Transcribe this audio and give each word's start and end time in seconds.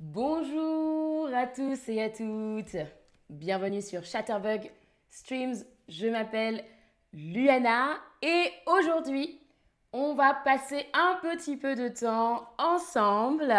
Bonjour 0.00 1.28
à 1.34 1.48
tous 1.48 1.88
et 1.88 2.00
à 2.00 2.08
toutes. 2.08 2.76
Bienvenue 3.28 3.82
sur 3.82 4.04
Chatterbug 4.04 4.70
Streams. 5.08 5.56
Je 5.88 6.06
m'appelle 6.06 6.64
Luana 7.12 7.96
et 8.22 8.48
aujourd'hui, 8.66 9.40
on 9.92 10.14
va 10.14 10.34
passer 10.34 10.86
un 10.94 11.18
petit 11.20 11.56
peu 11.56 11.74
de 11.74 11.88
temps 11.88 12.48
ensemble. 12.58 13.52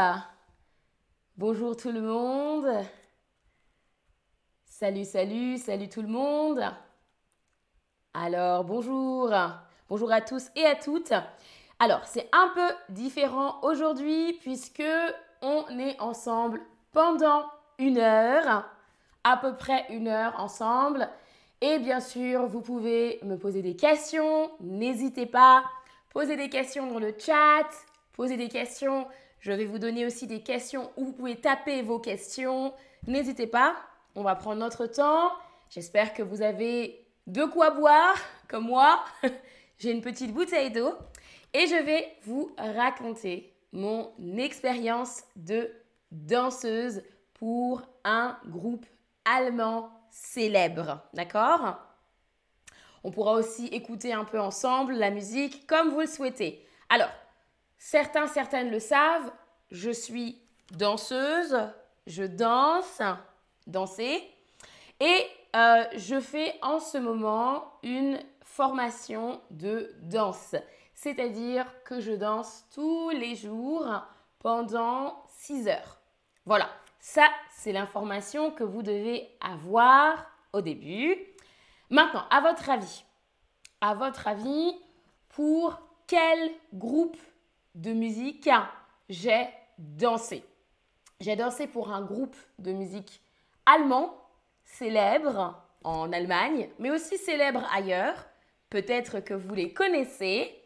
Bonjour 1.35 1.75
tout 1.75 1.91
le 1.91 2.03
monde. 2.03 2.85
Salut, 4.63 5.03
salut, 5.03 5.57
salut 5.57 5.89
tout 5.89 6.01
le 6.01 6.07
monde. 6.07 6.63
Alors, 8.13 8.63
bonjour. 8.63 9.29
Bonjour 9.89 10.09
à 10.09 10.21
tous 10.21 10.49
et 10.55 10.65
à 10.65 10.75
toutes. 10.75 11.11
Alors, 11.79 12.05
c'est 12.05 12.29
un 12.31 12.49
peu 12.55 12.93
différent 12.93 13.59
aujourd'hui 13.61 14.39
puisque 14.41 14.81
on 15.41 15.65
est 15.79 15.99
ensemble 15.99 16.61
pendant 16.91 17.45
une 17.77 17.97
heure, 17.97 18.69
à 19.23 19.37
peu 19.37 19.55
près 19.55 19.85
une 19.89 20.07
heure 20.07 20.33
ensemble. 20.39 21.09
Et 21.61 21.79
bien 21.79 21.99
sûr, 21.99 22.47
vous 22.47 22.61
pouvez 22.61 23.19
me 23.23 23.37
poser 23.37 23.61
des 23.61 23.75
questions. 23.75 24.51
N'hésitez 24.61 25.25
pas. 25.25 25.63
Posez 26.11 26.37
des 26.37 26.49
questions 26.49 26.87
dans 26.87 26.99
le 26.99 27.13
chat. 27.17 27.67
Posez 28.13 28.37
des 28.37 28.49
questions. 28.49 29.07
Je 29.39 29.51
vais 29.51 29.65
vous 29.65 29.79
donner 29.79 30.05
aussi 30.05 30.27
des 30.27 30.41
questions 30.41 30.91
où 30.97 31.05
vous 31.05 31.13
pouvez 31.13 31.35
taper 31.35 31.81
vos 31.81 31.99
questions. 31.99 32.73
N'hésitez 33.07 33.47
pas. 33.47 33.75
On 34.15 34.23
va 34.23 34.35
prendre 34.35 34.59
notre 34.59 34.85
temps. 34.85 35.31
J'espère 35.69 36.13
que 36.13 36.23
vous 36.23 36.41
avez 36.41 37.05
de 37.27 37.45
quoi 37.45 37.69
boire, 37.71 38.15
comme 38.47 38.65
moi. 38.65 39.03
J'ai 39.77 39.91
une 39.91 40.01
petite 40.01 40.33
bouteille 40.33 40.71
d'eau. 40.71 40.93
Et 41.53 41.67
je 41.67 41.83
vais 41.83 42.17
vous 42.25 42.51
raconter 42.57 43.53
mon 43.71 44.11
expérience 44.37 45.23
de 45.35 45.71
danseuse 46.11 47.03
pour 47.35 47.81
un 48.03 48.37
groupe 48.47 48.85
allemand 49.25 49.91
célèbre. 50.09 51.01
D'accord? 51.13 51.77
On 53.03 53.11
pourra 53.11 53.33
aussi 53.33 53.67
écouter 53.67 54.13
un 54.13 54.25
peu 54.25 54.39
ensemble 54.39 54.93
la 54.93 55.09
musique 55.09 55.67
comme 55.67 55.89
vous 55.89 56.01
le 56.01 56.07
souhaitez. 56.07 56.65
Alors, 56.89 57.09
certains, 57.77 58.27
certaines 58.27 58.71
le 58.71 58.79
savent, 58.79 59.31
je 59.71 59.91
suis 59.91 60.41
danseuse, 60.71 61.57
je 62.07 62.23
danse, 62.23 63.01
danser, 63.67 64.21
et 64.99 65.25
euh, 65.55 65.83
je 65.95 66.19
fais 66.19 66.55
en 66.61 66.79
ce 66.79 66.97
moment 66.97 67.71
une 67.83 68.19
formation 68.41 69.39
de 69.51 69.93
danse. 70.01 70.55
C'est-à-dire 71.01 71.65
que 71.85 72.01
je 72.01 72.11
danse 72.11 72.65
tous 72.75 73.09
les 73.11 73.33
jours 73.33 73.87
pendant 74.37 75.23
6 75.29 75.69
heures. 75.69 75.97
Voilà, 76.45 76.69
ça 76.99 77.25
c'est 77.51 77.71
l'information 77.71 78.51
que 78.51 78.65
vous 78.65 78.83
devez 78.83 79.29
avoir 79.39 80.29
au 80.51 80.59
début. 80.59 81.15
Maintenant, 81.89 82.25
à 82.29 82.41
votre 82.41 82.69
avis, 82.69 83.05
à 83.79 83.93
votre 83.93 84.27
avis, 84.27 84.75
pour 85.29 85.79
quel 86.05 86.51
groupe 86.73 87.15
de 87.75 87.93
musique 87.93 88.49
j'ai 89.07 89.47
dansé? 89.77 90.43
J'ai 91.21 91.37
dansé 91.37 91.67
pour 91.67 91.93
un 91.93 92.01
groupe 92.01 92.35
de 92.57 92.73
musique 92.73 93.21
allemand 93.65 94.13
célèbre 94.65 95.63
en 95.85 96.11
Allemagne, 96.11 96.69
mais 96.77 96.91
aussi 96.91 97.17
célèbre 97.17 97.65
ailleurs. 97.73 98.25
Peut-être 98.69 99.21
que 99.21 99.33
vous 99.33 99.55
les 99.55 99.71
connaissez. 99.71 100.58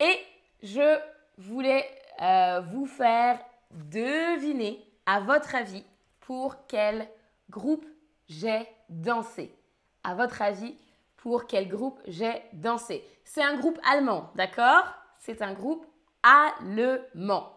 Et 0.00 0.18
je 0.62 0.98
voulais 1.38 1.88
euh, 2.20 2.60
vous 2.60 2.86
faire 2.86 3.38
deviner, 3.70 4.84
à 5.06 5.20
votre 5.20 5.54
avis, 5.54 5.84
pour 6.20 6.66
quel 6.66 7.08
groupe 7.50 7.86
j'ai 8.28 8.66
dansé. 8.88 9.54
À 10.02 10.14
votre 10.14 10.42
avis, 10.42 10.76
pour 11.16 11.46
quel 11.46 11.68
groupe 11.68 12.00
j'ai 12.06 12.42
dansé. 12.52 13.04
C'est 13.24 13.42
un 13.42 13.56
groupe 13.56 13.78
allemand, 13.88 14.30
d'accord? 14.34 14.84
C'est 15.18 15.42
un 15.42 15.52
groupe 15.52 15.86
allemand. 16.22 17.52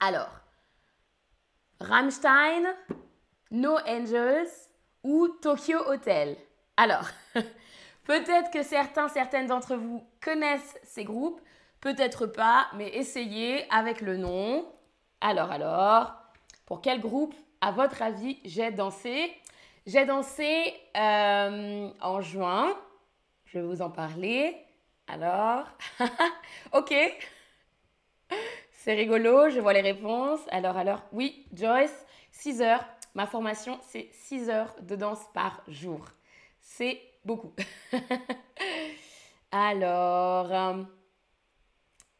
Alors, 0.00 0.40
Rammstein, 1.80 2.74
No 3.50 3.76
Angels 3.86 4.48
ou 5.02 5.28
Tokyo 5.28 5.78
Hotel? 5.86 6.36
Alors, 6.76 7.08
Peut-être 8.08 8.50
que 8.50 8.62
certains, 8.62 9.08
certaines 9.08 9.48
d'entre 9.48 9.76
vous 9.76 10.02
connaissent 10.22 10.78
ces 10.82 11.04
groupes, 11.04 11.42
peut-être 11.82 12.24
pas, 12.24 12.68
mais 12.74 12.88
essayez 12.96 13.70
avec 13.70 14.00
le 14.00 14.16
nom. 14.16 14.66
Alors, 15.20 15.50
alors, 15.50 16.14
pour 16.64 16.80
quel 16.80 17.00
groupe, 17.00 17.34
à 17.60 17.70
votre 17.70 18.00
avis, 18.00 18.38
j'ai 18.46 18.70
dansé? 18.70 19.30
J'ai 19.84 20.06
dansé 20.06 20.72
euh, 20.96 21.90
en 22.00 22.22
juin. 22.22 22.74
Je 23.44 23.58
vais 23.58 23.66
vous 23.66 23.82
en 23.82 23.90
parler. 23.90 24.56
Alors, 25.06 25.66
ok. 26.72 26.94
C'est 28.72 28.94
rigolo, 28.94 29.50
je 29.50 29.60
vois 29.60 29.74
les 29.74 29.82
réponses. 29.82 30.40
Alors, 30.50 30.78
alors, 30.78 31.02
oui, 31.12 31.46
Joyce, 31.52 32.06
6 32.32 32.62
heures. 32.62 32.86
Ma 33.14 33.26
formation, 33.26 33.78
c'est 33.82 34.08
6 34.12 34.48
heures 34.48 34.74
de 34.80 34.96
danse 34.96 35.20
par 35.34 35.62
jour. 35.68 36.06
C'est 36.58 37.02
beaucoup. 37.24 37.52
Alors, 39.50 40.52
euh, 40.52 40.82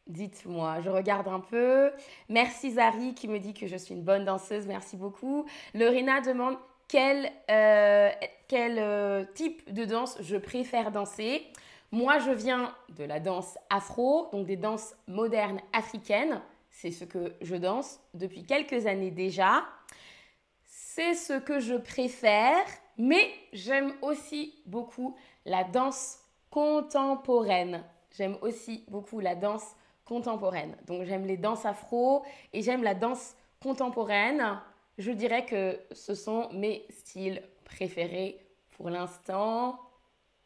dites-moi, 0.07 0.81
je 0.81 0.89
regarde 0.89 1.27
un 1.27 1.39
peu. 1.39 1.91
Merci 2.27 2.71
Zari 2.71 3.13
qui 3.13 3.27
me 3.27 3.39
dit 3.39 3.53
que 3.53 3.67
je 3.67 3.77
suis 3.77 3.93
une 3.93 4.03
bonne 4.03 4.25
danseuse, 4.25 4.65
merci 4.67 4.97
beaucoup. 4.97 5.45
Lorena 5.73 6.21
demande 6.21 6.57
quel, 6.87 7.31
euh, 7.51 8.09
euh, 8.51 9.25
type 9.35 9.71
de 9.71 9.85
danse 9.85 10.17
je 10.21 10.35
préfère 10.35 10.91
danser. 10.91 11.45
Moi, 11.91 12.19
je 12.19 12.31
viens 12.31 12.73
de 12.97 13.03
la 13.03 13.19
danse 13.19 13.57
afro, 13.69 14.29
donc 14.31 14.45
des 14.45 14.57
danses 14.57 14.95
modernes 15.07 15.61
africaines. 15.73 16.41
C'est 16.69 16.91
ce 16.91 17.03
que 17.03 17.33
je 17.41 17.55
danse 17.55 17.99
depuis 18.13 18.43
quelques 18.43 18.85
années 18.85 19.11
déjà. 19.11 19.63
C'est 20.65 21.13
ce 21.13 21.33
que 21.39 21.59
je 21.59 21.75
préfère. 21.75 22.65
Mais 22.99 23.31
j'aime 23.53 23.93
aussi 24.01 24.53
beaucoup 24.65 25.15
la 25.45 25.63
danse 25.63 26.19
contemporaine. 26.51 27.81
J'aime 28.15 28.37
aussi 28.41 28.83
beaucoup 28.89 29.21
la 29.21 29.35
danse 29.35 29.75
contemporaine. 30.03 30.75
Donc 30.85 31.05
j'aime 31.05 31.25
les 31.25 31.37
danses 31.37 31.65
afro 31.65 32.25
et 32.51 32.61
j'aime 32.61 32.83
la 32.83 32.93
danse 32.93 33.35
contemporaine. 33.63 34.59
Je 34.97 35.11
dirais 35.11 35.45
que 35.45 35.79
ce 35.93 36.13
sont 36.13 36.49
mes 36.51 36.85
styles 36.89 37.41
préférés 37.63 38.45
pour 38.71 38.89
l'instant. 38.89 39.79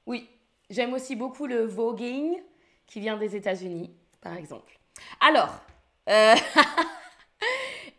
Oui, 0.06 0.30
j'aime 0.70 0.94
aussi 0.94 1.16
beaucoup 1.16 1.48
le 1.48 1.64
voguing 1.66 2.40
qui 2.86 3.00
vient 3.00 3.18
des 3.18 3.36
États-Unis, 3.36 3.96
par 4.22 4.36
exemple. 4.38 4.80
Alors, 5.20 5.60
euh... 6.08 6.36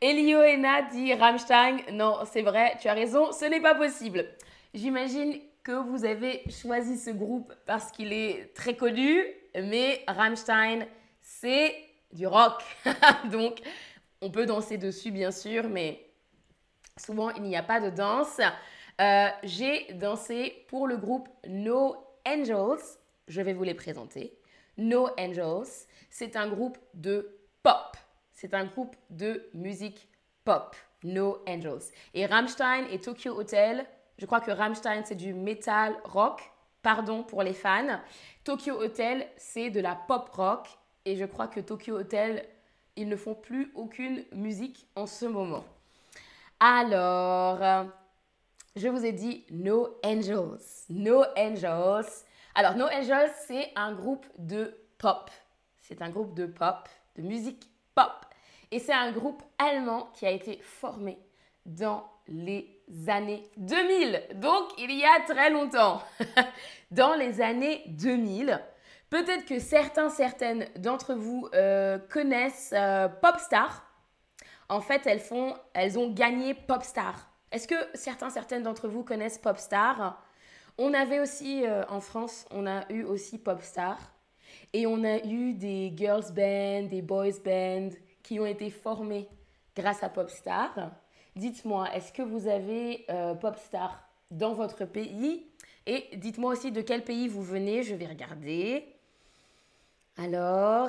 Elioena 0.00 0.82
dit 0.82 1.14
Rammstein. 1.14 1.78
Non, 1.92 2.18
c'est 2.30 2.42
vrai, 2.42 2.76
tu 2.80 2.88
as 2.88 2.94
raison, 2.94 3.32
ce 3.32 3.44
n'est 3.44 3.60
pas 3.60 3.74
possible. 3.74 4.26
J'imagine 4.72 5.38
que 5.62 5.72
vous 5.72 6.04
avez 6.04 6.42
choisi 6.50 6.98
ce 6.98 7.10
groupe 7.10 7.52
parce 7.66 7.90
qu'il 7.90 8.12
est 8.12 8.54
très 8.54 8.76
connu, 8.76 9.24
mais 9.54 10.02
Rammstein, 10.06 10.86
c'est 11.20 11.74
du 12.12 12.26
rock. 12.26 12.62
Donc, 13.30 13.60
on 14.20 14.30
peut 14.30 14.46
danser 14.46 14.78
dessus, 14.78 15.10
bien 15.10 15.30
sûr, 15.30 15.68
mais 15.68 16.06
souvent, 16.96 17.30
il 17.30 17.42
n'y 17.42 17.56
a 17.56 17.62
pas 17.62 17.80
de 17.80 17.90
danse. 17.90 18.40
Euh, 19.00 19.28
j'ai 19.42 19.92
dansé 19.94 20.64
pour 20.68 20.86
le 20.86 20.96
groupe 20.96 21.28
No 21.48 21.96
Angels. 22.26 22.84
Je 23.26 23.40
vais 23.40 23.52
vous 23.52 23.64
les 23.64 23.74
présenter. 23.74 24.38
No 24.76 25.08
Angels, 25.18 25.86
c'est 26.10 26.36
un 26.36 26.48
groupe 26.48 26.78
de. 26.94 27.38
C'est 28.44 28.52
un 28.52 28.66
groupe 28.66 28.94
de 29.08 29.48
musique 29.54 30.06
pop. 30.44 30.76
No 31.02 31.42
Angels. 31.48 31.84
Et 32.12 32.26
Rammstein 32.26 32.84
et 32.90 32.98
Tokyo 32.98 33.30
Hotel, 33.38 33.86
je 34.18 34.26
crois 34.26 34.42
que 34.42 34.50
Rammstein, 34.50 35.02
c'est 35.06 35.14
du 35.14 35.32
metal 35.32 35.96
rock. 36.04 36.42
Pardon 36.82 37.22
pour 37.22 37.42
les 37.42 37.54
fans. 37.54 38.00
Tokyo 38.44 38.74
Hotel, 38.74 39.26
c'est 39.38 39.70
de 39.70 39.80
la 39.80 39.94
pop 39.94 40.28
rock. 40.28 40.68
Et 41.06 41.16
je 41.16 41.24
crois 41.24 41.48
que 41.48 41.58
Tokyo 41.58 41.96
Hotel, 41.96 42.46
ils 42.96 43.08
ne 43.08 43.16
font 43.16 43.34
plus 43.34 43.72
aucune 43.74 44.22
musique 44.32 44.88
en 44.94 45.06
ce 45.06 45.24
moment. 45.24 45.64
Alors, 46.60 47.86
je 48.76 48.88
vous 48.88 49.06
ai 49.06 49.12
dit 49.12 49.46
No 49.52 49.98
Angels. 50.04 50.60
No 50.90 51.24
Angels. 51.38 52.12
Alors, 52.54 52.76
No 52.76 52.84
Angels, 52.88 53.32
c'est 53.46 53.72
un 53.74 53.94
groupe 53.94 54.26
de 54.36 54.76
pop. 54.98 55.30
C'est 55.80 56.02
un 56.02 56.10
groupe 56.10 56.34
de 56.34 56.44
pop, 56.44 56.90
de 57.16 57.22
musique 57.22 57.70
pop. 57.94 58.26
Et 58.74 58.80
c'est 58.80 58.92
un 58.92 59.12
groupe 59.12 59.40
allemand 59.56 60.08
qui 60.14 60.26
a 60.26 60.32
été 60.32 60.58
formé 60.60 61.16
dans 61.64 62.10
les 62.26 62.66
années 63.06 63.48
2000, 63.56 64.20
donc 64.34 64.64
il 64.78 64.90
y 64.90 65.04
a 65.04 65.20
très 65.32 65.48
longtemps. 65.48 66.02
Dans 66.90 67.14
les 67.14 67.40
années 67.40 67.84
2000, 67.86 68.60
peut-être 69.10 69.44
que 69.44 69.60
certains, 69.60 70.10
certaines 70.10 70.66
d'entre 70.74 71.14
vous 71.14 71.48
euh, 71.54 71.98
connaissent 72.10 72.74
euh, 72.76 73.06
Popstar. 73.06 73.88
En 74.68 74.80
fait, 74.80 75.06
elles, 75.06 75.20
font, 75.20 75.54
elles 75.72 75.96
ont 75.96 76.10
gagné 76.10 76.52
Popstar. 76.52 77.30
Est-ce 77.52 77.68
que 77.68 77.76
certains, 77.94 78.30
certaines 78.30 78.64
d'entre 78.64 78.88
vous 78.88 79.04
connaissent 79.04 79.38
Popstar? 79.38 80.20
On 80.78 80.94
avait 80.94 81.20
aussi 81.20 81.64
euh, 81.64 81.84
en 81.88 82.00
France, 82.00 82.44
on 82.50 82.66
a 82.66 82.92
eu 82.92 83.04
aussi 83.04 83.38
Popstar. 83.38 84.00
Et 84.72 84.88
on 84.88 85.04
a 85.04 85.18
eu 85.24 85.54
des 85.54 85.92
girls 85.96 86.32
band, 86.34 86.88
des 86.88 87.02
boys 87.02 87.38
band 87.44 87.90
qui 88.24 88.40
ont 88.40 88.46
été 88.46 88.70
formés 88.70 89.28
grâce 89.76 90.02
à 90.02 90.08
Popstar. 90.08 90.90
Dites-moi, 91.36 91.94
est-ce 91.94 92.12
que 92.12 92.22
vous 92.22 92.48
avez 92.48 93.04
euh, 93.10 93.34
Popstar 93.34 94.08
dans 94.32 94.54
votre 94.54 94.84
pays? 94.84 95.46
Et 95.86 96.16
dites-moi 96.16 96.52
aussi 96.52 96.72
de 96.72 96.80
quel 96.80 97.04
pays 97.04 97.28
vous 97.28 97.42
venez, 97.42 97.84
je 97.84 97.94
vais 97.94 98.06
regarder. 98.06 98.86
Alors, 100.16 100.88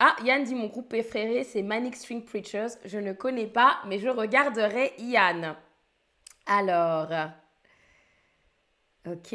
ah, 0.00 0.16
Yann 0.22 0.44
dit 0.44 0.54
mon 0.54 0.66
groupe 0.66 0.88
préféré, 0.88 1.42
c'est 1.44 1.62
Manic 1.62 1.96
String 1.96 2.24
Preachers. 2.24 2.78
Je 2.84 2.98
ne 2.98 3.12
connais 3.12 3.46
pas, 3.46 3.78
mais 3.86 3.98
je 3.98 4.08
regarderai 4.08 4.92
Yann. 4.98 5.56
Alors, 6.46 7.08
ok. 9.06 9.34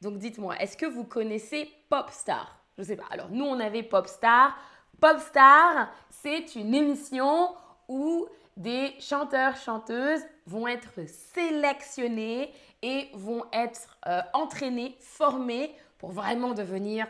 Donc 0.00 0.18
dites-moi, 0.18 0.56
est-ce 0.58 0.76
que 0.76 0.86
vous 0.86 1.04
connaissez 1.04 1.68
Popstar? 1.90 2.58
Je 2.76 2.82
ne 2.82 2.86
sais 2.86 2.96
pas. 2.96 3.06
Alors, 3.10 3.28
nous, 3.30 3.44
on 3.44 3.58
avait 3.58 3.82
Popstar. 3.82 4.56
Popstar, 5.00 5.92
c'est 6.10 6.56
une 6.56 6.74
émission 6.74 7.54
où 7.86 8.26
des 8.56 8.96
chanteurs, 8.98 9.56
chanteuses 9.56 10.22
vont 10.46 10.66
être 10.66 11.06
sélectionnés 11.06 12.52
et 12.82 13.08
vont 13.14 13.44
être 13.52 13.96
euh, 14.08 14.20
entraînés, 14.32 14.96
formés 15.00 15.72
pour 15.98 16.10
vraiment 16.10 16.52
devenir 16.52 17.06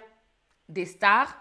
des 0.68 0.84
stars 0.84 1.34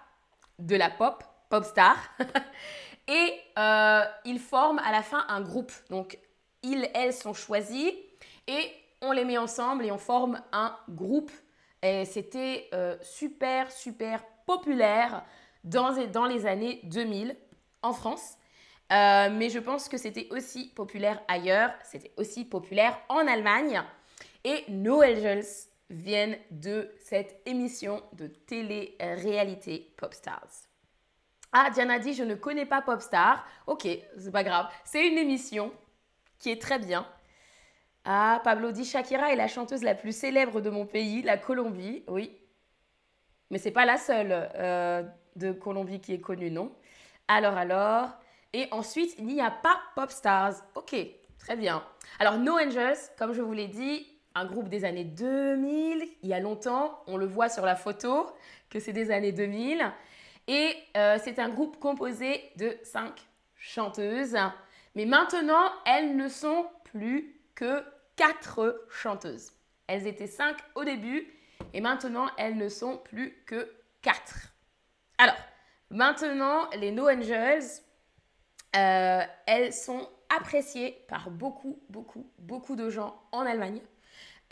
de 0.59 0.77
la 0.77 0.89
pop, 0.89 1.23
pop 1.49 1.65
star. 1.65 1.97
et 3.07 3.33
euh, 3.59 4.03
ils 4.23 4.39
forment 4.39 4.79
à 4.79 4.93
la 4.93 5.03
fin 5.03 5.25
un 5.27 5.41
groupe. 5.41 5.73
Donc, 5.89 6.17
ils, 6.63 6.89
elles 6.93 7.13
sont 7.13 7.33
choisis 7.33 7.91
et 8.47 8.71
on 9.01 9.11
les 9.11 9.25
met 9.25 9.37
ensemble 9.37 9.85
et 9.85 9.91
on 9.91 9.97
forme 9.97 10.41
un 10.53 10.75
groupe. 10.89 11.31
Et 11.81 12.05
c'était 12.05 12.69
euh, 12.73 12.95
super, 13.01 13.69
super 13.71 14.23
populaire 14.45 15.25
dans, 15.69 16.25
les 16.25 16.45
années 16.45 16.81
2000 16.85 17.35
en 17.81 17.93
France. 17.93 18.35
Euh, 18.91 19.29
mais 19.31 19.49
je 19.49 19.59
pense 19.59 19.89
que 19.89 19.97
c'était 19.97 20.27
aussi 20.31 20.69
populaire 20.73 21.21
ailleurs, 21.27 21.71
c'était 21.83 22.13
aussi 22.17 22.45
populaire 22.45 22.97
en 23.09 23.27
Allemagne. 23.27 23.81
Et 24.43 24.63
No 24.69 25.03
Angels 25.03 25.45
viennent 25.89 26.37
de 26.51 26.89
cette 26.99 27.41
émission 27.45 28.01
de 28.13 28.27
télé-réalité 28.27 29.93
Popstars. 29.97 30.67
Ah, 31.51 31.69
Diana 31.73 31.99
dit, 31.99 32.13
je 32.13 32.23
ne 32.23 32.35
connais 32.35 32.65
pas 32.65 32.81
Popstar. 32.81 33.45
Ok, 33.67 33.87
c'est 34.17 34.31
pas 34.31 34.43
grave. 34.43 34.67
C'est 34.83 35.07
une 35.07 35.17
émission 35.17 35.71
qui 36.39 36.51
est 36.51 36.61
très 36.61 36.79
bien. 36.79 37.07
Ah, 38.05 38.41
Pablo 38.43 38.71
dit, 38.71 38.85
Shakira 38.85 39.31
est 39.33 39.35
la 39.35 39.47
chanteuse 39.47 39.83
la 39.83 39.95
plus 39.95 40.15
célèbre 40.15 40.61
de 40.61 40.69
mon 40.69 40.85
pays, 40.85 41.21
la 41.21 41.37
Colombie. 41.37 42.03
Oui. 42.07 42.37
Mais 43.49 43.57
c'est 43.57 43.71
pas 43.71 43.85
la 43.85 43.97
seule 43.97 44.49
euh, 44.55 45.03
de 45.37 45.51
Colombie 45.51 45.99
qui 45.99 46.13
est 46.13 46.21
connue, 46.21 46.51
non 46.51 46.71
Alors, 47.27 47.55
alors. 47.55 48.09
Et 48.53 48.67
ensuite, 48.71 49.15
il 49.17 49.25
n'y 49.25 49.41
a 49.41 49.51
pas 49.51 49.79
Popstars. 49.95 50.55
Ok, 50.75 50.95
très 51.37 51.55
bien. 51.55 51.83
Alors, 52.19 52.37
No 52.37 52.57
Angels, 52.57 52.97
comme 53.17 53.33
je 53.33 53.41
vous 53.41 53.53
l'ai 53.53 53.67
dit, 53.67 54.07
un 54.35 54.45
groupe 54.45 54.69
des 54.69 54.85
années 54.85 55.03
2000, 55.03 56.07
il 56.21 56.29
y 56.29 56.33
a 56.33 56.39
longtemps, 56.39 57.03
on 57.07 57.17
le 57.17 57.25
voit 57.25 57.49
sur 57.49 57.65
la 57.65 57.75
photo, 57.75 58.27
que 58.69 58.79
c'est 58.79 58.93
des 58.93 59.11
années 59.11 59.31
2000. 59.31 59.83
Et 60.47 60.75
euh, 60.95 61.17
c'est 61.23 61.39
un 61.39 61.49
groupe 61.49 61.79
composé 61.79 62.41
de 62.55 62.77
cinq 62.83 63.27
chanteuses. 63.55 64.37
Mais 64.95 65.05
maintenant, 65.05 65.71
elles 65.85 66.15
ne 66.15 66.27
sont 66.27 66.67
plus 66.85 67.35
que 67.55 67.83
quatre 68.15 68.85
chanteuses. 68.89 69.51
Elles 69.87 70.07
étaient 70.07 70.27
cinq 70.27 70.57
au 70.75 70.83
début 70.83 71.27
et 71.73 71.81
maintenant, 71.81 72.27
elles 72.37 72.57
ne 72.57 72.69
sont 72.69 72.97
plus 72.97 73.43
que 73.45 73.71
quatre. 74.01 74.53
Alors, 75.17 75.35
maintenant, 75.89 76.69
les 76.79 76.91
No 76.91 77.09
Angels, 77.09 77.63
euh, 78.75 79.21
elles 79.47 79.73
sont 79.73 80.07
appréciées 80.35 81.03
par 81.07 81.31
beaucoup, 81.31 81.79
beaucoup, 81.89 82.29
beaucoup 82.37 82.75
de 82.75 82.89
gens 82.89 83.19
en 83.31 83.41
Allemagne 83.41 83.81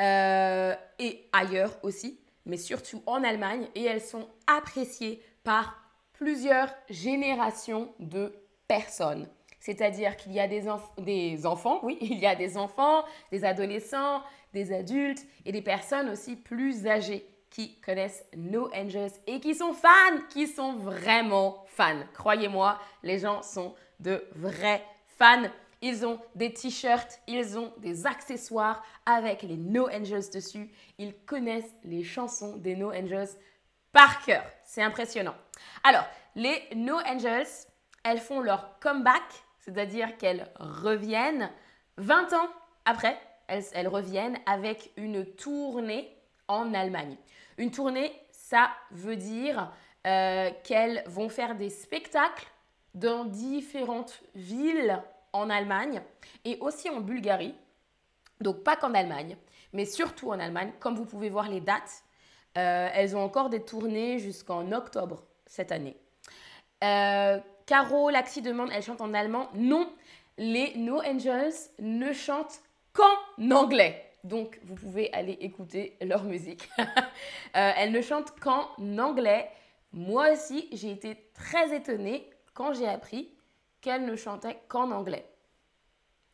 euh, 0.01 0.73
et 0.99 1.29
ailleurs 1.33 1.77
aussi, 1.83 2.19
mais 2.45 2.57
surtout 2.57 3.03
en 3.05 3.23
Allemagne. 3.23 3.67
Et 3.75 3.83
elles 3.83 4.01
sont 4.01 4.27
appréciées 4.47 5.21
par 5.43 5.77
plusieurs 6.13 6.73
générations 6.89 7.93
de 7.99 8.33
personnes. 8.67 9.27
C'est-à-dire 9.59 10.15
qu'il 10.17 10.31
y 10.31 10.39
a 10.39 10.47
des, 10.47 10.63
des, 10.99 11.45
enfants, 11.45 11.79
oui, 11.83 11.97
il 12.01 12.17
y 12.17 12.25
a 12.25 12.35
des 12.35 12.57
enfants, 12.57 13.03
des 13.31 13.43
adolescents, 13.43 14.21
des 14.53 14.73
adultes 14.73 15.25
et 15.45 15.51
des 15.51 15.61
personnes 15.61 16.09
aussi 16.09 16.35
plus 16.35 16.87
âgées 16.87 17.27
qui 17.55 17.79
connaissent 17.79 18.25
No 18.35 18.69
Angels 18.75 19.13
et 19.27 19.39
qui 19.39 19.55
sont 19.55 19.71
fans, 19.71 20.19
qui 20.29 20.45
sont 20.45 20.73
vraiment 20.73 21.63
fans. 21.67 22.03
Croyez-moi, 22.13 22.77
les 23.01 23.19
gens 23.19 23.41
sont 23.41 23.73
de 24.01 24.27
vrais 24.35 24.83
fans. 25.17 25.47
Ils 25.81 26.05
ont 26.05 26.19
des 26.35 26.51
t-shirts, 26.51 27.21
ils 27.27 27.57
ont 27.57 27.71
des 27.77 28.05
accessoires 28.05 28.83
avec 29.05 29.41
les 29.41 29.55
No 29.55 29.87
Angels 29.87 30.29
dessus. 30.33 30.69
Ils 30.97 31.15
connaissent 31.25 31.73
les 31.85 32.03
chansons 32.03 32.57
des 32.57 32.75
No 32.75 32.91
Angels 32.91 33.29
par 33.93 34.25
cœur. 34.25 34.43
C'est 34.65 34.83
impressionnant. 34.83 35.35
Alors, 35.85 36.05
les 36.35 36.61
No 36.75 36.97
Angels, 37.07 37.47
elles 38.03 38.19
font 38.19 38.41
leur 38.41 38.79
comeback, 38.79 39.23
c'est-à-dire 39.59 40.17
qu'elles 40.17 40.51
reviennent 40.59 41.49
20 41.97 42.33
ans 42.33 42.49
après. 42.83 43.17
Elles, 43.47 43.87
reviennent 43.87 44.39
avec 44.45 44.91
une 44.97 45.23
tournée 45.23 46.11
en 46.47 46.73
Allemagne. 46.73 47.15
Une 47.57 47.71
tournée, 47.71 48.11
ça 48.31 48.69
veut 48.91 49.15
dire 49.15 49.71
euh, 50.05 50.49
qu'elles 50.63 51.03
vont 51.07 51.29
faire 51.29 51.55
des 51.55 51.69
spectacles 51.69 52.47
dans 52.93 53.25
différentes 53.25 54.21
villes 54.35 55.01
en 55.33 55.49
Allemagne 55.49 56.01
et 56.43 56.57
aussi 56.61 56.89
en 56.89 57.01
Bulgarie. 57.01 57.55
Donc 58.41 58.63
pas 58.63 58.75
qu'en 58.75 58.93
Allemagne, 58.93 59.37
mais 59.73 59.85
surtout 59.85 60.31
en 60.31 60.39
Allemagne. 60.39 60.71
Comme 60.79 60.95
vous 60.95 61.05
pouvez 61.05 61.29
voir 61.29 61.49
les 61.49 61.61
dates, 61.61 62.03
euh, 62.57 62.89
elles 62.93 63.15
ont 63.15 63.23
encore 63.23 63.49
des 63.49 63.61
tournées 63.61 64.19
jusqu'en 64.19 64.71
octobre 64.71 65.23
cette 65.45 65.71
année. 65.71 65.97
Euh, 66.83 67.39
Caro 67.65 68.09
Laxi 68.09 68.41
demande, 68.41 68.69
elle 68.73 68.83
chante 68.83 69.01
en 69.01 69.13
allemand. 69.13 69.49
Non, 69.55 69.91
les 70.37 70.75
No 70.75 71.01
Angels 71.01 71.53
ne 71.79 72.13
chantent 72.13 72.59
qu'en 72.93 73.51
anglais. 73.51 74.04
Donc, 74.25 74.59
vous 74.63 74.73
pouvez 74.73 75.13
aller 75.13 75.37
écouter 75.39 75.97
leur 76.01 76.23
musique. 76.23 76.69
Euh, 77.55 77.71
elles 77.77 77.93
ne 77.93 78.01
chantent 78.01 78.37
qu'en 78.41 78.67
anglais. 78.97 79.49
Moi 79.93 80.33
aussi, 80.33 80.67
j'ai 80.73 80.91
été 80.91 81.29
très 81.33 81.73
étonnée 81.73 82.29
quand 82.53 82.73
j'ai 82.73 82.85
appris 82.85 83.33
qu'elle 83.79 84.05
ne 84.05 84.17
chantait 84.17 84.59
qu'en 84.67 84.91
anglais. 84.91 85.25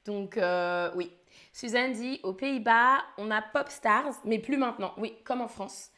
Donc 0.05 0.37
euh, 0.37 0.89
oui. 0.95 1.11
Suzanne 1.53 1.91
dit, 1.91 2.19
aux 2.23 2.33
Pays-Bas, 2.33 3.03
on 3.19 3.29
a 3.29 3.43
Pop 3.43 3.69
Stars, 3.69 4.15
mais 4.25 4.39
plus 4.39 4.57
maintenant. 4.57 4.95
Oui, 4.97 5.15
comme 5.23 5.41
en 5.41 5.47
France. 5.47 5.91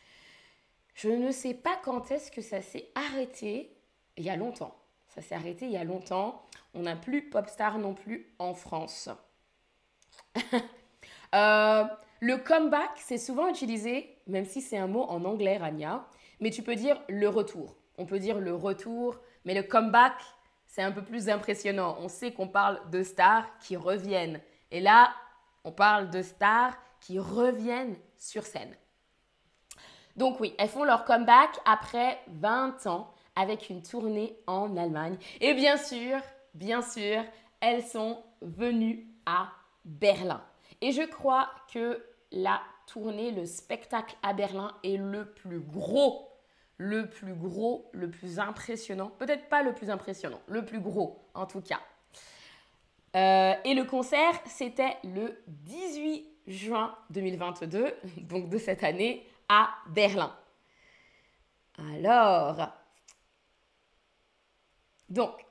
Je 0.94 1.08
ne 1.08 1.32
sais 1.32 1.54
pas 1.54 1.80
quand 1.86 2.12
est-ce 2.12 2.32
que 2.32 2.42
ça 2.42 2.62
s'est 2.62 2.90
arrêté. 2.96 3.78
Il 4.18 4.26
y 4.26 4.30
a 4.30 4.36
longtemps. 4.36 4.76
Ça 5.08 5.22
s'est 5.22 5.36
arrêté 5.36 5.68
il 5.68 5.72
y 5.72 5.78
a 5.78 5.86
longtemps. 5.86 6.44
On 6.74 6.82
n'a 6.82 6.98
plus 6.98 7.30
Pop 7.30 7.48
Stars 7.48 7.78
non 7.78 7.94
plus 7.94 8.34
en 8.40 8.54
France. 8.54 9.08
Euh, 11.34 11.84
le 12.20 12.38
comeback, 12.38 12.92
c'est 12.98 13.18
souvent 13.18 13.48
utilisé, 13.48 14.18
même 14.28 14.46
si 14.46 14.62
c'est 14.62 14.78
un 14.78 14.88
mot 14.88 15.04
en 15.04 15.26
anglais, 15.26 15.58
Rania, 15.58 16.06
mais 16.40 16.52
tu 16.52 16.64
peux 16.64 16.76
dire 16.76 17.02
le 17.10 17.28
retour. 17.28 17.76
On 17.98 18.06
peut 18.06 18.20
dire 18.20 18.40
le 18.40 18.56
retour, 18.56 19.18
mais 19.46 19.54
le 19.54 19.64
comeback, 19.64 20.14
c'est 20.66 20.82
un 20.82 20.92
peu 20.92 21.04
plus 21.04 21.30
impressionnant. 21.30 21.98
On 22.00 22.08
sait 22.08 22.32
qu'on 22.32 22.48
parle 22.48 22.80
de 22.90 23.04
stars 23.04 23.46
qui 23.60 23.76
reviennent. 23.76 24.40
Et 24.72 24.80
là, 24.80 25.14
on 25.64 25.72
parle 25.72 26.10
de 26.10 26.22
stars 26.22 26.76
qui 27.00 27.20
reviennent 27.20 27.98
sur 28.18 28.44
scène. 28.44 28.76
Donc 30.16 30.40
oui, 30.40 30.54
elles 30.58 30.70
font 30.70 30.84
leur 30.84 31.06
comeback 31.06 31.50
après 31.66 32.20
20 32.28 32.88
ans 32.88 33.14
avec 33.36 33.70
une 33.70 33.82
tournée 33.82 34.38
en 34.48 34.78
Allemagne. 34.78 35.18
Et 35.42 35.54
bien 35.54 35.78
sûr, 35.78 36.20
bien 36.54 36.82
sûr, 36.82 37.24
elles 37.60 37.84
sont 37.84 38.24
venues 38.42 39.08
à 39.26 39.50
Berlin. 39.84 40.42
Et 40.84 40.92
je 40.92 41.02
crois 41.02 41.50
que 41.74 42.06
la 42.32 42.62
tournée, 42.86 43.32
le 43.32 43.46
spectacle 43.46 44.16
à 44.22 44.34
Berlin 44.34 44.76
est 44.84 44.98
le 44.98 45.26
plus 45.26 45.60
gros 45.60 46.30
le 46.78 47.10
plus 47.10 47.34
gros, 47.34 47.90
le 47.94 48.10
plus 48.10 48.40
impressionnant. 48.40 49.10
Peut-être 49.18 49.48
pas 49.48 49.64
le 49.64 49.74
plus 49.74 49.90
impressionnant, 49.90 50.42
le 50.48 50.66
plus 50.66 50.82
gros 50.82 51.26
en 51.34 51.46
tout 51.46 51.62
cas. 51.62 51.80
Euh, 53.16 53.54
et 53.64 53.74
le 53.74 53.86
concert, 53.86 54.34
c'était 54.46 54.98
le 55.04 55.42
18 55.48 56.28
juin 56.48 56.96
2022, 57.12 57.94
donc 58.18 58.50
de 58.50 58.58
cette 58.58 58.84
année, 58.84 59.26
à 59.48 59.70
Berlin. 59.90 60.36
Alors, 61.78 62.70
donc, 65.10 65.46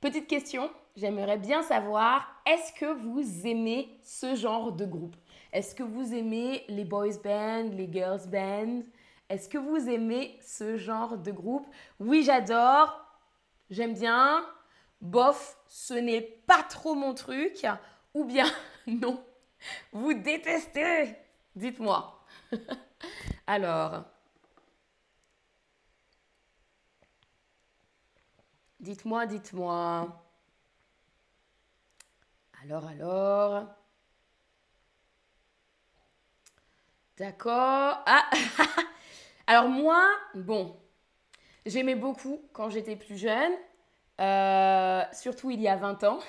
petite 0.00 0.28
question, 0.28 0.70
j'aimerais 0.96 1.38
bien 1.38 1.62
savoir, 1.62 2.26
est-ce 2.46 2.72
que 2.72 2.86
vous 2.86 3.46
aimez 3.46 3.98
ce 4.02 4.34
genre 4.34 4.72
de 4.72 4.84
groupe? 4.84 5.16
Est-ce 5.52 5.74
que 5.74 5.82
vous 5.82 6.14
aimez 6.14 6.64
les 6.68 6.84
boys 6.84 7.18
band, 7.22 7.70
les 7.72 7.90
girls 7.92 8.28
band? 8.28 8.82
Est-ce 9.28 9.48
que 9.48 9.58
vous 9.58 9.88
aimez 9.88 10.38
ce 10.42 10.76
genre 10.76 11.16
de 11.16 11.32
groupe? 11.32 11.66
Oui, 11.98 12.22
j'adore. 12.24 13.00
J'aime 13.70 13.94
bien. 13.94 14.44
Bof, 15.00 15.58
ce 15.68 15.94
n'est 15.94 16.20
pas 16.20 16.62
trop 16.62 16.94
mon 16.94 17.14
truc. 17.14 17.66
Ou 18.14 18.24
bien 18.24 18.46
non, 18.86 19.24
vous 19.92 20.14
détestez. 20.14 21.16
Dites-moi. 21.54 22.24
Alors, 23.46 24.04
dites-moi, 28.80 29.26
dites-moi. 29.26 30.23
Alors, 32.64 32.86
alors. 32.86 33.66
D'accord. 37.18 37.98
Ah 38.06 38.24
Alors 39.46 39.68
moi, 39.68 40.02
bon, 40.34 40.74
j'aimais 41.66 41.94
beaucoup 41.94 42.40
quand 42.54 42.70
j'étais 42.70 42.96
plus 42.96 43.18
jeune, 43.18 43.52
euh, 44.18 45.02
surtout 45.12 45.50
il 45.50 45.60
y 45.60 45.68
a 45.68 45.76
20 45.76 46.04
ans. 46.04 46.20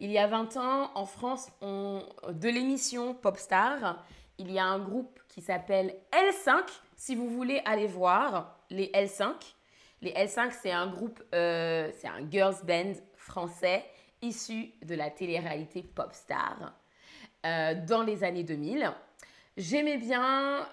Il 0.00 0.10
y 0.10 0.18
a 0.18 0.26
20 0.26 0.56
ans, 0.56 0.90
en 0.96 1.06
France, 1.06 1.48
de 1.62 2.48
l'émission 2.48 3.14
Popstar, 3.14 4.04
il 4.38 4.50
y 4.50 4.58
a 4.58 4.64
un 4.64 4.80
groupe 4.80 5.20
qui 5.28 5.40
s'appelle 5.40 5.94
L5. 6.12 6.64
Si 6.96 7.14
vous 7.14 7.28
voulez 7.28 7.62
aller 7.64 7.86
voir 7.86 8.58
les 8.70 8.88
L5, 8.88 9.32
les 10.02 10.10
L5, 10.12 10.50
c'est 10.50 10.72
un 10.72 10.88
groupe, 10.88 11.22
euh, 11.32 11.92
c'est 11.96 12.08
un 12.08 12.28
girls 12.28 12.56
band 12.66 12.94
français 13.14 13.84
issu 14.24 14.72
de 14.82 14.94
la 14.94 15.10
télé-réalité 15.10 15.82
Popstar 15.82 16.74
euh, 17.46 17.74
dans 17.86 18.02
les 18.02 18.24
années 18.24 18.42
2000. 18.42 18.90
J'aimais 19.56 19.98
bien, 19.98 20.66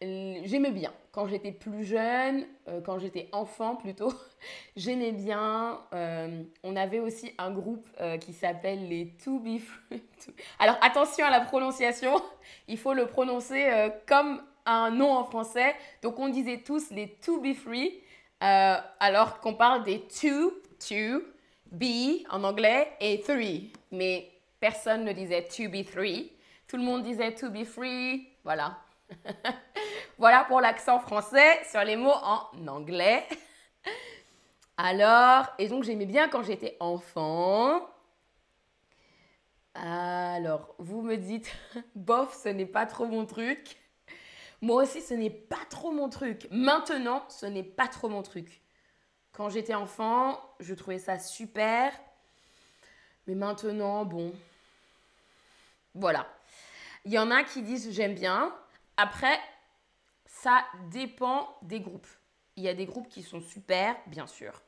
j'aimais 0.00 0.70
bien 0.70 0.92
quand 1.10 1.26
j'étais 1.26 1.52
plus 1.52 1.84
jeune, 1.84 2.46
euh, 2.68 2.80
quand 2.80 2.98
j'étais 2.98 3.28
enfant 3.32 3.76
plutôt, 3.76 4.12
j'aimais 4.76 5.12
bien. 5.12 5.80
Euh, 5.92 6.42
on 6.62 6.76
avait 6.76 7.00
aussi 7.00 7.32
un 7.36 7.50
groupe 7.50 7.86
qui 8.20 8.32
s'appelle 8.32 8.88
les 8.88 9.08
To 9.24 9.40
Be 9.40 9.58
Free. 9.58 10.02
Alors 10.58 10.78
attention 10.82 11.26
à 11.26 11.30
la 11.30 11.40
prononciation, 11.40 12.22
il 12.68 12.78
faut 12.78 12.94
le 12.94 13.06
prononcer 13.06 13.90
comme 14.06 14.40
un 14.64 14.90
nom 14.90 15.12
en 15.12 15.24
français. 15.24 15.74
Donc 16.00 16.18
on 16.18 16.28
disait 16.28 16.58
tous 16.58 16.90
les 16.90 17.08
To 17.24 17.40
Be 17.40 17.54
Free, 17.54 18.00
alors 18.40 19.40
qu'on 19.40 19.54
parle 19.54 19.82
des 19.82 20.00
To, 20.00 20.52
To, 20.78 21.31
be 21.72 22.24
en 22.30 22.44
anglais 22.44 22.92
et 23.00 23.20
three. 23.20 23.72
Mais 23.90 24.30
personne 24.60 25.04
ne 25.04 25.12
disait 25.12 25.48
to 25.48 25.68
be 25.68 25.84
three. 25.84 26.30
Tout 26.68 26.76
le 26.76 26.84
monde 26.84 27.02
disait 27.02 27.34
to 27.34 27.50
be 27.50 27.64
free. 27.64 28.28
Voilà. 28.44 28.78
voilà 30.18 30.44
pour 30.44 30.60
l'accent 30.60 31.00
français 31.00 31.60
sur 31.70 31.82
les 31.82 31.96
mots 31.96 32.10
en 32.10 32.66
anglais. 32.68 33.26
Alors, 34.76 35.46
et 35.58 35.68
donc 35.68 35.84
j'aimais 35.84 36.06
bien 36.06 36.28
quand 36.28 36.42
j'étais 36.42 36.76
enfant. 36.80 37.82
Alors, 39.74 40.74
vous 40.78 41.02
me 41.02 41.16
dites, 41.16 41.52
bof, 41.94 42.38
ce 42.42 42.48
n'est 42.48 42.66
pas 42.66 42.86
trop 42.86 43.06
mon 43.06 43.26
truc. 43.26 43.76
Moi 44.60 44.84
aussi, 44.84 45.00
ce 45.00 45.14
n'est 45.14 45.30
pas 45.30 45.64
trop 45.68 45.90
mon 45.90 46.08
truc. 46.08 46.46
Maintenant, 46.50 47.24
ce 47.28 47.46
n'est 47.46 47.62
pas 47.64 47.88
trop 47.88 48.08
mon 48.08 48.22
truc. 48.22 48.61
Quand 49.32 49.48
j'étais 49.48 49.74
enfant, 49.74 50.38
je 50.60 50.74
trouvais 50.74 50.98
ça 50.98 51.18
super. 51.18 51.92
Mais 53.26 53.34
maintenant, 53.34 54.04
bon. 54.04 54.32
Voilà. 55.94 56.26
Il 57.04 57.12
y 57.12 57.18
en 57.18 57.30
a 57.30 57.42
qui 57.42 57.62
disent 57.62 57.90
j'aime 57.90 58.14
bien. 58.14 58.54
Après, 58.96 59.38
ça 60.26 60.64
dépend 60.90 61.56
des 61.62 61.80
groupes. 61.80 62.06
Il 62.56 62.62
y 62.62 62.68
a 62.68 62.74
des 62.74 62.86
groupes 62.86 63.08
qui 63.08 63.22
sont 63.22 63.40
super, 63.40 63.96
bien 64.06 64.26
sûr. 64.26 64.60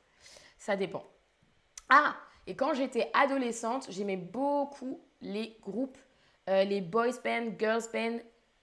Ça 0.59 0.77
dépend. 0.77 1.05
Ah, 1.91 2.17
et 2.47 2.57
quand 2.57 2.73
j'étais 2.73 3.11
adolescente, 3.13 3.87
j'aimais 3.91 4.17
beaucoup 4.17 5.01
les 5.21 5.59
groupes, 5.63 5.99
euh, 6.49 6.65
les 6.65 6.81
boys 6.81 7.21
band, 7.23 7.53
girls 7.59 7.85
band, 7.93 8.19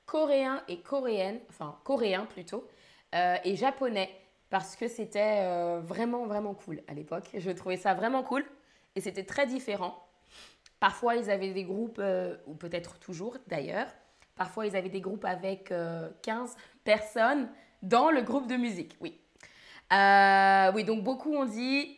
coréens 0.05 0.63
et 0.67 0.81
coréennes, 0.81 1.39
enfin 1.49 1.79
coréens 1.83 2.25
plutôt, 2.25 2.67
euh, 3.13 3.37
et 3.43 3.55
japonais 3.55 4.20
parce 4.51 4.75
que 4.75 4.89
c'était 4.89 5.39
euh, 5.39 5.79
vraiment, 5.81 6.27
vraiment 6.27 6.53
cool 6.53 6.83
à 6.87 6.93
l'époque. 6.93 7.29
Je 7.33 7.49
trouvais 7.51 7.77
ça 7.77 7.95
vraiment 7.95 8.21
cool 8.21 8.45
et 8.95 9.01
c'était 9.01 9.23
très 9.23 9.47
différent. 9.47 10.05
Parfois, 10.79 11.15
ils 11.15 11.31
avaient 11.31 11.53
des 11.53 11.63
groupes, 11.63 11.99
euh, 11.99 12.35
ou 12.45 12.53
peut-être 12.53 12.99
toujours 12.99 13.37
d'ailleurs, 13.47 13.87
parfois 14.35 14.65
ils 14.65 14.75
avaient 14.75 14.89
des 14.89 14.99
groupes 14.99 15.25
avec 15.25 15.69
15 15.69 15.71
euh, 15.71 16.47
personnes 16.83 17.49
dans 17.81 18.11
le 18.11 18.21
groupe 18.21 18.47
de 18.47 18.57
musique, 18.57 18.97
oui. 18.99 19.19
oui, 19.89 20.83
donc 20.83 21.03
beaucoup 21.03 21.33
ont 21.33 21.45
dit, 21.45 21.97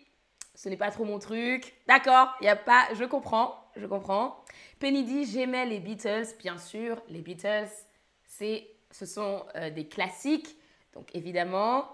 ce 0.53 0.69
n'est 0.69 0.77
pas 0.77 0.91
trop 0.91 1.05
mon 1.05 1.19
truc. 1.19 1.74
D'accord, 1.88 2.36
il 2.39 2.45
y 2.45 2.50
a 2.50 2.55
pas, 2.55 2.88
je 2.93 3.03
comprends, 3.03 3.55
je 3.75 3.88
comprends. 3.88 4.43
Penny 4.79 5.03
dit, 5.03 5.25
j'aimais 5.25 5.65
les 5.65 5.79
Beatles, 5.79 6.27
bien 6.39 6.60
sûr, 6.60 7.01
les 7.10 7.22
Beatles, 7.22 7.72
c'est, 8.25 8.67
ce 8.91 9.07
sont 9.07 9.43
des 9.74 9.88
classiques, 9.88 10.55
donc 10.93 11.10
évidemment. 11.15 11.89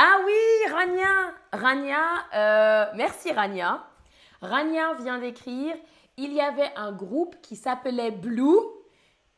Ah 0.00 0.20
oui, 0.24 0.72
Rania 0.72 1.34
Rania, 1.52 1.98
euh, 2.32 2.86
merci 2.94 3.32
Rania. 3.32 3.84
Rania 4.40 4.94
vient 4.94 5.18
d'écrire 5.18 5.74
il 6.16 6.32
y 6.32 6.40
avait 6.40 6.70
un 6.76 6.92
groupe 6.92 7.34
qui 7.42 7.56
s'appelait 7.56 8.12
Blue. 8.12 8.60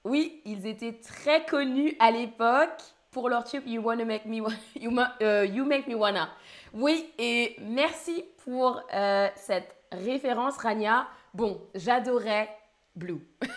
Oui, 0.05 0.43
ils 0.45 0.67
étaient 0.67 1.01
très 1.01 1.47
connus 1.47 1.97
à 1.99 2.11
l'époque 2.11 2.79
pour 3.11 3.31
leur 3.31 3.45
tube 3.45 3.67
You 3.67 3.81
Wanna 3.81 4.05
Make 4.05 4.27
Me 4.27 4.37
you, 4.79 4.95
euh, 5.23 5.47
you, 5.47 5.65
Make 5.65 5.87
Me 5.87 5.95
Wanna. 5.95 6.29
Oui, 6.75 7.11
et 7.17 7.57
merci 7.63 8.23
pour 8.45 8.83
euh, 8.93 9.29
cette 9.37 9.75
référence, 9.91 10.59
Rania. 10.59 11.07
Bon, 11.33 11.59
j'adorais 11.75 12.55
Blue. 12.95 13.27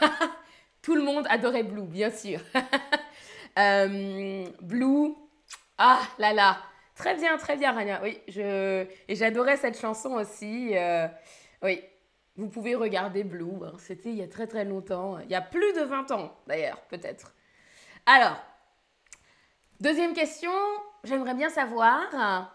Tout 0.81 0.95
le 0.95 1.01
monde 1.01 1.27
adorait 1.29 1.63
Blue, 1.63 1.83
bien 1.83 2.11
sûr. 2.11 2.39
Blue, 4.61 5.15
ah 5.77 5.99
là 6.17 6.31
là, 6.31 6.57
Très 6.95 7.15
bien, 7.15 7.37
très 7.37 7.57
bien, 7.57 7.71
Rania. 7.71 8.01
Oui, 8.03 8.19
et 8.27 9.15
j'adorais 9.15 9.57
cette 9.57 9.79
chanson 9.79 10.11
aussi. 10.11 10.77
Euh, 10.77 11.07
oui, 11.63 11.83
vous 12.35 12.47
pouvez 12.47 12.75
regarder 12.75 13.23
Blue. 13.23 13.63
Hein. 13.65 13.73
C'était 13.79 14.09
il 14.09 14.15
y 14.15 14.21
a 14.21 14.27
très 14.27 14.47
très 14.47 14.63
longtemps. 14.63 15.17
Il 15.19 15.29
y 15.29 15.35
a 15.35 15.41
plus 15.41 15.73
de 15.73 15.81
20 15.81 16.11
ans, 16.11 16.35
d'ailleurs, 16.45 16.79
peut-être. 16.89 17.33
Alors, 18.05 18.37
deuxième 19.79 20.13
question. 20.13 20.51
J'aimerais 21.03 21.33
bien 21.33 21.49
savoir, 21.49 22.51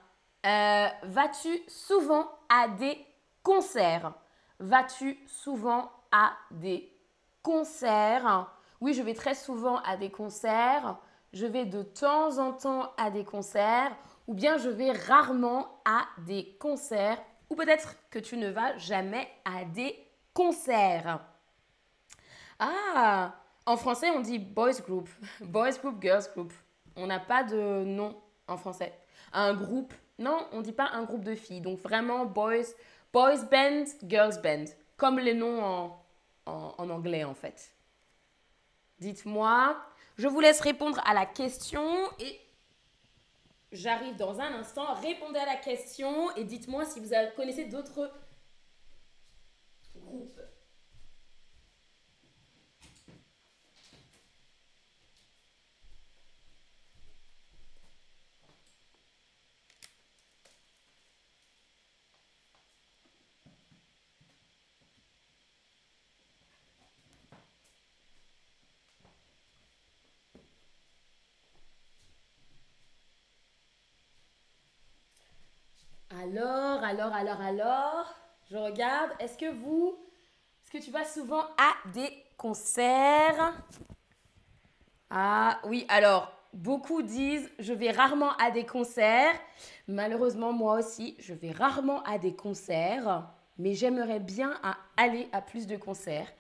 euh, 0.46 0.86
vas-tu 1.02 1.60
souvent 1.66 2.30
à 2.48 2.68
des 2.68 3.04
concerts? 3.42 4.12
Vas-tu 4.60 5.18
souvent 5.26 5.90
à 6.12 6.32
des 6.52 6.90
concerts? 7.42 8.52
Oui, 8.80 8.94
je 8.94 9.02
vais 9.02 9.14
très 9.14 9.34
souvent 9.34 9.78
à 9.82 9.96
des 9.96 10.10
concerts. 10.10 10.96
Je 11.32 11.44
vais 11.44 11.66
de 11.66 11.82
temps 11.82 12.38
en 12.38 12.52
temps 12.52 12.92
à 12.96 13.10
des 13.10 13.24
concerts 13.24 13.92
ou 14.28 14.34
bien 14.34 14.58
je 14.58 14.68
vais 14.68 14.92
rarement 14.92 15.80
à 15.84 16.06
des 16.26 16.56
concerts, 16.60 17.20
ou 17.50 17.56
peut-être 17.56 17.96
que 18.10 18.18
tu 18.18 18.36
ne 18.36 18.50
vas 18.50 18.76
jamais 18.76 19.26
à 19.44 19.64
des 19.64 19.98
concerts. 20.34 21.20
Ah, 22.58 23.34
en 23.66 23.76
français 23.76 24.10
on 24.10 24.20
dit 24.20 24.38
boys 24.38 24.80
group, 24.86 25.08
boys 25.40 25.72
group, 25.82 26.00
girls 26.00 26.30
group. 26.34 26.52
On 26.94 27.06
n'a 27.06 27.18
pas 27.18 27.42
de 27.42 27.84
nom 27.84 28.20
en 28.46 28.56
français. 28.56 28.92
Un 29.32 29.54
groupe, 29.54 29.94
non, 30.18 30.46
on 30.52 30.58
ne 30.58 30.62
dit 30.62 30.72
pas 30.72 30.90
un 30.92 31.04
groupe 31.04 31.24
de 31.24 31.34
filles. 31.34 31.60
Donc 31.60 31.78
vraiment 31.78 32.26
boys, 32.26 32.74
boys 33.12 33.44
band, 33.50 33.84
girls 34.06 34.42
band, 34.42 34.64
comme 34.96 35.18
les 35.18 35.34
noms 35.34 35.64
en, 35.64 36.04
en, 36.46 36.90
anglais 36.90 37.24
en 37.24 37.34
fait. 37.34 37.72
Dites-moi, 38.98 39.76
je 40.18 40.28
vous 40.28 40.40
laisse 40.40 40.60
répondre 40.60 41.00
à 41.06 41.14
la 41.14 41.24
question 41.24 41.82
et 42.18 42.38
J'arrive 43.70 44.16
dans 44.16 44.40
un 44.40 44.54
instant. 44.54 44.94
Répondez 44.94 45.38
à 45.38 45.46
la 45.46 45.56
question 45.56 46.34
et 46.36 46.44
dites-moi 46.44 46.86
si 46.86 47.00
vous 47.00 47.10
connaissez 47.36 47.66
d'autres 47.66 48.10
groupes. 49.94 50.40
Alors, 76.28 76.84
alors, 76.84 77.14
alors, 77.14 77.40
alors, 77.40 78.14
je 78.50 78.56
regarde. 78.58 79.12
Est-ce 79.18 79.38
que 79.38 79.50
vous, 79.50 79.96
est-ce 80.62 80.70
que 80.70 80.84
tu 80.84 80.90
vas 80.90 81.06
souvent 81.06 81.40
à 81.40 81.88
des 81.94 82.12
concerts? 82.36 83.54
Ah 85.08 85.58
oui, 85.64 85.86
alors, 85.88 86.30
beaucoup 86.52 87.00
disent 87.00 87.50
je 87.58 87.72
vais 87.72 87.92
rarement 87.92 88.36
à 88.36 88.50
des 88.50 88.66
concerts. 88.66 89.34
Malheureusement, 89.86 90.52
moi 90.52 90.78
aussi, 90.78 91.16
je 91.18 91.32
vais 91.32 91.50
rarement 91.50 92.02
à 92.02 92.18
des 92.18 92.34
concerts, 92.34 93.26
mais 93.56 93.72
j'aimerais 93.72 94.20
bien 94.20 94.52
aller 94.98 95.30
à 95.32 95.40
plus 95.40 95.66
de 95.66 95.78
concerts. 95.78 96.30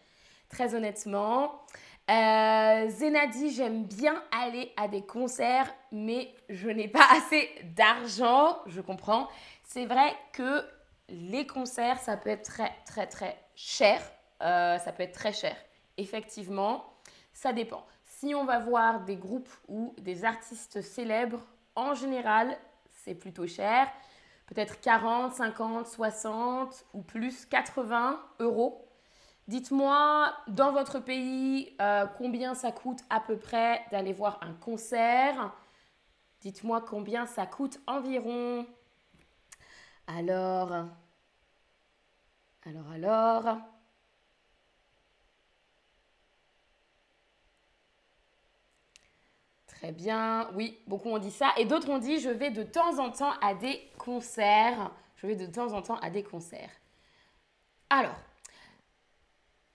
Très 0.50 0.74
honnêtement, 0.74 1.62
euh, 2.10 2.88
Zena 2.88 3.26
dit 3.26 3.50
j'aime 3.50 3.84
bien 3.84 4.22
aller 4.32 4.72
à 4.76 4.88
des 4.88 5.02
concerts, 5.02 5.72
mais 5.92 6.34
je 6.48 6.68
n'ai 6.68 6.88
pas 6.88 7.06
assez 7.16 7.48
d'argent. 7.76 8.58
Je 8.66 8.82
comprends. 8.82 9.28
C'est 9.68 9.84
vrai 9.84 10.16
que 10.32 10.64
les 11.10 11.46
concerts, 11.46 11.98
ça 11.98 12.16
peut 12.16 12.30
être 12.30 12.44
très, 12.44 12.72
très, 12.86 13.06
très 13.06 13.38
cher. 13.54 14.00
Euh, 14.40 14.78
ça 14.78 14.92
peut 14.92 15.02
être 15.02 15.12
très 15.12 15.34
cher. 15.34 15.54
Effectivement, 15.98 16.86
ça 17.34 17.52
dépend. 17.52 17.84
Si 18.02 18.34
on 18.34 18.46
va 18.46 18.60
voir 18.60 19.04
des 19.04 19.16
groupes 19.16 19.50
ou 19.68 19.94
des 19.98 20.24
artistes 20.24 20.80
célèbres, 20.80 21.42
en 21.74 21.92
général, 21.92 22.56
c'est 23.04 23.14
plutôt 23.14 23.46
cher. 23.46 23.88
Peut-être 24.46 24.80
40, 24.80 25.34
50, 25.34 25.86
60 25.86 26.86
ou 26.94 27.02
plus 27.02 27.44
80 27.44 28.18
euros 28.40 28.86
Dites-moi 29.48 30.32
dans 30.48 30.72
votre 30.72 30.98
pays 30.98 31.76
euh, 31.82 32.06
combien 32.16 32.54
ça 32.54 32.72
coûte 32.72 33.00
à 33.10 33.20
peu 33.20 33.36
près 33.38 33.84
d'aller 33.90 34.14
voir 34.14 34.38
un 34.42 34.54
concert? 34.54 35.54
Dites-moi 36.40 36.80
combien 36.80 37.26
ça 37.26 37.44
coûte 37.44 37.80
environ? 37.86 38.66
Alors, 40.10 40.72
alors, 42.64 42.90
alors. 42.94 43.58
Très 49.66 49.92
bien, 49.92 50.50
oui, 50.54 50.78
beaucoup 50.86 51.10
ont 51.10 51.18
dit 51.18 51.30
ça. 51.30 51.52
Et 51.58 51.66
d'autres 51.66 51.90
ont 51.90 51.98
dit, 51.98 52.20
je 52.20 52.30
vais 52.30 52.50
de 52.50 52.62
temps 52.62 52.98
en 52.98 53.10
temps 53.10 53.34
à 53.42 53.54
des 53.54 53.86
concerts. 53.98 54.90
Je 55.16 55.26
vais 55.26 55.36
de 55.36 55.44
temps 55.44 55.74
en 55.74 55.82
temps 55.82 55.98
à 55.98 56.08
des 56.08 56.22
concerts. 56.22 56.70
Alors, 57.90 58.16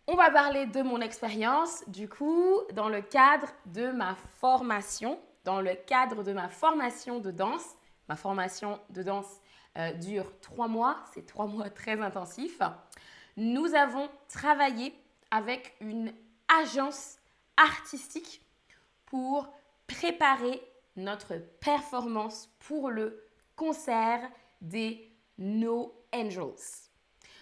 on 0.08 0.16
va 0.16 0.32
parler 0.32 0.66
de 0.66 0.82
mon 0.82 1.00
expérience, 1.00 1.84
du 1.88 2.10
coup, 2.10 2.60
dans 2.74 2.90
le 2.90 3.02
cadre 3.02 3.48
de 3.68 3.92
ma 3.92 4.16
formation, 4.40 5.20
dans 5.44 5.62
le 5.62 5.76
cadre 5.76 6.24
de 6.24 6.34
ma 6.34 6.50
formation 6.50 7.20
de 7.20 7.30
danse. 7.30 7.76
Ma 8.10 8.16
formation 8.16 8.80
de 8.90 9.04
danse 9.04 9.40
euh, 9.78 9.94
dure 9.94 10.32
trois 10.42 10.68
mois, 10.68 11.04
c'est 11.14 11.26
trois 11.26 11.48
mois 11.48 11.70
très 11.70 12.00
intensifs. 12.00 12.62
Nous 13.38 13.74
avons 13.74 14.10
travaillé 14.30 14.94
avec 15.32 15.76
une 15.80 16.14
agence 16.62 17.18
artistique 17.58 18.42
pour 19.06 19.52
préparer 19.88 20.62
notre 20.96 21.36
performance 21.60 22.50
pour 22.60 22.92
le 22.92 23.24
concert 23.56 24.30
des 24.62 25.12
No 25.38 25.94
Angels. 26.14 26.90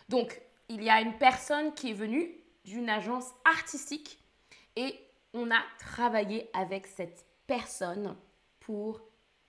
Donc, 0.07 0.41
il 0.69 0.83
y 0.83 0.89
a 0.89 1.01
une 1.01 1.17
personne 1.17 1.73
qui 1.73 1.91
est 1.91 1.95
venue 1.95 2.31
d'une 2.63 2.89
agence 2.89 3.33
artistique 3.43 4.23
et 4.75 4.97
on 5.33 5.51
a 5.51 5.61
travaillé 5.79 6.49
avec 6.53 6.87
cette 6.87 7.25
personne 7.47 8.15
pour 8.59 9.01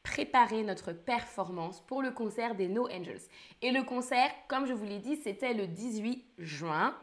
préparer 0.02 0.62
notre 0.62 0.92
performance 0.92 1.80
pour 1.80 2.02
le 2.02 2.10
concert 2.10 2.54
des 2.54 2.68
No 2.68 2.88
Angels. 2.88 3.22
Et 3.60 3.70
le 3.70 3.82
concert, 3.82 4.30
comme 4.48 4.66
je 4.66 4.72
vous 4.72 4.84
l'ai 4.84 4.98
dit, 4.98 5.16
c'était 5.16 5.54
le 5.54 5.66
18 5.66 6.24
juin, 6.38 6.96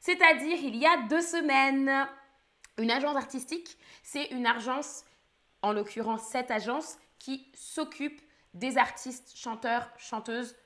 c'est-à-dire 0.00 0.58
il 0.62 0.76
y 0.76 0.86
a 0.86 1.02
deux 1.08 1.22
semaines. 1.22 2.06
Une 2.78 2.90
agence 2.90 3.16
artistique, 3.16 3.78
c'est 4.02 4.26
une 4.26 4.46
agence, 4.46 5.04
en 5.62 5.72
l'occurrence 5.72 6.22
cette 6.22 6.50
agence, 6.50 6.98
qui 7.18 7.50
s'occupe 7.54 8.20
des 8.54 8.78
artistes, 8.78 9.32
chanteurs, 9.36 9.88
chanteuses 9.96 10.56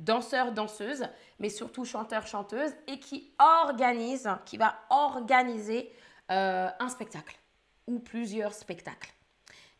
danseur, 0.00 0.52
danseuse, 0.52 1.06
mais 1.38 1.48
surtout 1.48 1.84
chanteur, 1.84 2.26
chanteuse, 2.26 2.72
et 2.86 2.98
qui 2.98 3.32
organise, 3.38 4.28
qui 4.46 4.56
va 4.56 4.76
organiser 4.90 5.92
euh, 6.30 6.68
un 6.78 6.88
spectacle 6.88 7.38
ou 7.86 7.98
plusieurs 7.98 8.54
spectacles. 8.54 9.12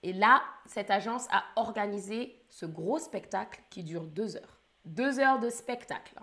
Et 0.03 0.13
là, 0.13 0.43
cette 0.67 0.91
agence 0.91 1.27
a 1.31 1.45
organisé 1.57 2.43
ce 2.49 2.67
gros 2.67 2.99
spectacle 2.99 3.61
qui 3.71 3.83
dure 3.85 4.05
deux 4.05 4.37
heures. 4.37 4.61
Deux 4.85 5.19
heures 5.21 5.39
de 5.39 5.51
spectacle. 5.51 6.15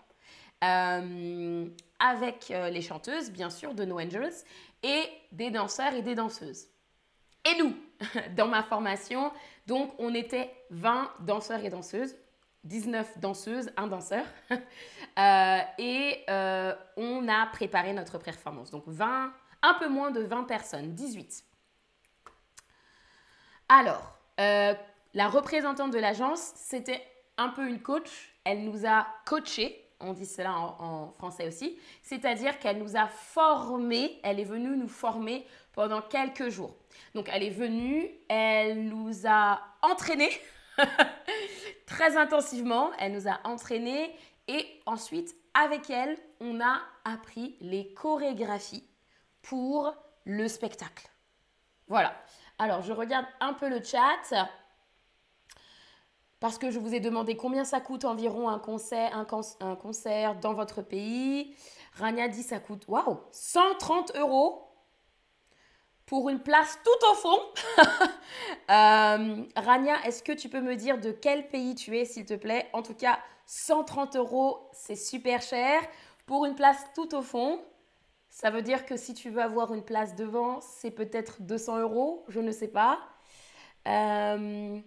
Euh, 0.64 1.68
avec 2.00 2.50
euh, 2.50 2.70
les 2.70 2.82
chanteuses, 2.82 3.32
bien 3.32 3.52
sûr, 3.52 3.76
de 3.76 3.86
No 3.86 4.00
Angels, 4.00 4.34
et 4.82 5.04
des 5.32 5.52
danseurs 5.52 5.94
et 5.94 6.02
des 6.02 6.16
danseuses. 6.16 6.68
Et 7.46 7.62
nous, 7.62 7.76
dans 8.36 8.48
ma 8.48 8.64
formation, 8.64 9.32
donc 9.68 9.94
on 10.00 10.14
était 10.16 10.52
20 10.72 11.12
danseurs 11.20 11.64
et 11.64 11.70
danseuses, 11.70 12.16
19 12.64 13.20
danseuses, 13.20 13.72
un 13.78 13.88
danseur. 13.88 14.26
Euh, 15.20 15.60
et 15.80 16.24
on 16.96 17.28
a 17.28 17.48
préparé 17.48 17.92
notre 17.92 18.20
performance. 18.20 18.70
Donc 18.70 18.84
20, 18.86 19.34
un 19.64 19.74
peu 19.80 19.90
moins 19.90 20.12
de 20.12 20.22
20 20.22 20.44
personnes, 20.44 20.94
18. 20.94 21.44
Alors, 23.70 24.18
euh, 24.40 24.74
la 25.14 25.28
représentante 25.28 25.92
de 25.92 26.00
l'agence, 26.00 26.54
c'était 26.56 27.02
un 27.38 27.50
peu 27.50 27.68
une 27.68 27.82
coach. 27.82 28.34
Elle 28.44 28.64
nous 28.64 28.86
a 28.86 29.08
coachés, 29.26 29.90
on 30.00 30.14
dit 30.14 30.26
cela 30.26 30.54
en, 30.54 30.76
en 30.80 31.12
français 31.12 31.48
aussi, 31.48 31.78
c'est-à-dire 32.02 32.60
qu'elle 32.60 32.78
nous 32.78 32.96
a 32.96 33.08
formés, 33.08 34.20
elle 34.24 34.40
est 34.40 34.46
venue 34.46 34.78
nous 34.78 34.88
former 34.88 35.46
pendant 35.74 36.02
quelques 36.02 36.50
jours. 36.50 36.76
Donc 37.14 37.30
elle 37.32 37.44
est 37.44 37.50
venue, 37.50 38.10
elle 38.30 38.86
nous 38.86 39.28
a 39.28 39.60
entraînés 39.82 40.32
très 41.86 42.18
intensivement. 42.18 42.92
Elle 43.00 43.14
nous 43.14 43.28
a 43.28 43.40
entraînés 43.44 44.14
et 44.48 44.66
ensuite, 44.86 45.36
avec 45.54 45.90
elle, 45.90 46.18
on 46.40 46.62
a 46.62 46.80
appris 47.04 47.58
les 47.60 47.94
chorégraphies 47.94 48.88
pour 49.42 49.94
le 50.26 50.48
spectacle. 50.48 51.10
Voilà. 51.88 52.14
Alors, 52.60 52.82
je 52.82 52.92
regarde 52.92 53.26
un 53.40 53.54
peu 53.54 53.70
le 53.70 53.84
chat 53.84 54.50
parce 56.40 56.58
que 56.58 56.72
je 56.72 56.80
vous 56.80 56.94
ai 56.94 57.00
demandé 57.00 57.36
combien 57.36 57.64
ça 57.64 57.80
coûte 57.80 58.06
environ 58.06 58.50
un 58.50 58.60
concert, 58.60 60.36
dans 60.42 60.54
votre 60.54 60.82
pays. 60.82 61.56
Rania 61.94 62.28
dit 62.28 62.44
ça 62.44 62.60
coûte, 62.60 62.88
waouh, 62.88 63.20
130 63.32 64.16
euros 64.18 64.64
pour 66.06 66.30
une 66.30 66.40
place 66.40 66.80
tout 66.84 67.08
au 67.12 67.16
fond. 67.16 67.40
Euh, 68.70 69.44
Rania, 69.56 69.96
est-ce 70.06 70.22
que 70.22 70.34
tu 70.34 70.50
peux 70.50 70.60
me 70.60 70.76
dire 70.76 71.00
de 71.00 71.12
quel 71.12 71.48
pays 71.48 71.74
tu 71.74 71.98
es, 71.98 72.04
s'il 72.04 72.26
te 72.26 72.34
plaît? 72.34 72.70
En 72.74 72.82
tout 72.82 72.94
cas, 72.94 73.18
130 73.46 74.18
euros, 74.18 74.70
c'est 74.74 74.98
super 74.98 75.42
cher. 75.42 75.82
Pour 76.26 76.46
une 76.46 76.54
place 76.54 76.84
tout 76.94 77.16
au 77.16 77.22
fond, 77.22 77.62
ça 78.38 78.52
veut 78.52 78.62
dire 78.62 78.86
que 78.86 78.98
si 78.98 79.16
tu 79.16 79.32
veux 79.32 79.42
avoir 79.42 79.74
une 79.74 79.82
place 79.82 80.14
devant, 80.14 80.62
c'est 80.62 80.92
peut-être 80.92 81.42
200 81.42 81.80
euros, 81.80 82.24
je 82.28 82.40
ne 82.40 82.52
sais 82.52 82.68
pas. 82.68 83.00
Euh, 83.88 84.80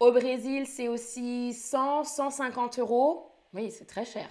au 0.00 0.10
Brésil, 0.10 0.66
c'est 0.66 0.88
aussi 0.88 1.52
100, 1.52 2.04
150 2.04 2.78
euros. 2.78 3.30
Oui, 3.52 3.70
c'est 3.70 3.84
très 3.84 4.06
cher. 4.06 4.26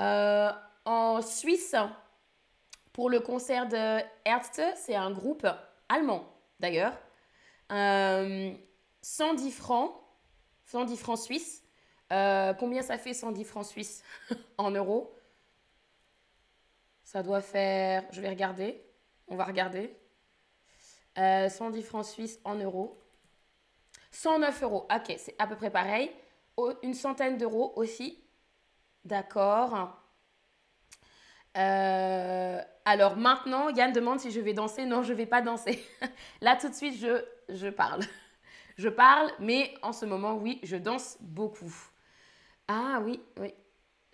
Euh, 0.00 0.50
en 0.86 1.20
Suisse, 1.20 1.76
pour 2.94 3.10
le 3.10 3.20
concert 3.20 3.68
de 3.68 4.00
Ärzte, 4.24 4.62
c'est 4.74 4.96
un 4.96 5.10
groupe 5.10 5.46
allemand 5.90 6.24
d'ailleurs. 6.60 6.94
110 7.68 7.74
euh, 7.74 9.50
francs, 9.50 9.92
110 10.64 10.96
francs 10.96 11.18
suisses. 11.18 11.62
Combien 12.08 12.80
ça 12.80 12.96
fait 12.96 13.12
110 13.12 13.44
francs 13.44 13.66
suisses 13.66 14.02
en 14.56 14.70
euros? 14.70 15.17
Ça 17.08 17.22
doit 17.22 17.40
faire, 17.40 18.04
je 18.10 18.20
vais 18.20 18.28
regarder, 18.28 18.84
on 19.28 19.36
va 19.36 19.44
regarder. 19.44 19.96
110 21.16 21.18
euh, 21.18 21.82
francs 21.82 22.04
suisses 22.04 22.38
en 22.44 22.54
euros. 22.56 23.00
109 24.10 24.62
euros, 24.62 24.86
ok, 24.94 25.14
c'est 25.16 25.34
à 25.38 25.46
peu 25.46 25.56
près 25.56 25.70
pareil. 25.70 26.10
Une 26.82 26.92
centaine 26.92 27.38
d'euros 27.38 27.72
aussi. 27.76 28.22
D'accord. 29.06 29.98
Euh, 31.56 32.60
alors 32.84 33.16
maintenant, 33.16 33.70
Yann 33.70 33.90
demande 33.90 34.20
si 34.20 34.30
je 34.30 34.40
vais 34.40 34.52
danser. 34.52 34.84
Non, 34.84 35.02
je 35.02 35.14
ne 35.14 35.16
vais 35.16 35.24
pas 35.24 35.40
danser. 35.40 35.82
Là, 36.42 36.56
tout 36.56 36.68
de 36.68 36.74
suite, 36.74 37.02
je 37.48 37.68
parle. 37.70 38.02
Je 38.76 38.90
parle, 38.90 39.30
mais 39.40 39.72
en 39.80 39.94
ce 39.94 40.04
moment, 40.04 40.34
oui, 40.34 40.60
je 40.62 40.76
danse 40.76 41.16
beaucoup. 41.20 41.74
Ah 42.68 43.00
oui, 43.02 43.22
oui. 43.40 43.54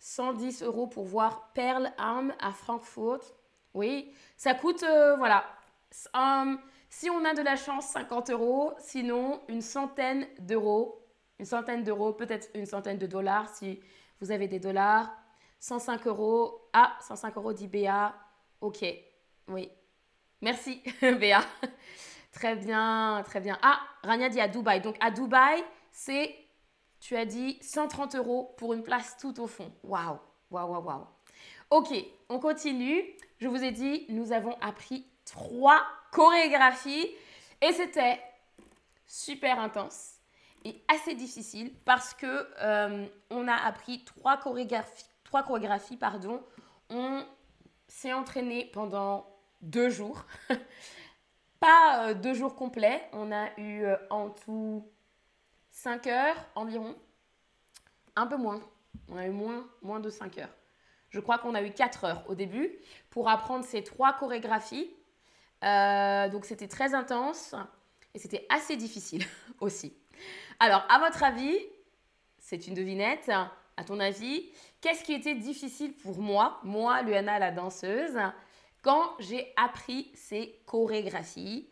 110 0.04 0.62
euros 0.64 0.86
pour 0.86 1.06
voir 1.06 1.50
Pearl 1.54 1.90
Arm 1.96 2.34
à 2.38 2.52
Francfort. 2.52 3.22
Oui, 3.72 4.12
ça 4.36 4.52
coûte, 4.52 4.82
euh, 4.82 5.16
voilà. 5.16 5.46
si 6.90 7.08
on 7.08 7.24
a 7.24 7.32
de 7.32 7.40
la 7.40 7.56
chance, 7.56 7.86
50 7.86 8.28
euros. 8.28 8.74
Sinon, 8.78 9.40
une 9.48 9.62
centaine 9.62 10.26
d'euros. 10.40 11.00
une 11.38 11.46
centaine 11.46 11.82
d'euros, 11.82 12.12
peut-être 12.12 12.50
une 12.54 12.66
centaine 12.66 12.98
de 12.98 13.06
dollars 13.06 13.48
si 13.48 13.80
vous 14.20 14.30
avez 14.30 14.46
des 14.46 14.60
dollars. 14.60 15.10
105 15.60 16.06
euros. 16.06 16.68
Ah, 16.74 16.98
105 17.00 17.34
euros 17.38 17.54
dit 17.54 17.66
Béa. 17.66 18.14
Ok, 18.60 18.84
oui. 19.48 19.70
Merci 20.42 20.82
Béa. 21.00 21.40
Très 22.30 22.56
bien, 22.56 23.22
très 23.24 23.40
bien. 23.40 23.58
Ah, 23.62 23.80
Rania 24.02 24.28
dit 24.28 24.40
à 24.40 24.48
Dubaï. 24.48 24.82
Donc 24.82 24.96
à 25.00 25.10
Dubaï, 25.10 25.64
c'est, 25.90 26.36
tu 27.04 27.16
as 27.16 27.26
dit 27.26 27.58
130 27.60 28.14
euros 28.14 28.54
pour 28.56 28.72
une 28.72 28.82
place 28.82 29.18
tout 29.20 29.38
au 29.38 29.46
fond. 29.46 29.70
Waouh, 29.82 30.18
waouh, 30.50 30.70
waouh, 30.70 30.84
waouh. 30.84 31.06
Ok, 31.68 31.94
on 32.30 32.38
continue. 32.38 33.04
Je 33.36 33.46
vous 33.46 33.62
ai 33.62 33.72
dit, 33.72 34.06
nous 34.08 34.32
avons 34.32 34.56
appris 34.62 35.06
trois 35.26 35.84
chorégraphies 36.12 37.06
et 37.60 37.72
c'était 37.74 38.18
super 39.06 39.58
intense 39.60 40.14
et 40.64 40.82
assez 40.88 41.14
difficile 41.14 41.74
parce 41.84 42.14
que 42.14 42.48
euh, 42.62 43.06
on 43.28 43.48
a 43.48 43.54
appris 43.54 44.02
trois 44.04 44.38
chorégraphies, 44.38 45.04
trois 45.24 45.42
chorégraphies 45.42 45.98
pardon. 45.98 46.42
On 46.88 47.22
s'est 47.86 48.14
entraîné 48.14 48.70
pendant 48.72 49.26
deux 49.60 49.90
jours, 49.90 50.24
pas 51.60 52.08
euh, 52.08 52.14
deux 52.14 52.32
jours 52.32 52.54
complets. 52.54 53.06
On 53.12 53.30
a 53.30 53.50
eu 53.60 53.84
euh, 53.84 53.96
en 54.08 54.30
tout 54.30 54.88
cinq 55.74 56.06
heures 56.06 56.36
environ, 56.54 56.94
un 58.16 58.26
peu 58.26 58.36
moins. 58.36 58.60
On 59.08 59.18
a 59.18 59.26
eu 59.26 59.30
moins, 59.30 59.66
moins 59.82 60.00
de 60.00 60.08
cinq 60.08 60.38
heures. 60.38 60.54
Je 61.10 61.20
crois 61.20 61.38
qu'on 61.38 61.54
a 61.54 61.62
eu 61.62 61.70
4 61.70 62.04
heures 62.04 62.24
au 62.28 62.34
début 62.34 62.72
pour 63.10 63.28
apprendre 63.28 63.64
ces 63.64 63.84
trois 63.84 64.14
chorégraphies. 64.14 64.90
Euh, 65.62 66.28
donc 66.28 66.44
c'était 66.44 66.68
très 66.68 66.94
intense 66.94 67.54
et 68.14 68.18
c'était 68.18 68.46
assez 68.48 68.76
difficile 68.76 69.24
aussi. 69.60 69.96
Alors, 70.58 70.84
à 70.88 70.98
votre 70.98 71.22
avis, 71.22 71.56
c'est 72.38 72.66
une 72.66 72.74
devinette, 72.74 73.28
à 73.28 73.84
ton 73.84 74.00
avis, 74.00 74.50
qu'est-ce 74.80 75.04
qui 75.04 75.12
était 75.12 75.34
difficile 75.34 75.92
pour 75.94 76.18
moi, 76.18 76.60
moi, 76.62 77.02
Luana 77.02 77.38
la 77.38 77.50
danseuse, 77.50 78.18
quand 78.82 79.14
j'ai 79.18 79.52
appris 79.56 80.10
ces 80.14 80.60
chorégraphies? 80.66 81.68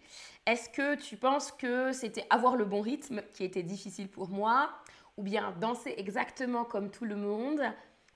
Est-ce 0.46 0.68
que 0.68 0.96
tu 0.96 1.16
penses 1.16 1.52
que 1.52 1.92
c'était 1.92 2.26
avoir 2.28 2.56
le 2.56 2.64
bon 2.64 2.80
rythme 2.80 3.22
qui 3.32 3.44
était 3.44 3.62
difficile 3.62 4.08
pour 4.08 4.28
moi 4.28 4.70
ou 5.16 5.22
bien 5.22 5.52
danser 5.60 5.94
exactement 5.96 6.64
comme 6.64 6.90
tout 6.90 7.04
le 7.04 7.14
monde 7.14 7.62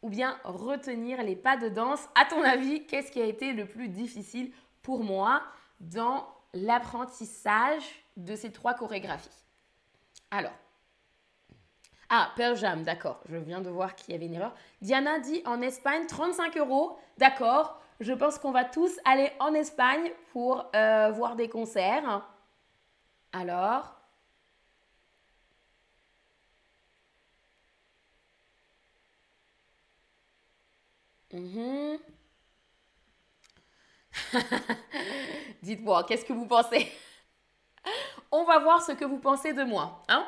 ou 0.02 0.08
bien 0.08 0.36
retenir 0.42 1.22
les 1.22 1.36
pas 1.36 1.56
de 1.56 1.68
danse? 1.68 2.00
À 2.20 2.24
ton 2.24 2.42
avis, 2.42 2.84
qu'est-ce 2.86 3.12
qui 3.12 3.20
a 3.20 3.26
été 3.26 3.52
le 3.52 3.66
plus 3.66 3.88
difficile 3.88 4.50
pour 4.82 5.04
moi 5.04 5.42
dans 5.80 6.26
l'apprentissage 6.52 7.84
de 8.16 8.34
ces 8.34 8.50
trois 8.50 8.74
chorégraphies? 8.74 9.44
Alors, 10.32 10.54
ah, 12.08 12.30
Pearl 12.36 12.56
Jam, 12.56 12.82
d'accord. 12.82 13.20
Je 13.28 13.36
viens 13.36 13.60
de 13.60 13.68
voir 13.68 13.94
qu'il 13.96 14.12
y 14.12 14.16
avait 14.16 14.26
une 14.26 14.34
erreur. 14.34 14.54
Diana 14.80 15.18
dit 15.18 15.42
en 15.44 15.60
Espagne 15.60 16.06
35 16.06 16.56
euros. 16.56 16.98
D'accord. 17.18 17.80
Je 18.00 18.12
pense 18.12 18.38
qu'on 18.38 18.52
va 18.52 18.64
tous 18.64 18.92
aller 19.04 19.30
en 19.40 19.54
Espagne 19.54 20.10
pour 20.32 20.70
euh, 20.74 21.10
voir 21.12 21.36
des 21.36 21.48
concerts. 21.48 22.22
Alors, 23.32 23.96
Mhm. 31.32 31.98
Dites-moi, 35.62 36.04
qu'est-ce 36.04 36.24
que 36.24 36.32
vous 36.32 36.46
pensez? 36.46 36.90
On 38.30 38.44
va 38.44 38.58
voir 38.58 38.82
ce 38.82 38.92
que 38.92 39.04
vous 39.04 39.18
pensez 39.18 39.52
de 39.52 39.64
moi. 39.64 40.02
Hein? 40.08 40.26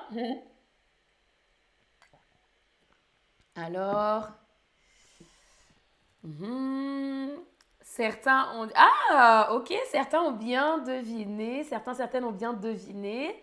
Alors, 3.56 4.32
mhm. 6.22 7.42
Certains 7.98 8.48
ont... 8.54 8.68
Ah, 8.76 9.48
ok, 9.54 9.74
certains 9.90 10.20
ont 10.20 10.30
bien 10.30 10.78
deviné, 10.78 11.64
certains, 11.64 11.94
certaines 11.94 12.24
ont 12.24 12.32
bien 12.32 12.52
deviné. 12.52 13.34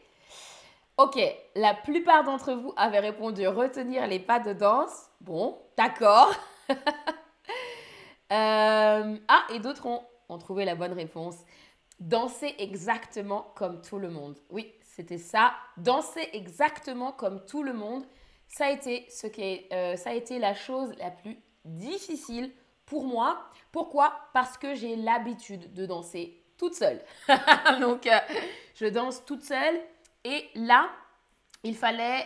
Ok, 0.98 1.20
la 1.56 1.74
plupart 1.74 2.24
d'entre 2.24 2.54
vous 2.54 2.74
avaient 2.78 3.02
répondu 3.02 3.46
retenir 3.50 4.08
les 4.08 4.20
pas 4.20 4.40
de 4.40 4.54
danse. 4.54 5.10
Bon, 5.22 5.60
d'accord. 5.78 6.34
Euh, 8.32 9.18
ah, 9.28 9.44
et 9.54 9.60
d'autres 9.60 9.86
ont, 9.86 10.38
trouvé 10.40 10.66
la 10.66 10.74
bonne 10.74 10.94
réponse. 10.94 11.36
Danser 12.00 12.56
exactement 12.58 13.54
comme 13.56 13.84
tout 13.84 14.00
le 14.00 14.10
monde. 14.10 14.36
Oui, 14.50 14.74
c'était 14.82 15.20
ça. 15.20 15.54
Danser 15.78 16.28
exactement 16.34 17.12
comme 17.12 17.46
tout 17.46 17.62
le 17.62 17.72
monde. 17.72 18.04
Ça 18.48 18.66
a 18.66 18.72
été, 18.72 19.06
ce 19.12 19.28
qui 19.28 19.68
euh, 19.72 19.96
ça 19.96 20.10
a 20.10 20.14
été 20.14 20.40
la 20.40 20.56
chose 20.56 20.92
la 20.98 21.12
plus 21.12 21.38
difficile 21.66 22.52
pour 22.86 23.06
moi. 23.06 23.50
Pourquoi? 23.72 24.14
Parce 24.34 24.58
que 24.58 24.76
j'ai 24.76 24.96
l'habitude 24.96 25.74
de 25.74 25.86
danser 25.86 26.42
toute 26.58 26.76
seule. 26.76 27.02
Donc, 27.80 28.08
euh, 28.08 28.18
je 28.76 28.86
danse 28.86 29.26
toute 29.26 29.44
seule. 29.44 29.80
Et 30.24 30.50
là, 30.56 30.90
il 31.64 31.76
fallait 31.76 32.26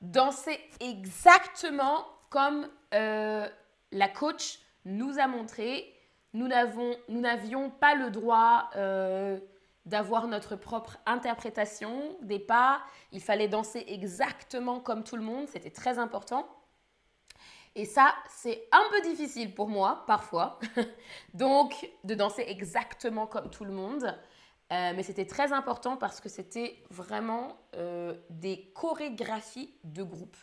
danser 0.00 0.58
exactement 0.80 2.06
comme 2.30 2.68
la 2.92 4.08
coach 4.08 4.58
nous 4.84 5.18
a 5.18 5.26
montré, 5.26 5.94
nous 6.34 6.48
n'avions 6.48 7.70
pas 7.70 7.94
le 7.94 8.10
droit 8.10 8.70
euh, 8.76 9.38
d'avoir 9.86 10.26
notre 10.26 10.56
propre 10.56 10.98
interprétation 11.06 12.16
des 12.22 12.38
pas. 12.38 12.80
Il 13.12 13.20
fallait 13.20 13.48
danser 13.48 13.84
exactement 13.88 14.80
comme 14.80 15.04
tout 15.04 15.16
le 15.16 15.22
monde, 15.22 15.48
c'était 15.48 15.70
très 15.70 15.98
important. 15.98 16.46
Et 17.78 17.84
ça, 17.84 18.12
c'est 18.28 18.68
un 18.72 18.82
peu 18.90 19.00
difficile 19.02 19.54
pour 19.54 19.68
moi, 19.68 20.02
parfois. 20.08 20.58
Donc, 21.34 21.88
de 22.02 22.16
danser 22.16 22.44
exactement 22.48 23.28
comme 23.28 23.50
tout 23.50 23.64
le 23.64 23.70
monde. 23.70 24.04
Euh, 24.72 24.92
mais 24.96 25.04
c'était 25.04 25.26
très 25.26 25.52
important 25.52 25.96
parce 25.96 26.20
que 26.20 26.28
c'était 26.28 26.82
vraiment 26.90 27.56
euh, 27.76 28.14
des 28.30 28.72
chorégraphies 28.74 29.72
de 29.84 30.02
groupe. 30.02 30.36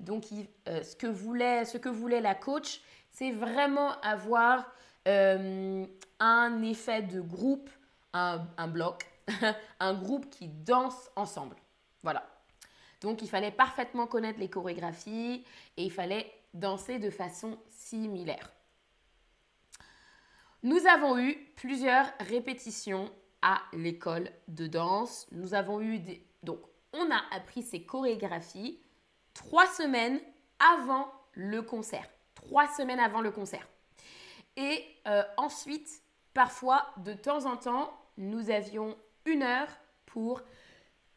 Donc, 0.00 0.24
ce, 0.66 0.96
que 0.96 1.06
voulait, 1.06 1.64
ce 1.64 1.78
que 1.78 1.88
voulait 1.88 2.20
la 2.20 2.34
coach, 2.34 2.80
c'est 3.08 3.30
vraiment 3.30 3.92
avoir 4.00 4.66
euh, 5.06 5.86
un 6.18 6.62
effet 6.62 7.02
de 7.02 7.20
groupe, 7.20 7.70
un, 8.12 8.40
bloc, 8.66 9.06
un 9.80 9.94
groupe 9.94 10.28
qui 10.28 10.48
danse 10.48 11.08
ensemble. 11.14 11.54
Voilà. 12.02 12.26
Donc 13.00 13.22
il 13.22 13.28
fallait 13.28 13.52
parfaitement 13.52 14.06
connaître 14.08 14.40
les 14.40 14.48
chorégraphies 14.48 15.44
et 15.76 15.84
il 15.84 15.92
fallait 15.92 16.32
danser 16.54 16.98
de 16.98 17.10
façon 17.10 17.58
similaire. 17.68 18.50
Nous 20.62 20.86
avons 20.86 21.18
eu 21.18 21.34
plusieurs 21.56 22.06
répétitions 22.20 23.12
à 23.42 23.60
l'école 23.74 24.30
de 24.48 24.66
danse. 24.66 25.26
Nous 25.32 25.52
avons 25.52 25.80
eu 25.80 25.98
des... 25.98 26.26
Donc, 26.42 26.60
on 26.94 27.10
a 27.10 27.20
appris 27.32 27.62
ces 27.62 27.82
chorégraphies 27.84 28.80
trois 29.34 29.66
semaines 29.66 30.20
avant 30.58 31.12
le 31.34 31.60
concert 31.60 32.08
trois 32.34 32.68
semaines 32.68 33.00
avant 33.00 33.20
le 33.20 33.30
concert. 33.30 33.66
Et 34.56 34.84
euh, 35.06 35.22
ensuite, 35.36 36.02
parfois, 36.32 36.86
de 36.98 37.12
temps 37.12 37.46
en 37.46 37.56
temps, 37.56 37.92
nous 38.16 38.50
avions 38.50 38.96
une 39.24 39.42
heure 39.42 39.68
pour 40.06 40.42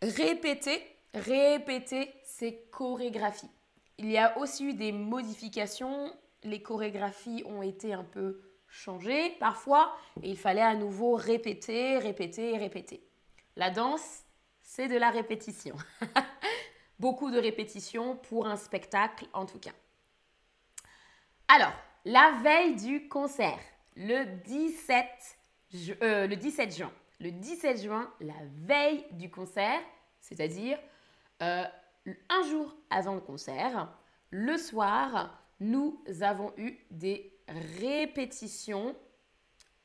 répéter, 0.02 0.84
répéter 1.13 2.13
ces 2.23 2.63
chorégraphies. 2.71 3.50
Il 3.97 4.12
y 4.12 4.17
a 4.17 4.38
aussi 4.38 4.65
eu 4.65 4.73
des 4.73 4.91
modifications. 4.91 6.13
Les 6.43 6.62
chorégraphies 6.62 7.43
ont 7.45 7.62
été 7.62 7.93
un 7.93 8.03
peu 8.03 8.41
changées 8.69 9.31
parfois 9.39 9.95
et 10.21 10.29
il 10.29 10.38
fallait 10.38 10.62
à 10.62 10.75
nouveau 10.75 11.15
répéter, 11.15 11.97
répéter 11.97 12.57
répéter. 12.57 13.01
La 13.55 13.71
danse, 13.71 14.23
c'est 14.62 14.88
de 14.88 14.97
la 14.97 15.10
répétition. 15.10 15.75
Beaucoup 16.99 17.31
de 17.31 17.39
répétitions 17.39 18.17
pour 18.17 18.47
un 18.47 18.57
spectacle 18.57 19.25
en 19.33 19.45
tout 19.45 19.60
cas. 19.60 19.73
Alors, 21.47 21.73
la 22.05 22.39
veille 22.43 22.75
du 22.75 23.07
concert, 23.07 23.60
le 23.95 24.25
17, 24.43 25.05
euh, 26.01 26.27
le 26.27 26.36
17 26.36 26.75
juin. 26.75 26.91
Le 27.19 27.31
17 27.31 27.81
juin, 27.81 28.13
la 28.19 28.36
veille 28.53 29.05
du 29.13 29.31
concert, 29.31 29.79
c'est-à-dire 30.21 30.77
euh, 31.41 31.63
un 32.29 32.43
jour 32.43 32.75
avant 32.89 33.15
le 33.15 33.21
concert, 33.21 33.89
le 34.29 34.57
soir, 34.57 35.41
nous 35.59 36.01
avons 36.21 36.53
eu 36.57 36.77
des 36.91 37.33
répétitions. 37.79 38.95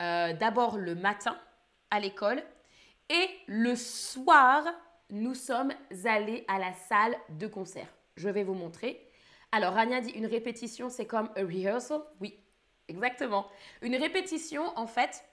Euh, 0.00 0.32
d'abord 0.32 0.78
le 0.78 0.94
matin 0.94 1.37
à 1.90 2.00
l'école 2.00 2.42
et 3.08 3.28
le 3.46 3.76
soir, 3.76 4.64
nous 5.11 5.35
sommes 5.35 5.72
allés 6.04 6.44
à 6.48 6.58
la 6.58 6.72
salle 6.72 7.14
de 7.28 7.46
concert. 7.46 7.87
Je 8.16 8.28
vais 8.28 8.42
vous 8.42 8.54
montrer. 8.54 9.08
Alors, 9.52 9.74
Rania 9.74 10.00
dit 10.00 10.12
une 10.12 10.26
répétition, 10.26 10.88
c'est 10.88 11.06
comme 11.06 11.28
a 11.37 11.40
rehearsal. 11.40 12.00
Oui, 12.20 12.38
exactement. 12.88 13.46
Une 13.82 13.96
répétition, 13.96 14.76
en 14.78 14.87
fait, 14.87 15.24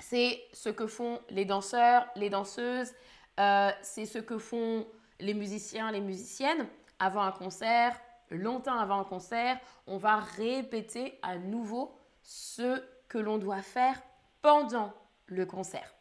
c'est 0.00 0.42
ce 0.52 0.68
que 0.68 0.86
font 0.86 1.20
les 1.30 1.44
danseurs, 1.44 2.06
les 2.16 2.28
danseuses, 2.28 2.92
euh, 3.38 3.70
c'est 3.82 4.06
ce 4.06 4.18
que 4.18 4.38
font 4.38 4.86
les 5.20 5.34
musiciens, 5.34 5.90
les 5.90 6.00
musiciennes, 6.00 6.66
avant 6.98 7.22
un 7.22 7.32
concert, 7.32 8.00
longtemps 8.30 8.78
avant 8.78 9.00
un 9.00 9.04
concert, 9.04 9.58
on 9.86 9.98
va 9.98 10.16
répéter 10.16 11.18
à 11.22 11.36
nouveau 11.36 11.94
ce 12.22 12.82
que 13.08 13.18
l'on 13.18 13.38
doit 13.38 13.62
faire 13.62 14.00
pendant 14.42 14.92
le 15.26 15.46
concert. 15.46 15.94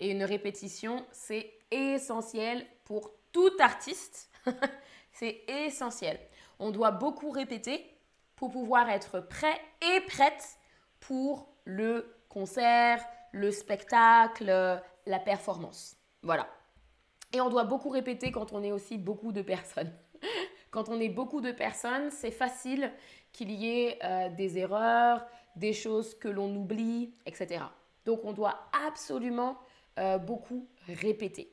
Et 0.00 0.10
une 0.10 0.24
répétition, 0.24 1.04
c'est 1.12 1.52
essentiel 1.70 2.66
pour 2.84 3.10
tout 3.32 3.52
artiste. 3.60 4.30
c'est 5.12 5.42
essentiel. 5.48 6.18
On 6.58 6.70
doit 6.70 6.90
beaucoup 6.90 7.30
répéter 7.30 7.84
pour 8.36 8.50
pouvoir 8.50 8.88
être 8.90 9.20
prêt 9.20 9.60
et 9.82 10.00
prête 10.02 10.58
pour 11.00 11.48
le 11.64 12.16
concert, 12.28 13.04
le 13.32 13.50
spectacle, 13.50 14.80
la 15.06 15.18
performance. 15.18 15.96
Voilà. 16.22 16.48
Et 17.34 17.40
on 17.40 17.50
doit 17.50 17.64
beaucoup 17.64 17.90
répéter 17.90 18.30
quand 18.30 18.52
on 18.52 18.62
est 18.62 18.70
aussi 18.70 18.96
beaucoup 18.96 19.32
de 19.32 19.42
personnes. 19.42 19.92
quand 20.70 20.88
on 20.88 21.00
est 21.00 21.08
beaucoup 21.08 21.40
de 21.40 21.50
personnes, 21.50 22.12
c'est 22.12 22.30
facile 22.30 22.92
qu'il 23.32 23.50
y 23.50 23.68
ait 23.68 23.98
euh, 24.04 24.28
des 24.30 24.56
erreurs, 24.56 25.26
des 25.56 25.72
choses 25.72 26.16
que 26.16 26.28
l'on 26.28 26.54
oublie, 26.54 27.12
etc. 27.26 27.64
Donc 28.04 28.24
on 28.24 28.32
doit 28.32 28.70
absolument 28.86 29.58
euh, 29.98 30.16
beaucoup 30.18 30.68
répéter. 30.86 31.52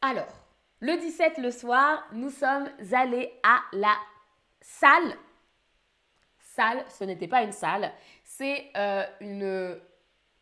Alors, 0.00 0.40
le 0.80 0.96
17 0.98 1.36
le 1.36 1.50
soir, 1.50 2.02
nous 2.12 2.30
sommes 2.30 2.68
allés 2.92 3.30
à 3.42 3.60
la 3.74 3.94
salle. 4.62 5.18
Salle, 6.38 6.82
ce 6.88 7.04
n'était 7.04 7.28
pas 7.28 7.42
une 7.42 7.52
salle, 7.52 7.92
c'est 8.22 8.70
euh, 8.74 9.76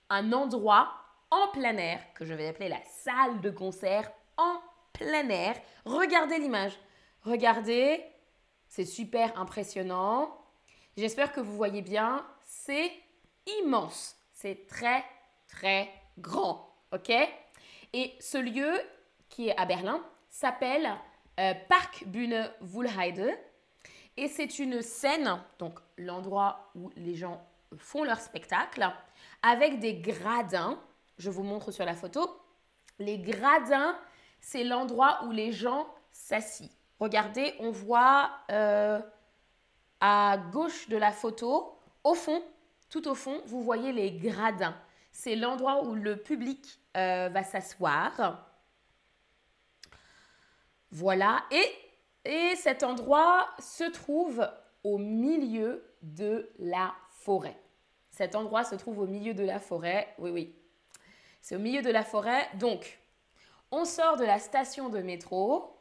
un 0.08 0.32
endroit 0.32 1.01
en 1.32 1.48
plein 1.48 1.76
air 1.78 1.98
que 2.14 2.26
je 2.26 2.34
vais 2.34 2.48
appeler 2.48 2.68
la 2.68 2.84
salle 2.84 3.40
de 3.40 3.50
concert 3.50 4.12
en 4.36 4.60
plein 4.92 5.28
air. 5.30 5.56
Regardez 5.86 6.38
l'image. 6.38 6.78
Regardez, 7.22 8.04
c'est 8.68 8.84
super 8.84 9.38
impressionnant. 9.40 10.38
J'espère 10.96 11.32
que 11.32 11.40
vous 11.40 11.56
voyez 11.56 11.80
bien. 11.80 12.26
C'est 12.42 12.92
immense. 13.60 14.14
C'est 14.34 14.66
très, 14.66 15.04
très 15.48 15.90
grand. 16.18 16.68
OK? 16.92 17.10
Et 17.94 18.12
ce 18.20 18.36
lieu 18.36 18.78
qui 19.30 19.48
est 19.48 19.56
à 19.56 19.64
Berlin 19.64 20.04
s'appelle 20.28 20.94
euh, 21.40 21.54
Parkbühne 21.68 22.50
Wuhlheide. 22.60 23.38
Et 24.18 24.28
c'est 24.28 24.58
une 24.58 24.82
scène, 24.82 25.42
donc 25.58 25.78
l'endroit 25.96 26.70
où 26.74 26.90
les 26.96 27.14
gens 27.14 27.42
font 27.78 28.04
leur 28.04 28.20
spectacle, 28.20 28.86
avec 29.42 29.78
des 29.78 29.94
gradins. 29.94 30.78
Je 31.18 31.30
vous 31.30 31.42
montre 31.42 31.70
sur 31.70 31.84
la 31.84 31.94
photo. 31.94 32.40
Les 32.98 33.18
gradins, 33.18 33.96
c'est 34.40 34.64
l'endroit 34.64 35.24
où 35.24 35.30
les 35.30 35.52
gens 35.52 35.86
s'assient. 36.10 36.76
Regardez, 36.98 37.54
on 37.58 37.70
voit 37.70 38.30
euh, 38.50 39.00
à 40.00 40.38
gauche 40.52 40.88
de 40.88 40.96
la 40.96 41.12
photo, 41.12 41.78
au 42.04 42.14
fond, 42.14 42.42
tout 42.90 43.08
au 43.08 43.14
fond, 43.14 43.40
vous 43.46 43.62
voyez 43.62 43.92
les 43.92 44.12
gradins. 44.12 44.76
C'est 45.10 45.36
l'endroit 45.36 45.84
où 45.84 45.94
le 45.94 46.16
public 46.16 46.80
euh, 46.96 47.28
va 47.32 47.42
s'asseoir. 47.42 48.46
Voilà. 50.90 51.44
Et, 51.50 51.72
et 52.24 52.56
cet 52.56 52.82
endroit 52.82 53.48
se 53.58 53.84
trouve 53.84 54.46
au 54.84 54.98
milieu 54.98 55.84
de 56.02 56.50
la 56.58 56.94
forêt. 57.08 57.58
Cet 58.10 58.34
endroit 58.34 58.64
se 58.64 58.74
trouve 58.74 58.98
au 58.98 59.06
milieu 59.06 59.34
de 59.34 59.44
la 59.44 59.58
forêt. 59.58 60.14
Oui, 60.18 60.30
oui. 60.30 60.61
C'est 61.42 61.56
au 61.56 61.58
milieu 61.58 61.82
de 61.82 61.90
la 61.90 62.04
forêt. 62.04 62.48
Donc, 62.54 63.00
on 63.72 63.84
sort 63.84 64.16
de 64.16 64.24
la 64.24 64.38
station 64.38 64.88
de 64.88 65.00
métro. 65.00 65.76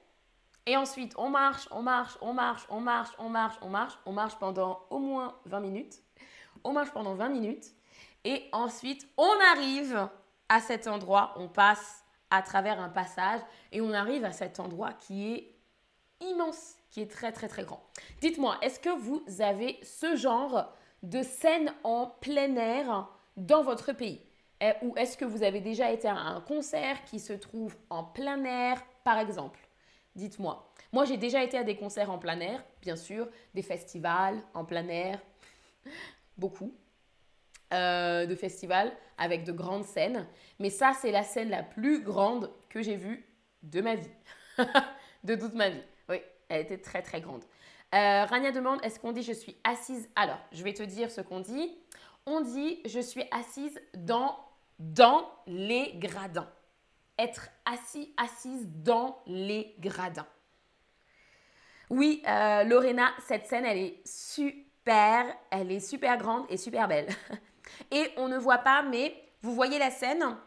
Et 0.65 0.75
ensuite, 0.75 1.13
on 1.17 1.29
marche, 1.29 1.67
on 1.71 1.83
marche, 1.83 2.17
on 2.19 2.33
marche, 2.33 2.65
on 2.69 2.81
marche, 2.81 3.13
on 3.19 3.29
marche, 3.29 3.57
on 3.61 3.69
marche. 3.69 3.97
On 4.05 4.11
marche 4.11 4.35
pendant 4.39 4.81
au 4.89 4.97
moins 4.97 5.37
20 5.45 5.59
minutes. 5.59 6.01
On 6.63 6.73
marche 6.73 6.91
pendant 6.91 7.13
20 7.13 7.29
minutes. 7.29 7.67
Et 8.23 8.49
ensuite, 8.51 9.07
on 9.17 9.31
arrive 9.53 10.09
à 10.49 10.59
cet 10.61 10.87
endroit. 10.87 11.33
On 11.37 11.47
passe 11.47 12.03
à 12.31 12.41
travers 12.41 12.79
un 12.79 12.89
passage. 12.89 13.41
Et 13.71 13.81
on 13.81 13.93
arrive 13.93 14.25
à 14.25 14.31
cet 14.31 14.59
endroit 14.59 14.93
qui 14.93 15.31
est 15.31 15.55
immense, 16.21 16.75
qui 16.89 17.01
est 17.01 17.11
très, 17.11 17.31
très, 17.31 17.47
très 17.47 17.63
grand. 17.63 17.83
Dites-moi, 18.19 18.57
est-ce 18.63 18.79
que 18.79 18.89
vous 18.89 19.23
avez 19.39 19.79
ce 19.83 20.15
genre 20.15 20.73
de 21.03 21.21
scène 21.21 21.71
en 21.83 22.07
plein 22.07 22.55
air 22.55 23.07
dans 23.37 23.61
votre 23.61 23.91
pays? 23.91 24.21
Ou 24.83 24.93
est-ce 24.95 25.17
que 25.17 25.25
vous 25.25 25.43
avez 25.43 25.59
déjà 25.59 25.91
été 25.91 26.07
à 26.07 26.15
un 26.15 26.41
concert 26.41 27.03
qui 27.05 27.19
se 27.19 27.33
trouve 27.33 27.75
en 27.89 28.03
plein 28.03 28.43
air, 28.43 28.83
par 29.03 29.17
exemple? 29.17 29.59
Dites-moi. 30.15 30.71
Moi, 30.91 31.05
j'ai 31.05 31.17
déjà 31.17 31.43
été 31.43 31.57
à 31.57 31.63
des 31.63 31.75
concerts 31.75 32.11
en 32.11 32.19
plein 32.19 32.39
air, 32.39 32.63
bien 32.81 32.95
sûr, 32.95 33.27
des 33.53 33.61
festivals 33.61 34.43
en 34.53 34.65
plein 34.65 34.87
air, 34.87 35.19
beaucoup 36.37 36.73
euh, 37.73 38.25
de 38.25 38.35
festivals 38.35 38.91
avec 39.17 39.45
de 39.45 39.53
grandes 39.53 39.85
scènes. 39.85 40.27
Mais 40.59 40.69
ça, 40.69 40.91
c'est 40.99 41.11
la 41.11 41.23
scène 41.23 41.49
la 41.49 41.63
plus 41.63 42.03
grande 42.03 42.51
que 42.69 42.81
j'ai 42.81 42.97
vue 42.97 43.25
de 43.63 43.79
ma 43.79 43.95
vie, 43.95 44.11
de 45.23 45.35
toute 45.35 45.53
ma 45.53 45.69
vie. 45.69 45.83
Oui, 46.09 46.17
elle 46.49 46.61
était 46.61 46.79
très 46.79 47.01
très 47.01 47.21
grande. 47.21 47.43
Euh, 47.95 48.25
Rania 48.25 48.51
demande 48.51 48.79
est-ce 48.83 48.99
qu'on 48.99 49.13
dit 49.13 49.23
je 49.23 49.31
suis 49.31 49.55
assise 49.63 50.09
Alors, 50.15 50.39
je 50.51 50.63
vais 50.63 50.73
te 50.73 50.83
dire 50.83 51.09
ce 51.09 51.21
qu'on 51.21 51.39
dit. 51.39 51.77
On 52.25 52.41
dit 52.41 52.81
je 52.85 52.99
suis 52.99 53.23
assise 53.31 53.79
dans, 53.95 54.37
dans 54.79 55.29
les 55.47 55.93
gradins. 55.95 56.49
Être 57.17 57.49
assis, 57.65 58.13
assise 58.17 58.67
dans 58.67 59.21
les 59.27 59.75
gradins. 59.79 60.27
Oui, 61.89 62.23
euh, 62.27 62.63
Lorena, 62.63 63.11
cette 63.27 63.47
scène, 63.47 63.65
elle 63.65 63.77
est 63.77 64.01
super, 64.07 65.25
elle 65.49 65.71
est 65.71 65.81
super 65.81 66.17
grande 66.17 66.45
et 66.49 66.57
super 66.57 66.87
belle. 66.87 67.09
Et 67.91 68.11
on 68.17 68.27
ne 68.27 68.37
voit 68.37 68.59
pas, 68.59 68.81
mais 68.81 69.15
vous 69.41 69.53
voyez 69.53 69.79
la 69.79 69.91
scène, 69.91 70.37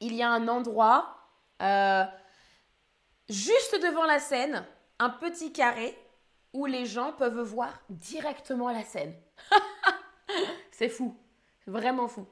il 0.00 0.14
y 0.14 0.22
a 0.22 0.28
un 0.28 0.48
endroit 0.48 1.16
euh, 1.62 2.04
juste 3.28 3.80
devant 3.82 4.04
la 4.04 4.18
scène, 4.18 4.66
un 4.98 5.10
petit 5.10 5.52
carré 5.52 5.96
où 6.52 6.66
les 6.66 6.86
gens 6.86 7.12
peuvent 7.12 7.40
voir 7.40 7.80
directement 7.88 8.70
la 8.70 8.84
scène. 8.84 9.14
c'est 10.70 10.88
fou, 10.88 11.16
vraiment 11.66 12.08
fou. 12.08 12.26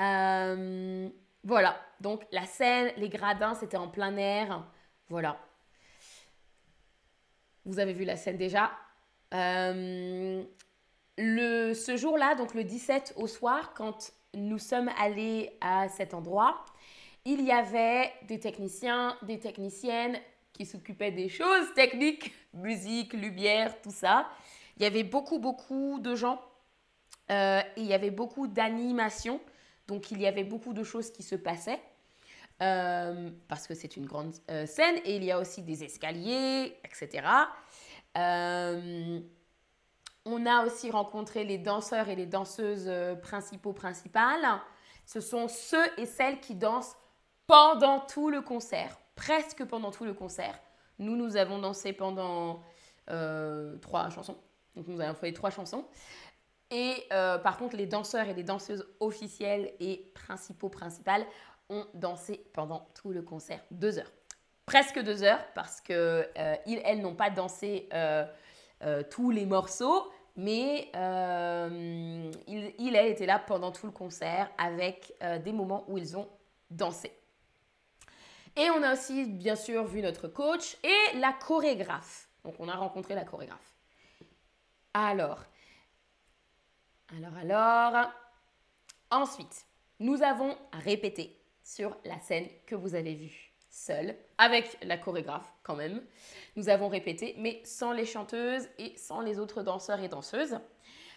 Euh, 0.00 1.08
voilà, 1.44 1.80
donc 2.00 2.22
la 2.32 2.46
scène, 2.46 2.92
les 2.96 3.08
gradins, 3.08 3.54
c'était 3.54 3.76
en 3.76 3.88
plein 3.88 4.16
air. 4.16 4.64
Voilà. 5.08 5.38
Vous 7.64 7.78
avez 7.78 7.92
vu 7.92 8.04
la 8.04 8.16
scène 8.16 8.36
déjà. 8.36 8.70
Euh, 9.34 10.42
le, 11.18 11.74
ce 11.74 11.96
jour-là, 11.96 12.34
donc 12.34 12.54
le 12.54 12.64
17 12.64 13.14
au 13.16 13.26
soir, 13.26 13.74
quand 13.74 14.12
nous 14.34 14.58
sommes 14.58 14.90
allés 14.98 15.56
à 15.60 15.88
cet 15.88 16.14
endroit, 16.14 16.64
il 17.24 17.42
y 17.42 17.50
avait 17.50 18.12
des 18.26 18.40
techniciens, 18.40 19.16
des 19.22 19.38
techniciennes, 19.38 20.18
qui 20.52 20.66
s'occupait 20.66 21.12
des 21.12 21.28
choses 21.28 21.72
techniques, 21.74 22.34
musique, 22.52 23.12
lumière, 23.12 23.80
tout 23.80 23.92
ça. 23.92 24.28
Il 24.76 24.82
y 24.82 24.86
avait 24.86 25.04
beaucoup, 25.04 25.38
beaucoup 25.38 25.98
de 26.00 26.14
gens 26.14 26.40
euh, 27.30 27.60
et 27.76 27.80
il 27.80 27.86
y 27.86 27.94
avait 27.94 28.10
beaucoup 28.10 28.46
d'animation. 28.46 29.40
Donc 29.88 30.12
il 30.12 30.20
y 30.20 30.26
avait 30.26 30.44
beaucoup 30.44 30.72
de 30.72 30.84
choses 30.84 31.10
qui 31.10 31.22
se 31.22 31.34
passaient 31.34 31.80
euh, 32.62 33.30
parce 33.48 33.66
que 33.66 33.74
c'est 33.74 33.96
une 33.96 34.06
grande 34.06 34.34
euh, 34.50 34.66
scène 34.66 34.96
et 35.04 35.16
il 35.16 35.24
y 35.24 35.32
a 35.32 35.40
aussi 35.40 35.62
des 35.62 35.82
escaliers, 35.82 36.78
etc. 36.84 37.26
on 38.14 39.22
a 40.46 40.66
aussi 40.66 40.90
rencontré 40.90 41.44
les 41.44 41.58
danseurs 41.58 42.08
et 42.08 42.16
les 42.16 42.26
danseuses 42.26 42.90
principaux 43.22 43.72
principales. 43.72 44.46
Ce 45.06 45.20
sont 45.20 45.48
ceux 45.48 45.98
et 45.98 46.06
celles 46.06 46.38
qui 46.38 46.54
dansent 46.54 46.96
pendant 47.46 48.00
tout 48.00 48.28
le 48.28 48.42
concert 48.42 48.98
presque 49.18 49.64
pendant 49.64 49.90
tout 49.90 50.04
le 50.04 50.14
concert. 50.14 50.58
Nous, 50.98 51.16
nous 51.16 51.36
avons 51.36 51.58
dansé 51.58 51.92
pendant 51.92 52.62
euh, 53.10 53.76
trois 53.78 54.08
chansons. 54.10 54.38
Donc, 54.76 54.86
nous 54.86 55.00
avons 55.00 55.14
fait 55.14 55.32
trois 55.32 55.50
chansons. 55.50 55.84
Et 56.70 57.06
euh, 57.12 57.38
par 57.38 57.56
contre, 57.56 57.76
les 57.76 57.86
danseurs 57.86 58.28
et 58.28 58.34
les 58.34 58.42
danseuses 58.42 58.86
officielles 59.00 59.72
et 59.80 60.10
principaux, 60.14 60.68
principales 60.68 61.24
ont 61.70 61.86
dansé 61.94 62.44
pendant 62.52 62.88
tout 62.94 63.10
le 63.10 63.22
concert 63.22 63.60
deux 63.70 63.98
heures. 63.98 64.12
Presque 64.66 64.98
deux 65.00 65.22
heures 65.22 65.44
parce 65.54 65.80
que 65.80 66.28
euh, 66.36 66.56
ils, 66.66 66.80
elles 66.84 67.00
n'ont 67.00 67.14
pas 67.14 67.30
dansé 67.30 67.88
tous 69.10 69.30
les 69.30 69.46
morceaux, 69.46 70.12
mais 70.36 70.90
elles 70.92 72.32
étaient 73.10 73.26
là 73.26 73.38
pendant 73.38 73.72
tout 73.72 73.86
le 73.86 73.92
concert 73.92 74.50
avec 74.58 75.14
des 75.42 75.52
moments 75.52 75.84
où 75.88 75.96
ils 75.96 76.16
ont 76.16 76.28
dansé. 76.70 77.12
Et 78.56 78.70
on 78.70 78.82
a 78.82 78.92
aussi, 78.92 79.24
bien 79.24 79.54
sûr, 79.54 79.84
vu 79.84 80.02
notre 80.02 80.26
coach 80.26 80.76
et 80.82 81.18
la 81.18 81.32
chorégraphe. 81.32 82.28
Donc, 82.44 82.54
on 82.58 82.68
a 82.68 82.74
rencontré 82.74 83.14
la 83.14 83.24
chorégraphe. 83.24 83.74
Alors, 84.94 85.44
alors, 87.16 87.36
alors. 87.36 88.10
Ensuite, 89.10 89.66
nous 90.00 90.22
avons 90.22 90.56
répété 90.72 91.40
sur 91.62 91.96
la 92.04 92.18
scène 92.20 92.46
que 92.66 92.74
vous 92.74 92.94
avez 92.94 93.14
vue. 93.14 93.52
seul, 93.70 94.16
avec 94.38 94.78
la 94.82 94.96
chorégraphe 94.96 95.52
quand 95.62 95.76
même. 95.76 96.02
Nous 96.56 96.68
avons 96.68 96.88
répété, 96.88 97.34
mais 97.38 97.60
sans 97.64 97.92
les 97.92 98.06
chanteuses 98.06 98.68
et 98.78 98.96
sans 98.96 99.20
les 99.20 99.38
autres 99.38 99.62
danseurs 99.62 100.00
et 100.00 100.08
danseuses. 100.08 100.58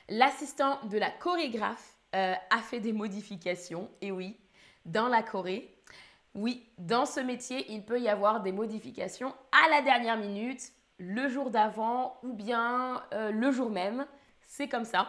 L'assistant 0.09 0.79
de 0.85 0.97
la 0.97 1.09
chorégraphe 1.09 1.95
euh, 2.15 2.33
a 2.49 2.57
fait 2.59 2.79
des 2.79 2.93
modifications, 2.93 3.89
et 4.01 4.11
oui, 4.11 4.37
dans 4.85 5.07
la 5.07 5.23
choré. 5.23 5.73
Oui, 6.33 6.67
dans 6.77 7.05
ce 7.05 7.19
métier, 7.19 7.71
il 7.71 7.83
peut 7.83 7.99
y 7.99 8.09
avoir 8.09 8.41
des 8.41 8.51
modifications 8.51 9.33
à 9.51 9.69
la 9.69 9.81
dernière 9.81 10.17
minute, 10.17 10.61
le 10.97 11.27
jour 11.27 11.51
d'avant 11.51 12.17
ou 12.23 12.33
bien 12.33 13.03
euh, 13.13 13.31
le 13.31 13.51
jour 13.51 13.69
même. 13.69 14.05
C'est 14.41 14.67
comme 14.67 14.85
ça. 14.85 15.07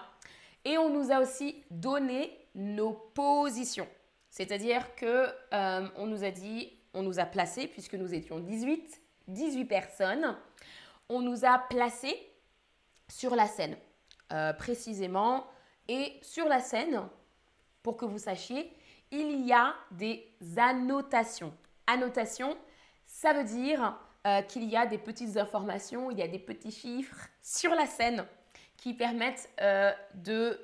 Et 0.65 0.79
on 0.79 0.91
nous 0.91 1.11
a 1.11 1.21
aussi 1.21 1.65
donné 1.71 2.39
nos 2.55 2.93
positions. 2.93 3.89
C'est-à-dire 4.31 4.95
que 4.95 5.29
euh, 5.53 5.89
on 5.97 6.07
nous 6.07 6.25
a 6.25 6.31
dit, 6.31 6.73
on 6.95 7.03
nous 7.03 7.19
a 7.19 7.25
placés, 7.25 7.67
puisque 7.67 7.95
nous 7.95 8.15
étions 8.15 8.39
18, 8.39 9.01
18 9.29 9.65
personnes, 9.65 10.37
on 11.09 11.21
nous 11.21 11.45
a 11.45 11.59
placés 11.59 12.17
sur 13.09 13.35
la 13.35 13.47
scène, 13.47 13.77
euh, 14.33 14.53
précisément. 14.53 15.47
Et 15.89 16.19
sur 16.23 16.47
la 16.47 16.61
scène, 16.61 17.03
pour 17.83 17.97
que 17.97 18.05
vous 18.05 18.19
sachiez, 18.19 18.73
il 19.11 19.45
y 19.45 19.53
a 19.53 19.75
des 19.91 20.25
annotations. 20.57 21.53
Annotations, 21.87 22.57
ça 23.05 23.33
veut 23.35 23.45
dire 23.45 23.99
euh, 24.27 24.41
qu'il 24.43 24.65
y 24.65 24.77
a 24.77 24.87
des 24.87 24.99
petites 24.99 25.37
informations, 25.37 26.11
il 26.11 26.19
y 26.19 26.23
a 26.23 26.29
des 26.29 26.39
petits 26.39 26.71
chiffres 26.71 27.29
sur 27.43 27.75
la 27.75 27.87
scène 27.87 28.25
qui 28.83 28.95
permettent 28.95 29.49
de 30.15 30.59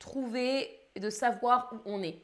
trouver, 0.00 0.68
de 0.98 1.10
savoir 1.10 1.72
où 1.72 1.78
on 1.84 2.02
est. 2.02 2.18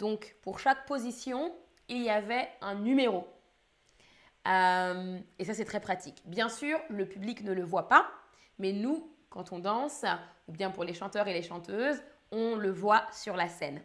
Donc, 0.00 0.34
pour 0.42 0.58
chaque 0.58 0.84
position, 0.86 1.52
il 1.88 2.02
y 2.02 2.10
avait 2.10 2.48
un 2.60 2.74
numéro. 2.74 3.28
Euh, 4.48 5.18
et 5.38 5.44
ça, 5.44 5.54
c'est 5.54 5.64
très 5.64 5.80
pratique. 5.80 6.22
Bien 6.24 6.48
sûr, 6.48 6.80
le 6.88 7.06
public 7.06 7.44
ne 7.44 7.52
le 7.52 7.62
voit 7.62 7.88
pas, 7.88 8.10
mais 8.58 8.72
nous, 8.72 9.08
quand 9.28 9.52
on 9.52 9.58
danse, 9.58 10.04
ou 10.48 10.52
bien 10.52 10.70
pour 10.70 10.84
les 10.84 10.94
chanteurs 10.94 11.28
et 11.28 11.34
les 11.34 11.42
chanteuses, 11.42 12.02
on 12.32 12.56
le 12.56 12.70
voit 12.70 13.04
sur 13.12 13.36
la 13.36 13.48
scène. 13.48 13.80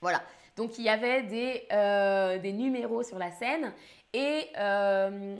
Voilà. 0.00 0.22
Donc, 0.56 0.76
il 0.76 0.84
y 0.84 0.88
avait 0.88 1.22
des, 1.22 1.66
euh, 1.72 2.38
numéros 2.52 3.02
sur 3.02 3.18
la 3.18 3.30
scène. 3.30 3.72
Et 4.12 4.48
euh, 4.58 5.36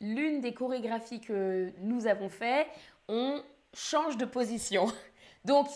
l'une 0.00 0.40
des 0.40 0.54
chorégraphies 0.54 1.20
que 1.20 1.72
nous 1.80 2.06
avons 2.06 2.28
fait, 2.28 2.68
on 3.08 3.42
change 3.74 4.16
de 4.16 4.24
position. 4.24 4.92
Donc, 5.44 5.68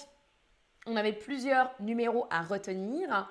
on 0.86 0.96
avait 0.96 1.12
plusieurs 1.12 1.70
numéros 1.80 2.26
à 2.30 2.42
retenir 2.42 3.30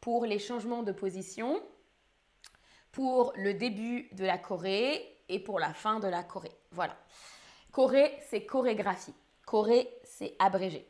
pour 0.00 0.24
les 0.24 0.38
changements 0.38 0.82
de 0.82 0.92
position, 0.92 1.62
pour 2.92 3.32
le 3.36 3.54
début 3.54 4.08
de 4.12 4.24
la 4.24 4.38
choré 4.38 5.18
et 5.28 5.38
pour 5.38 5.58
la 5.60 5.74
fin 5.74 6.00
de 6.00 6.08
la 6.08 6.22
choré. 6.22 6.50
Voilà. 6.72 6.96
Choré, 7.72 8.18
c'est 8.28 8.44
chorégraphie. 8.44 9.14
Choré, 9.46 9.88
c'est 10.04 10.34
abrégé. 10.38 10.86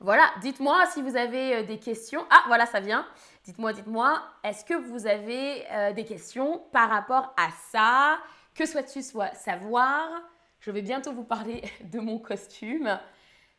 Voilà, 0.00 0.30
dites-moi 0.40 0.86
si 0.86 1.02
vous 1.02 1.16
avez 1.16 1.56
euh, 1.56 1.62
des 1.64 1.78
questions. 1.78 2.24
Ah, 2.30 2.44
voilà, 2.46 2.66
ça 2.66 2.78
vient. 2.78 3.04
Dites-moi, 3.44 3.72
dites-moi, 3.72 4.22
est-ce 4.44 4.64
que 4.64 4.74
vous 4.74 5.06
avez 5.08 5.68
euh, 5.72 5.92
des 5.92 6.04
questions 6.04 6.62
par 6.72 6.88
rapport 6.88 7.34
à 7.36 7.48
ça? 7.72 8.18
Que 8.54 8.64
souhaites-tu 8.64 9.02
savoir? 9.02 10.08
Je 10.68 10.72
vais 10.74 10.82
bientôt 10.82 11.14
vous 11.14 11.24
parler 11.24 11.62
de 11.90 11.98
mon 11.98 12.18
costume. 12.18 13.00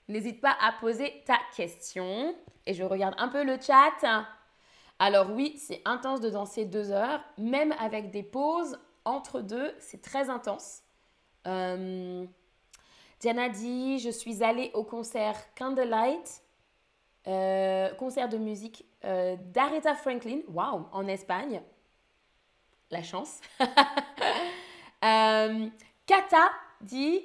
N'hésite 0.08 0.41
pas 0.41 0.56
à 0.62 0.74
poser 0.74 1.24
ta 1.26 1.39
question. 1.56 2.36
Et 2.67 2.76
je 2.76 2.84
regarde 2.84 3.15
un 3.17 3.30
peu 3.30 3.43
le 3.43 3.58
chat. 3.60 4.28
Alors 5.00 5.32
oui, 5.32 5.58
c'est 5.58 5.82
intense 5.86 6.22
de 6.22 6.30
danser 6.30 6.65
deux 6.65 6.91
heures, 6.91 7.24
même 7.39 7.74
avec 7.80 8.12
des 8.12 8.22
pauses 8.22 8.78
entre 9.06 9.41
deux, 9.41 9.74
c'est 9.80 10.04
très 10.04 10.30
intense. 10.30 10.84
Euh, 11.48 12.28
Diana 13.19 13.50
dit, 13.50 13.98
je 13.98 14.12
suis 14.12 14.43
allée 14.43 14.69
au 14.76 14.84
concert 14.84 15.36
Candlelight, 15.56 16.43
euh, 17.26 17.91
concert 17.95 18.30
de 18.30 18.38
musique 18.38 18.86
euh, 19.04 19.36
d'Aretha 19.45 19.95
Franklin, 19.95 20.41
waouh, 20.48 20.86
en 20.91 21.08
Espagne. 21.08 21.60
La 22.91 23.02
chance. 23.02 23.41
Kata 25.02 26.52
dit, 26.82 27.22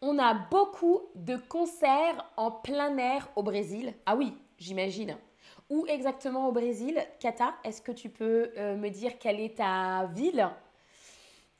on 0.00 0.18
a 0.18 0.34
beaucoup 0.34 1.02
de 1.14 1.36
concerts 1.36 2.24
en 2.36 2.50
plein 2.50 2.96
air 2.98 3.28
au 3.36 3.42
Brésil. 3.42 3.94
Ah 4.06 4.16
oui, 4.16 4.34
j'imagine. 4.58 5.16
Où 5.70 5.86
exactement 5.86 6.48
au 6.48 6.52
Brésil? 6.52 7.02
Kata, 7.20 7.54
est-ce 7.64 7.80
que 7.80 7.92
tu 7.92 8.10
peux 8.10 8.52
euh, 8.56 8.76
me 8.76 8.90
dire 8.90 9.18
quelle 9.18 9.40
est 9.40 9.56
ta 9.56 10.06
ville? 10.14 10.48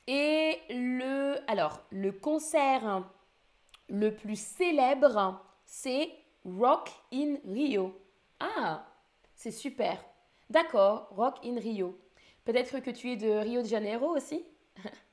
Et 0.07 0.59
le, 0.68 1.37
alors, 1.48 1.80
le 1.90 2.12
concert 2.12 3.09
le 3.88 4.14
plus 4.14 4.38
célèbre, 4.38 5.42
c'est 5.64 6.11
Rock 6.44 6.90
in 7.12 7.37
Rio. 7.46 7.98
Ah, 8.40 8.87
c'est 9.35 9.50
super. 9.50 10.04
D'accord, 10.50 11.09
Rock 11.11 11.37
in 11.44 11.59
Rio. 11.59 11.98
Peut-être 12.44 12.80
que 12.80 12.90
tu 12.90 13.11
es 13.11 13.16
de 13.16 13.30
Rio 13.30 13.62
de 13.62 13.66
Janeiro 13.66 14.14
aussi? 14.14 14.44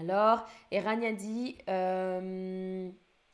Alors, 0.00 0.46
Erania 0.70 1.12
dit, 1.12 1.56
euh, 1.68 2.88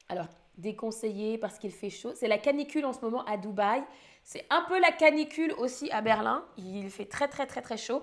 alors, 0.09 0.29
déconseillé 0.57 1.37
parce 1.37 1.59
qu'il 1.59 1.73
fait 1.73 1.91
chaud. 1.91 2.13
C'est 2.15 2.29
la 2.29 2.39
canicule 2.39 2.85
en 2.87 2.93
ce 2.93 3.01
moment 3.01 3.25
à 3.25 3.37
Dubaï. 3.37 3.83
C'est 4.23 4.47
un 4.51 4.63
peu 4.63 4.81
la 4.81 4.93
canicule 4.93 5.53
aussi 5.59 5.91
à 5.91 6.01
Berlin. 6.01 6.45
Il 6.57 6.89
fait 6.91 7.05
très, 7.05 7.29
très, 7.29 7.47
très, 7.47 7.61
très 7.61 7.77
chaud. 7.77 8.03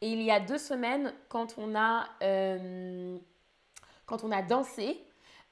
Et 0.00 0.10
il 0.10 0.22
y 0.22 0.30
a 0.30 0.40
deux 0.40 0.58
semaines, 0.58 1.12
quand 1.28 1.56
on 1.58 1.74
a, 1.74 2.06
euh, 2.22 3.18
quand 4.06 4.24
on 4.24 4.30
a 4.30 4.42
dansé, 4.42 5.04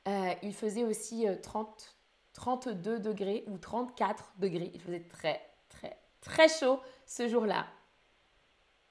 euh, 0.08 0.32
il 0.42 0.54
faisait 0.54 0.84
aussi 0.84 1.26
30, 1.42 1.96
32 2.32 3.00
degrés 3.00 3.44
ou 3.48 3.58
34 3.58 4.32
degrés. 4.38 4.70
Il 4.72 4.80
faisait 4.80 5.00
très, 5.00 5.42
très, 5.68 5.98
très 6.20 6.48
chaud 6.48 6.80
ce 7.04 7.28
jour-là. 7.28 7.66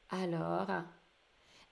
Alors, 0.10 0.68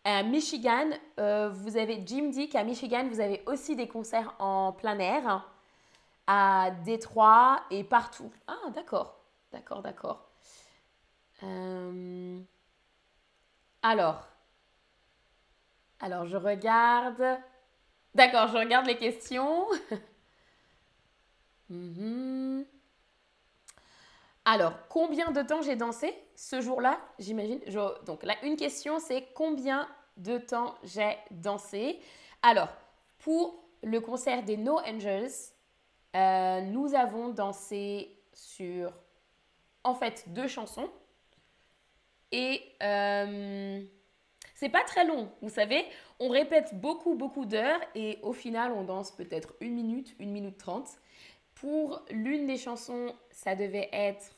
à 0.03 0.23
Michigan, 0.23 0.89
euh, 1.19 1.49
vous 1.49 1.77
avez 1.77 2.01
Jim 2.05 2.29
dit 2.29 2.49
qu'à 2.49 2.63
Michigan, 2.63 3.07
vous 3.09 3.19
avez 3.19 3.41
aussi 3.45 3.75
des 3.75 3.87
concerts 3.87 4.35
en 4.39 4.73
plein 4.73 4.99
air, 4.99 5.49
à 6.27 6.71
Détroit 6.85 7.61
et 7.71 7.83
partout. 7.83 8.31
Ah, 8.47 8.69
d'accord, 8.73 9.17
d'accord, 9.51 9.81
d'accord. 9.81 10.27
Euh, 11.43 12.39
alors, 13.81 14.27
alors, 15.99 16.25
je 16.25 16.35
regarde. 16.35 17.23
D'accord, 18.13 18.49
je 18.49 18.57
regarde 18.57 18.85
les 18.87 18.97
questions. 18.97 19.65
Mhm. 21.69 22.65
Alors, 24.45 24.73
combien 24.89 25.31
de 25.31 25.41
temps 25.41 25.61
j'ai 25.61 25.75
dansé 25.77 26.13
ce 26.35 26.59
jour-là, 26.59 26.99
j'imagine? 27.17 27.61
Donc 28.05 28.23
là, 28.23 28.35
une 28.43 28.57
question, 28.57 28.99
c'est 28.99 29.27
combien 29.33 29.87
de 30.17 30.37
temps 30.37 30.75
j'ai 30.83 31.17
dansé? 31.31 31.99
Alors, 32.41 32.67
pour 33.19 33.63
le 33.83 34.01
concert 34.01 34.43
des 34.43 34.57
No 34.57 34.79
Angels, 34.79 35.31
euh, 36.15 36.61
nous 36.61 36.93
avons 36.93 37.29
dansé 37.29 38.19
sur, 38.33 38.91
en 39.83 39.95
fait, 39.95 40.25
deux 40.27 40.47
chansons. 40.47 40.89
Et 42.33 42.61
euh, 42.81 43.81
c'est 44.55 44.69
pas 44.69 44.83
très 44.83 45.05
long, 45.05 45.29
vous 45.41 45.49
savez? 45.49 45.85
On 46.19 46.29
répète 46.29 46.79
beaucoup, 46.79 47.15
beaucoup 47.15 47.45
d'heures 47.45 47.79
et 47.95 48.19
au 48.23 48.33
final, 48.33 48.71
on 48.73 48.83
danse 48.83 49.11
peut-être 49.11 49.53
une 49.61 49.73
minute, 49.73 50.15
une 50.19 50.31
minute 50.31 50.57
trente. 50.57 50.89
Pour 51.63 52.03
l'une 52.11 52.45
des 52.45 52.57
chansons, 52.57 53.15
ça 53.31 53.55
devait 53.55 53.87
être 53.93 54.35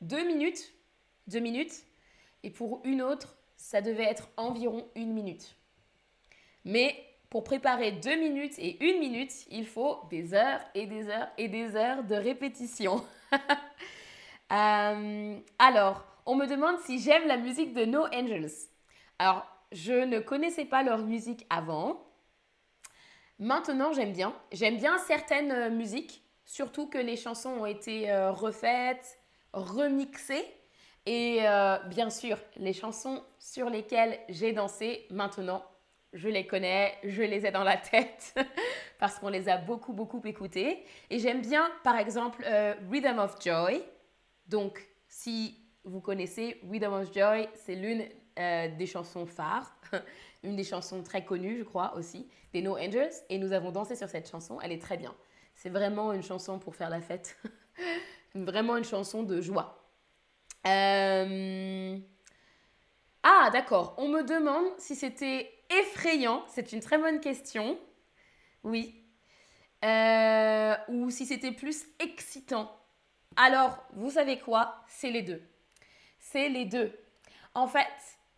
deux 0.00 0.24
minutes, 0.24 0.72
deux 1.26 1.40
minutes. 1.40 1.82
Et 2.44 2.50
pour 2.50 2.80
une 2.84 3.02
autre, 3.02 3.36
ça 3.56 3.80
devait 3.80 4.04
être 4.04 4.28
environ 4.36 4.86
une 4.94 5.12
minute. 5.12 5.56
Mais 6.64 6.94
pour 7.30 7.42
préparer 7.42 7.90
deux 7.90 8.14
minutes 8.14 8.60
et 8.60 8.80
une 8.84 9.00
minute, 9.00 9.32
il 9.50 9.66
faut 9.66 10.02
des 10.08 10.34
heures 10.34 10.60
et 10.76 10.86
des 10.86 11.08
heures 11.08 11.26
et 11.36 11.48
des 11.48 11.74
heures 11.74 12.04
de 12.04 12.14
répétition. 12.14 13.04
Euh, 14.52 15.38
alors, 15.58 16.04
on 16.26 16.34
me 16.34 16.46
demande 16.46 16.78
si 16.80 16.98
j'aime 16.98 17.26
la 17.26 17.38
musique 17.38 17.72
de 17.72 17.86
No 17.86 18.04
Angels. 18.12 18.50
Alors, 19.18 19.46
je 19.72 19.94
ne 19.94 20.18
connaissais 20.18 20.66
pas 20.66 20.82
leur 20.82 20.98
musique 20.98 21.46
avant. 21.48 22.04
Maintenant, 23.38 23.94
j'aime 23.94 24.12
bien. 24.12 24.34
J'aime 24.52 24.76
bien 24.76 24.98
certaines 24.98 25.52
euh, 25.52 25.70
musiques, 25.70 26.21
surtout 26.44 26.88
que 26.88 26.98
les 26.98 27.16
chansons 27.16 27.50
ont 27.50 27.66
été 27.66 28.10
euh, 28.10 28.32
refaites, 28.32 29.18
remixées. 29.52 30.44
Et 31.04 31.38
euh, 31.42 31.78
bien 31.88 32.10
sûr, 32.10 32.38
les 32.56 32.72
chansons 32.72 33.22
sur 33.38 33.68
lesquelles 33.68 34.18
j'ai 34.28 34.52
dansé, 34.52 35.06
maintenant, 35.10 35.64
je 36.12 36.28
les 36.28 36.46
connais, 36.46 36.94
je 37.04 37.22
les 37.22 37.46
ai 37.46 37.50
dans 37.50 37.64
la 37.64 37.76
tête 37.76 38.34
parce 38.98 39.18
qu'on 39.18 39.28
les 39.28 39.48
a 39.48 39.56
beaucoup, 39.56 39.92
beaucoup 39.92 40.20
écoutées. 40.24 40.84
Et 41.10 41.18
j'aime 41.18 41.40
bien, 41.40 41.70
par 41.82 41.96
exemple, 41.96 42.46
Rhythm 42.90 43.18
of 43.18 43.42
Joy. 43.42 43.82
Donc, 44.46 44.86
si 45.08 45.58
vous 45.84 46.00
connaissez 46.00 46.60
Rhythm 46.70 46.92
of 46.92 47.12
Joy, 47.12 47.48
c'est 47.54 47.74
l'une 47.74 48.06
euh, 48.38 48.68
des 48.76 48.86
chansons 48.86 49.26
phares, 49.26 49.76
une 50.42 50.56
des 50.56 50.64
chansons 50.64 51.02
très 51.02 51.22
connues, 51.22 51.58
je 51.58 51.64
crois 51.64 51.94
aussi, 51.96 52.28
des 52.52 52.62
No 52.62 52.78
Angels. 52.78 53.12
Et 53.28 53.38
nous 53.38 53.52
avons 53.52 53.72
dansé 53.72 53.94
sur 53.94 54.08
cette 54.08 54.30
chanson. 54.30 54.58
Elle 54.62 54.72
est 54.72 54.80
très 54.80 54.96
bien. 54.96 55.14
C'est 55.54 55.70
vraiment 55.70 56.12
une 56.12 56.22
chanson 56.22 56.58
pour 56.58 56.74
faire 56.74 56.90
la 56.90 57.00
fête. 57.00 57.36
vraiment 58.34 58.76
une 58.76 58.84
chanson 58.84 59.22
de 59.22 59.40
joie. 59.40 59.82
Euh, 60.66 61.98
ah, 63.22 63.50
d'accord. 63.52 63.94
On 63.98 64.08
me 64.08 64.22
demande 64.22 64.66
si 64.78 64.94
c'était 64.94 65.52
effrayant. 65.70 66.44
C'est 66.48 66.72
une 66.72 66.80
très 66.80 66.98
bonne 66.98 67.20
question. 67.20 67.78
Oui. 68.64 69.04
Euh, 69.84 70.74
ou 70.88 71.10
si 71.10 71.26
c'était 71.26 71.52
plus 71.52 71.84
excitant. 71.98 72.70
Alors, 73.36 73.78
vous 73.94 74.10
savez 74.10 74.38
quoi? 74.38 74.82
C'est 74.88 75.10
les 75.10 75.22
deux. 75.22 75.42
C'est 76.18 76.48
les 76.48 76.64
deux. 76.64 76.92
En 77.54 77.66
fait, 77.66 77.88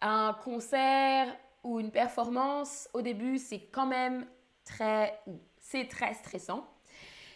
un 0.00 0.36
concert 0.42 1.34
ou 1.62 1.80
une 1.80 1.90
performance, 1.90 2.88
au 2.94 3.02
début, 3.02 3.38
c'est 3.38 3.60
quand 3.60 3.86
même 3.86 4.26
très... 4.64 5.20
C'est 5.60 5.88
très 5.88 6.14
stressant. 6.14 6.66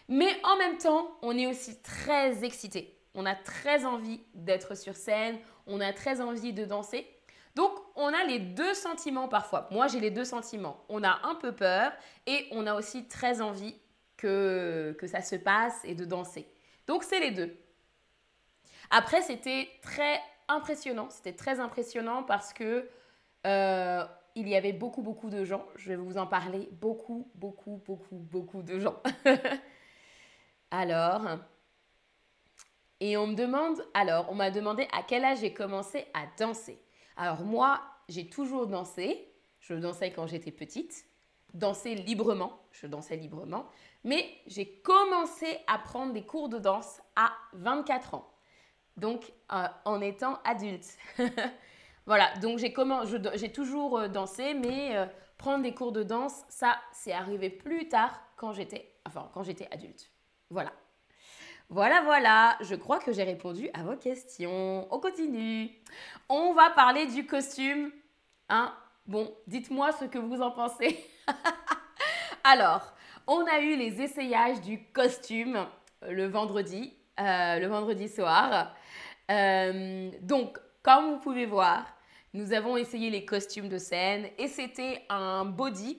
Mais 0.09 0.41
en 0.43 0.57
même 0.57 0.79
temps, 0.79 1.19
on 1.23 1.37
est 1.37 1.47
aussi 1.47 1.81
très 1.83 2.45
excité. 2.45 2.99
On 3.15 3.27
a 3.27 3.35
très 3.35 3.85
envie 3.85 4.21
d'être 4.35 4.77
sur 4.77 4.97
scène, 4.97 5.39
on 5.67 5.81
a 5.81 5.93
très 5.93 6.21
envie 6.21 6.53
de 6.53 6.65
danser. 6.65 7.07
Donc, 7.55 7.73
on 7.97 8.07
a 8.09 8.25
les 8.25 8.39
deux 8.39 8.75
sentiments 8.75 9.29
parfois. 9.29 9.69
Moi, 9.71 9.89
j'ai 9.89 10.01
les 10.01 10.11
deux 10.11 10.25
sentiments. 10.25 10.85
On 10.89 11.03
a 11.03 11.21
un 11.25 11.35
peu 11.35 11.53
peur 11.53 11.93
et 12.27 12.47
on 12.53 12.67
a 12.67 12.75
aussi 12.75 13.09
très 13.09 13.41
envie 13.41 13.75
que, 14.17 14.97
que 14.99 15.07
ça 15.07 15.21
se 15.21 15.37
passe 15.37 15.81
et 15.85 15.95
de 15.95 16.05
danser. 16.05 16.47
Donc, 16.87 17.03
c'est 17.03 17.21
les 17.21 17.33
deux. 17.33 17.57
Après, 18.91 19.23
c'était 19.23 19.69
très 19.83 20.21
impressionnant. 20.49 21.09
C'était 21.11 21.35
très 21.35 21.61
impressionnant 21.61 22.23
parce 22.23 22.53
que 22.53 22.89
euh, 23.47 24.05
il 24.35 24.49
y 24.49 24.57
avait 24.57 24.73
beaucoup, 24.73 25.03
beaucoup 25.03 25.29
de 25.31 25.45
gens. 25.45 25.67
Je 25.77 25.89
vais 25.89 25.97
vous 25.97 26.17
en 26.17 26.27
parler. 26.27 26.69
Beaucoup, 26.73 27.31
beaucoup, 27.35 27.83
beaucoup, 27.85 28.17
beaucoup 28.17 28.63
de 28.63 28.79
gens. 28.79 29.03
alors, 30.71 31.23
et 33.01 33.17
on 33.17 33.29
me 33.29 33.35
demande, 33.35 33.83
alors, 33.95 34.27
on 34.31 34.35
m'a 34.35 34.51
demandé 34.51 34.89
à 34.93 35.03
quel 35.03 35.25
âge 35.25 35.41
j'ai 35.41 35.53
commencé 35.53 36.07
à 36.15 36.27
danser. 36.39 36.81
Alors 37.17 37.43
moi, 37.43 37.81
j'ai 38.09 38.29
toujours 38.29 38.67
dansé. 38.67 39.33
Je 39.61 39.75
dansais 39.75 40.11
quand 40.11 40.27
j'étais 40.27 40.53
petite. 40.53 41.05
Danser 41.55 41.95
librement. 41.95 42.61
Je 42.73 42.87
dansais 42.87 43.17
librement. 43.17 43.67
Mais 44.05 44.29
j'ai 44.47 44.81
commencé 44.81 45.59
à 45.67 45.79
prendre 45.79 46.13
des 46.13 46.25
cours 46.25 46.49
de 46.49 46.59
danse 46.59 47.01
à 47.17 47.33
24 47.55 48.15
ans 48.15 48.29
donc 48.99 49.33
euh, 49.53 49.67
en 49.85 50.01
étant 50.01 50.39
adulte. 50.45 50.99
voilà, 52.07 52.35
donc 52.39 52.59
j'ai 52.59 53.53
toujours 53.53 53.99
euh, 53.99 54.09
dansé, 54.09 54.55
mais 54.55 54.97
euh, 54.97 55.07
prendre 55.39 55.63
des 55.63 55.73
cours 55.73 55.93
de 55.93 56.03
danse, 56.03 56.45
ça, 56.49 56.77
c'est 56.93 57.13
arrivé 57.13 57.49
plus 57.49 57.89
tard 57.89 58.21
quand 58.37 58.53
j'étais, 58.53 58.93
enfin, 59.07 59.31
quand 59.33 59.43
j'étais 59.43 59.69
adulte. 59.71 60.11
Voilà. 60.51 60.73
Voilà, 61.71 62.01
voilà, 62.03 62.57
je 62.63 62.75
crois 62.75 62.99
que 62.99 63.13
j'ai 63.13 63.25
répondu 63.25 63.69
à 63.75 63.83
vos 63.83 63.97
questions. 63.97 64.89
On 64.91 64.99
continue. 65.01 65.71
On 66.29 66.55
va 66.55 66.71
parler 66.71 67.07
du 67.07 67.27
costume. 67.27 67.91
Hein? 68.49 68.75
Bon, 69.07 69.35
dites-moi 69.47 69.93
ce 69.93 70.07
que 70.07 70.19
vous 70.19 70.41
en 70.41 70.51
pensez. 70.51 70.99
Alors, 72.45 72.95
on 73.27 73.45
a 73.45 73.61
eu 73.61 73.77
les 73.77 74.01
essayages 74.01 74.63
du 74.63 74.83
costume 74.93 75.67
le 76.03 76.27
vendredi, 76.27 76.95
le 77.19 77.67
vendredi 77.67 78.09
soir. 78.09 78.75
Euh, 79.31 80.11
donc, 80.23 80.59
comme 80.83 81.13
vous 81.13 81.19
pouvez 81.19 81.47
voir, 81.47 81.87
nous 82.33 82.53
avons 82.53 82.77
essayé 82.77 83.11
les 83.11 83.25
costumes 83.25 83.69
de 83.69 83.79
scène 83.79 84.29
et 84.39 84.49
c'était 84.49 85.05
un 85.09 85.45
body 85.45 85.99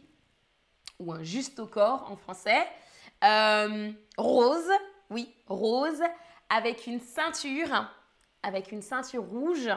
ou 1.00 1.14
un 1.14 1.24
juste 1.24 1.60
au 1.60 1.68
corps 1.68 2.12
en 2.12 2.16
français, 2.16 2.66
euh, 3.24 3.91
rose, 4.17 4.72
oui, 5.09 5.34
rose, 5.47 6.01
avec 6.49 6.88
une 6.88 6.99
ceinture, 6.99 7.91
avec 8.43 8.72
une 8.72 8.82
ceinture 8.82 9.24
rouge 9.24 9.70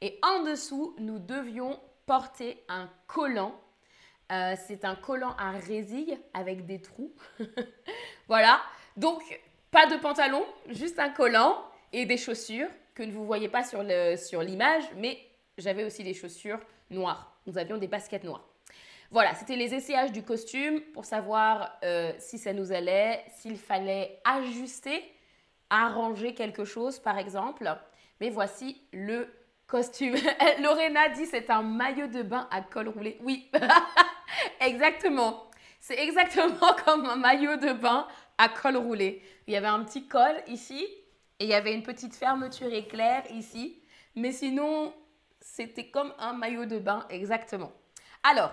et 0.00 0.18
en 0.22 0.42
dessous, 0.42 0.94
nous 0.98 1.18
devions 1.18 1.80
porter 2.06 2.62
un 2.68 2.90
collant. 3.06 3.58
Euh, 4.32 4.54
c'est 4.66 4.84
un 4.84 4.96
collant 4.96 5.34
à 5.38 5.52
résille 5.52 6.18
avec 6.34 6.66
des 6.66 6.80
trous. 6.80 7.14
voilà, 8.28 8.60
donc 8.96 9.22
pas 9.70 9.86
de 9.86 9.96
pantalon, 9.96 10.44
juste 10.68 10.98
un 10.98 11.10
collant 11.10 11.64
et 11.92 12.06
des 12.06 12.16
chaussures 12.16 12.68
que 12.94 13.02
vous 13.02 13.20
ne 13.20 13.26
voyez 13.26 13.48
pas 13.48 13.64
sur 13.64 13.82
l'image, 13.82 14.84
mais 14.96 15.18
j'avais 15.58 15.84
aussi 15.84 16.04
des 16.04 16.14
chaussures 16.14 16.60
noires. 16.90 17.38
Nous 17.46 17.58
avions 17.58 17.76
des 17.76 17.88
baskets 17.88 18.24
noires. 18.24 18.44
Voilà, 19.10 19.34
c'était 19.34 19.56
les 19.56 19.74
essayages 19.74 20.12
du 20.12 20.22
costume 20.22 20.80
pour 20.92 21.04
savoir 21.04 21.78
euh, 21.84 22.12
si 22.18 22.38
ça 22.38 22.52
nous 22.52 22.72
allait, 22.72 23.24
s'il 23.36 23.58
fallait 23.58 24.20
ajuster, 24.24 25.04
arranger 25.70 26.34
quelque 26.34 26.64
chose 26.64 26.98
par 26.98 27.18
exemple. 27.18 27.70
Mais 28.20 28.30
voici 28.30 28.80
le 28.92 29.28
costume. 29.66 30.14
Lorena 30.62 31.08
dit 31.10 31.26
c'est 31.26 31.50
un 31.50 31.62
maillot 31.62 32.06
de 32.06 32.22
bain 32.22 32.48
à 32.50 32.62
col 32.62 32.88
roulé. 32.88 33.18
Oui, 33.22 33.50
exactement. 34.60 35.44
C'est 35.80 35.98
exactement 36.02 36.74
comme 36.84 37.04
un 37.06 37.16
maillot 37.16 37.56
de 37.56 37.72
bain 37.72 38.06
à 38.38 38.48
col 38.48 38.76
roulé. 38.76 39.22
Il 39.46 39.52
y 39.52 39.56
avait 39.56 39.66
un 39.66 39.84
petit 39.84 40.08
col 40.08 40.34
ici 40.46 40.86
et 41.38 41.44
il 41.44 41.48
y 41.48 41.54
avait 41.54 41.74
une 41.74 41.82
petite 41.82 42.14
fermeture 42.14 42.72
éclair 42.72 43.22
ici. 43.30 43.80
Mais 44.16 44.32
sinon, 44.32 44.94
c'était 45.40 45.90
comme 45.90 46.12
un 46.18 46.32
maillot 46.32 46.64
de 46.64 46.78
bain 46.78 47.06
exactement. 47.10 47.72
Alors, 48.22 48.52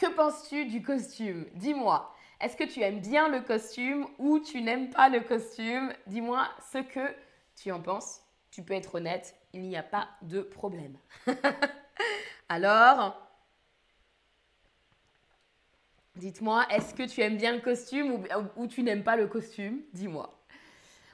que 0.00 0.06
penses-tu 0.06 0.64
du 0.64 0.82
costume? 0.82 1.44
Dis-moi. 1.54 2.14
Est-ce 2.40 2.56
que 2.56 2.64
tu 2.64 2.80
aimes 2.80 3.00
bien 3.00 3.28
le 3.28 3.42
costume 3.42 4.06
ou 4.18 4.38
tu 4.40 4.62
n'aimes 4.62 4.88
pas 4.88 5.10
le 5.10 5.20
costume? 5.20 5.92
Dis-moi 6.06 6.48
ce 6.72 6.78
que 6.78 7.14
tu 7.54 7.70
en 7.70 7.80
penses. 7.82 8.22
Tu 8.50 8.62
peux 8.62 8.72
être 8.72 8.94
honnête, 8.94 9.36
il 9.52 9.60
n'y 9.60 9.76
a 9.76 9.82
pas 9.82 10.08
de 10.22 10.40
problème. 10.40 10.96
Alors, 12.48 13.14
dites-moi, 16.16 16.64
est-ce 16.70 16.94
que 16.94 17.02
tu 17.02 17.20
aimes 17.20 17.36
bien 17.36 17.52
le 17.52 17.60
costume 17.60 18.24
ou, 18.56 18.66
tu 18.66 18.82
n'aimes 18.82 19.04
pas 19.04 19.16
le 19.16 19.26
costume? 19.26 19.82
Dis-moi. 19.92 20.34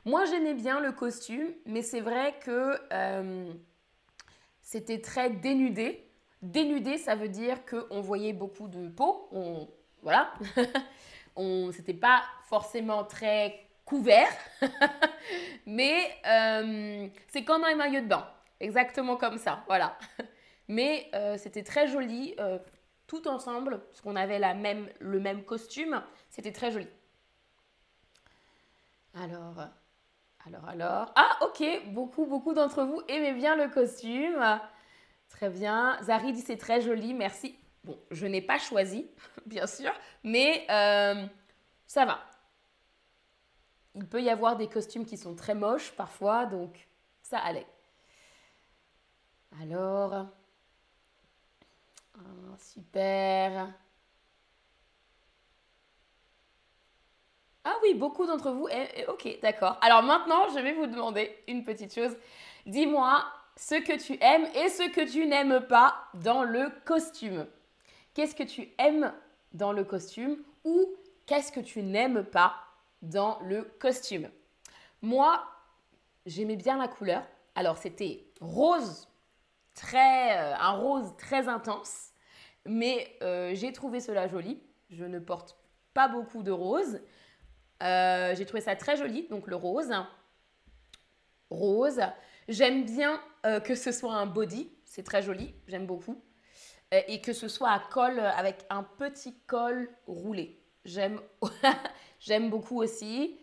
Moi, 0.05 0.24
j'aimais 0.26 0.55
bien 0.55 0.78
le 0.78 0.93
costume, 0.93 1.49
mais 1.66 1.82
c'est 1.82 2.01
vrai 2.01 2.39
que 2.39 2.80
euh, 2.93 3.53
c'était 4.62 5.01
très 5.01 5.28
dénudé. 5.28 6.06
Dénudé, 6.43 6.99
ça 6.99 7.14
veut 7.14 7.28
dire 7.28 7.64
qu'on 7.64 8.01
voyait 8.01 8.32
beaucoup 8.32 8.68
de 8.68 8.89
peau. 8.89 9.28
On, 9.32 9.68
voilà. 10.03 10.32
on, 11.37 11.72
c'était 11.72 11.95
pas 11.95 12.22
forcément 12.45 13.05
très 13.05 13.66
couvert, 13.84 14.28
mais 15.66 16.11
euh, 16.26 17.09
c'est 17.28 17.45
comme 17.45 17.64
un 17.64 17.76
maillot 17.76 18.01
de 18.01 18.07
bain, 18.07 18.28
exactement 18.59 19.16
comme 19.16 19.39
ça, 19.39 19.62
voilà. 19.66 19.97
Mais 20.68 21.09
euh, 21.14 21.37
c'était 21.39 21.62
très 21.62 21.87
joli, 21.87 22.34
tout 23.07 23.28
ensemble, 23.28 23.78
parce 23.87 24.01
qu'on 24.01 24.16
avait 24.16 24.41
la 24.41 24.53
même, 24.53 24.89
le 24.99 25.20
même 25.20 25.45
costume, 25.45 26.03
c'était 26.28 26.51
très 26.51 26.72
joli. 26.72 26.89
Alors, 29.14 29.55
alors, 30.47 30.68
alors. 30.68 31.12
Ah, 31.16 31.39
ok, 31.43 31.93
beaucoup, 31.93 32.26
beaucoup 32.26 32.53
d'entre 32.53 32.84
vous 32.84 33.03
aimaient 33.09 33.32
bien 33.34 33.57
le 33.57 33.68
costume. 33.68 34.61
Très 35.29 35.51
bien. 35.51 35.99
Zari 36.03 36.33
dit 36.33 36.41
c'est 36.41 36.57
très 36.57 36.81
joli, 36.81 37.14
merci. 37.14 37.59
Bon, 37.85 37.99
je 38.11 38.27
n'ai 38.27 38.43
pas 38.43 38.59
choisi, 38.59 39.07
bien 39.47 39.66
sûr, 39.66 39.93
mais 40.24 40.66
euh, 40.70 41.27
ça 41.87 42.05
va. 42.05 42.20
Il 43.95 44.07
peut 44.07 44.22
y 44.22 44.29
avoir 44.31 44.57
des 44.57 44.68
costumes 44.68 45.07
qui 45.07 45.16
sont 45.16 45.35
très 45.35 45.55
moches 45.55 45.93
parfois, 45.93 46.47
donc 46.47 46.89
ça 47.22 47.39
allait. 47.39 47.66
Alors, 49.61 50.27
ah, 52.14 52.59
super. 52.59 53.72
Ah 57.64 57.74
oui, 57.83 57.95
beaucoup 57.95 58.27
d'entre 58.27 58.51
vous. 58.53 58.68
ok, 59.09 59.39
d'accord. 59.43 59.77
Alors 59.81 60.03
maintenant, 60.03 60.49
je 60.55 60.61
vais 60.61 60.72
vous 60.72 60.87
demander 60.87 61.37
une 61.49 61.64
petite 61.64 61.95
chose. 61.95 62.16
Dis-moi 62.64 63.24
ce 63.57 63.75
que 63.75 63.97
tu 63.99 64.19
aimes 64.21 64.47
et 64.55 64.69
ce 64.69 64.91
que 64.91 65.11
tu 65.11 65.27
n'aimes 65.27 65.61
pas 65.67 65.97
dans 66.15 66.45
le 66.45 66.71
costume. 66.85 67.47
Qu'est-ce 68.15 68.35
que 68.35 68.43
tu 68.43 68.69
aimes 68.79 69.13
dans 69.53 69.73
le 69.73 69.85
costume 69.85 70.39
ou 70.65 70.95
qu'est-ce 71.27 71.53
que 71.53 71.61
tu 71.61 71.83
n'aimes 71.83 72.25
pas 72.25 72.55
dans 73.03 73.39
le 73.41 73.65
costume? 73.79 74.29
Moi, 75.03 75.43
j'aimais 76.27 76.57
bien 76.57 76.77
la 76.77 76.89
couleur. 76.89 77.27
Alors 77.55 77.79
c'était 77.79 78.27
rose, 78.41 79.09
très, 79.75 80.39
euh, 80.39 80.55
un 80.57 80.73
rose 80.73 81.15
très 81.17 81.49
intense, 81.49 82.11
mais 82.67 83.17
euh, 83.23 83.55
j'ai 83.55 83.73
trouvé 83.73 84.01
cela 84.01 84.29
joli. 84.29 84.63
Je 84.91 85.05
ne 85.05 85.19
porte 85.19 85.57
pas 85.95 86.09
beaucoup 86.09 86.43
de 86.43 86.51
rose. 86.51 87.01
Euh, 87.83 88.35
j'ai 88.35 88.45
trouvé 88.45 88.61
ça 88.61 88.77
très 88.77 88.97
joli, 88.97 89.27
donc 89.29 89.47
le 89.47 89.57
rose. 89.57 89.93
Rose. 91.51 92.01
J'aime 92.49 92.85
bien 92.85 93.21
euh, 93.45 93.61
que 93.61 93.75
ce 93.75 93.91
soit 93.91 94.15
un 94.15 94.27
body. 94.27 94.71
c'est 94.85 95.03
très 95.03 95.23
joli, 95.23 95.55
j'aime 95.67 95.87
beaucoup. 95.87 96.23
Euh, 96.95 97.01
et 97.09 97.21
que 97.21 97.33
ce 97.33 97.49
soit 97.49 97.71
à 97.71 97.81
col 97.81 98.19
euh, 98.19 98.31
avec 98.31 98.65
un 98.71 98.85
petit 98.85 99.37
col 99.47 99.91
roulé. 100.07 100.63
J'aime, 100.85 101.21
j'aime 102.21 102.51
beaucoup 102.51 102.81
aussi. 102.81 103.39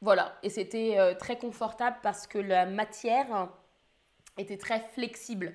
Voilà, 0.00 0.38
et 0.44 0.48
c'était 0.48 1.16
très 1.18 1.36
confortable 1.38 1.96
parce 2.02 2.28
que 2.28 2.38
la 2.38 2.66
matière 2.66 3.48
était 4.36 4.56
très 4.56 4.80
flexible. 4.80 5.52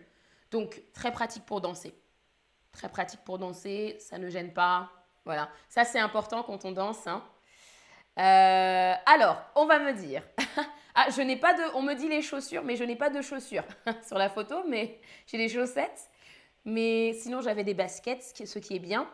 Donc 0.52 0.82
très 0.94 1.12
pratique 1.12 1.46
pour 1.46 1.62
danser. 1.62 1.96
Très 2.74 2.90
pratique 2.90 3.22
pour 3.22 3.40
danser, 3.40 3.98
ça 4.00 4.18
ne 4.18 4.30
gêne 4.30 4.54
pas. 4.54 4.92
Voilà, 5.26 5.50
ça 5.70 5.86
c'est 5.86 6.00
important 6.00 6.44
quand 6.44 6.66
on 6.66 6.74
danse. 6.74 7.08
Hein. 7.08 7.24
alors, 8.18 9.42
on 9.56 9.66
va 9.66 9.80
me 9.80 9.94
dire. 9.94 10.24
ah, 10.96 11.08
je 11.10 11.22
n'ai 11.22 11.36
pas 11.36 11.54
de. 11.54 11.76
On 11.76 11.82
me 11.82 11.94
dit 11.94 12.08
les 12.08 12.22
chaussures, 12.22 12.64
mais 12.64 12.76
je 12.76 12.84
n'ai 12.84 12.96
pas 12.96 13.10
de 13.10 13.22
chaussures 13.22 13.66
sur 14.08 14.18
la 14.18 14.30
photo, 14.30 14.64
mais 14.68 15.00
j'ai 15.28 15.38
des 15.38 15.50
chaussettes. 15.50 16.10
Mais 16.66 17.14
sinon, 17.14 17.41
j'avais 17.41 17.64
des 17.64 17.74
baskets, 17.74 18.24
ce 18.46 18.60
qui 18.60 18.76
est 18.76 18.80
bien. 18.80 19.10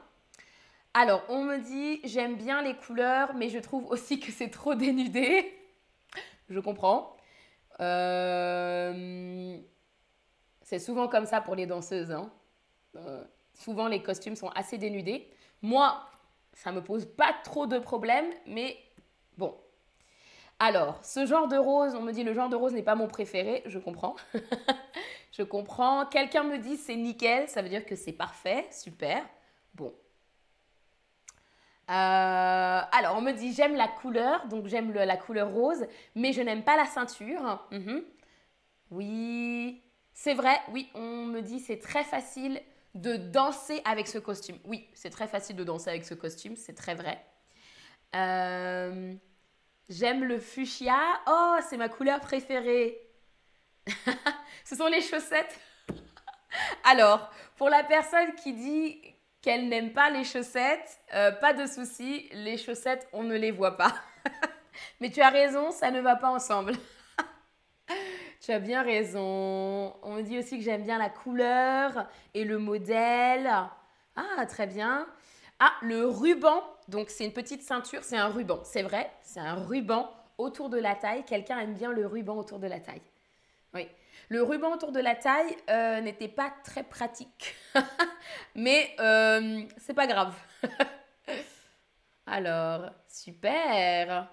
Alors, 0.94 1.24
on 1.30 1.44
me 1.44 1.58
dit, 1.58 2.02
j'aime 2.04 2.36
bien 2.36 2.62
les 2.62 2.76
couleurs, 2.76 3.34
mais 3.36 3.50
je 3.50 3.60
trouve 3.60 3.86
aussi 3.88 4.20
que 4.20 4.32
c'est 4.32 4.50
trop 4.50 4.76
dénudé. 4.76 5.54
je 6.50 6.60
comprends. 6.60 7.16
Euh, 7.80 9.58
c'est 10.64 10.80
souvent 10.80 11.08
comme 11.08 11.26
ça 11.26 11.42
pour 11.42 11.56
les 11.56 11.66
danseuses. 11.66 12.12
Hein. 12.12 12.30
Euh, 12.96 13.24
souvent, 13.54 13.88
les 13.88 14.02
costumes 14.02 14.36
sont 14.36 14.50
assez 14.50 14.78
dénudés. 14.78 15.32
Moi, 15.62 16.04
ça 16.54 16.72
me 16.72 16.84
pose 16.84 17.06
pas 17.06 17.34
trop 17.44 17.68
de 17.68 17.80
problèmes, 17.80 18.32
mais 18.46 18.78
bon. 19.38 19.56
Alors, 20.60 20.99
ce 21.03 21.26
genre 21.26 21.47
de 21.47 21.57
rose, 21.57 21.95
on 21.95 22.01
me 22.01 22.12
dit 22.12 22.24
le 22.24 22.34
genre 22.34 22.49
de 22.49 22.55
rose 22.55 22.74
n'est 22.74 22.84
pas 22.84 22.95
mon 22.95 23.07
préféré, 23.07 23.64
je 23.66 23.80
comprends. 23.80 24.16
Je 25.32 25.43
comprends. 25.43 26.05
Quelqu'un 26.07 26.43
me 26.43 26.57
dit 26.57 26.76
c'est 26.76 26.95
nickel, 26.95 27.47
ça 27.47 27.62
veut 27.62 27.70
dire 27.70 27.86
que 27.86 27.95
c'est 27.95 28.12
parfait, 28.12 28.68
super. 28.72 29.24
Bon. 29.76 29.93
Euh, 31.89 32.82
alors, 32.91 33.16
on 33.16 33.22
me 33.22 33.32
dit 33.32 33.53
j'aime 33.53 33.76
la 33.76 33.88
couleur, 33.88 34.47
donc 34.47 34.68
j'aime 34.68 34.91
la 34.91 35.18
couleur 35.18 35.51
rose, 35.51 35.86
mais 36.16 36.34
je 36.34 36.41
n'aime 36.41 36.64
pas 36.64 36.76
la 36.76 36.86
ceinture. 36.86 37.66
Mhm. 37.72 38.03
Oui, 38.91 39.82
c'est 40.14 40.34
vrai, 40.34 40.57
oui, 40.74 40.89
on 40.95 41.26
me 41.26 41.41
dit 41.41 41.60
c'est 41.60 41.80
très 41.80 42.03
facile 42.03 42.62
de 42.95 43.16
danser 43.16 43.82
avec 43.86 44.07
ce 44.07 44.18
costume. 44.18 44.57
Oui, 44.66 44.88
c'est 44.93 45.12
très 45.12 45.28
facile 45.28 45.55
de 45.55 45.64
danser 45.64 45.89
avec 45.89 46.05
ce 46.05 46.16
costume, 46.16 46.55
c'est 46.55 46.74
très 46.74 46.95
vrai. 46.95 47.24
Euh, 48.16 49.14
j'aime 49.90 50.24
le 50.24 50.40
fuchsia. 50.40 51.00
Oh, 51.28 51.58
c'est 51.68 51.78
ma 51.78 51.90
couleur 51.90 52.20
préférée. 52.22 53.00
Ce 54.64 54.76
sont 54.76 54.88
les 54.88 55.02
chaussettes. 55.02 55.60
Alors, 56.84 57.32
pour 57.58 57.70
la 57.70 57.84
personne 57.84 58.34
qui 58.36 58.54
dit 58.54 59.02
qu'elle 59.42 59.68
n'aime 59.68 59.94
pas 59.94 60.10
les 60.10 60.24
chaussettes, 60.24 61.00
euh, 61.14 61.32
pas 61.32 61.54
de 61.54 61.66
souci, 61.66 62.30
les 62.34 62.58
chaussettes, 62.58 63.08
on 63.14 63.24
ne 63.24 63.36
les 63.36 63.52
voit 63.52 63.78
pas. 63.78 63.94
Mais 65.02 65.10
tu 65.10 65.22
as 65.22 65.30
raison, 65.30 65.72
ça 65.72 65.92
ne 65.92 66.02
va 66.02 66.16
pas 66.16 66.30
ensemble. 66.30 66.74
tu 68.42 68.52
as 68.52 68.60
bien 68.60 68.84
raison. 68.84 69.96
On 70.04 70.16
me 70.16 70.22
dit 70.22 70.38
aussi 70.38 70.58
que 70.58 70.64
j'aime 70.64 70.84
bien 70.84 70.98
la 70.98 71.10
couleur 71.10 72.08
et 72.34 72.44
le 72.44 72.60
modèle. 72.60 73.50
Ah, 74.16 74.46
très 74.46 74.68
bien. 74.68 75.08
Ah, 75.60 75.74
le 75.82 76.07
ruban. 76.07 76.64
Donc, 76.88 77.10
c'est 77.10 77.26
une 77.26 77.34
petite 77.34 77.62
ceinture, 77.62 78.03
c'est 78.03 78.18
un 78.18 78.30
ruban. 78.30 78.62
C'est 78.64 78.82
vrai, 78.82 79.12
c'est 79.22 79.39
un 79.39 79.55
ruban 79.55 80.10
autour 80.38 80.70
de 80.70 80.78
la 80.78 80.95
taille. 80.95 81.24
Quelqu'un 81.26 81.60
aime 81.60 81.74
bien 81.74 81.91
le 81.91 82.07
ruban 82.07 82.38
autour 82.38 82.60
de 82.60 82.68
la 82.68 82.80
taille. 82.80 83.01
Oui. 83.74 83.88
Le 84.30 84.43
ruban 84.43 84.74
autour 84.74 84.91
de 84.91 84.99
la 84.99 85.16
taille 85.16 85.55
euh, 85.70 86.01
n'était 86.01 86.28
pas 86.28 86.53
très 86.64 86.84
pratique. 86.84 87.55
Mais 88.55 88.95
euh, 88.99 89.64
c'est 89.78 89.93
pas 89.93 90.07
grave. 90.07 90.36
Alors, 92.26 92.91
super. 93.07 94.28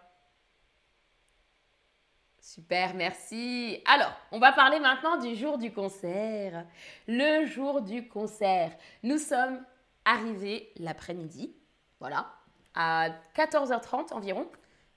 Super, 2.41 2.95
merci. 2.95 3.83
Alors, 3.87 4.13
on 4.31 4.39
va 4.39 4.53
parler 4.53 4.79
maintenant 4.79 5.17
du 5.19 5.35
jour 5.35 5.59
du 5.59 5.73
concert. 5.73 6.65
Le 7.09 7.47
jour 7.47 7.83
du 7.83 8.07
concert. 8.07 8.71
Nous 9.03 9.19
sommes 9.19 9.65
arrivés 10.07 10.73
l'après-midi, 10.77 11.55
voilà, 12.01 12.33
à 12.75 13.11
14h30 13.37 14.15
environ, 14.15 14.49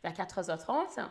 vers 0.03 0.14
14h30. 0.14 1.05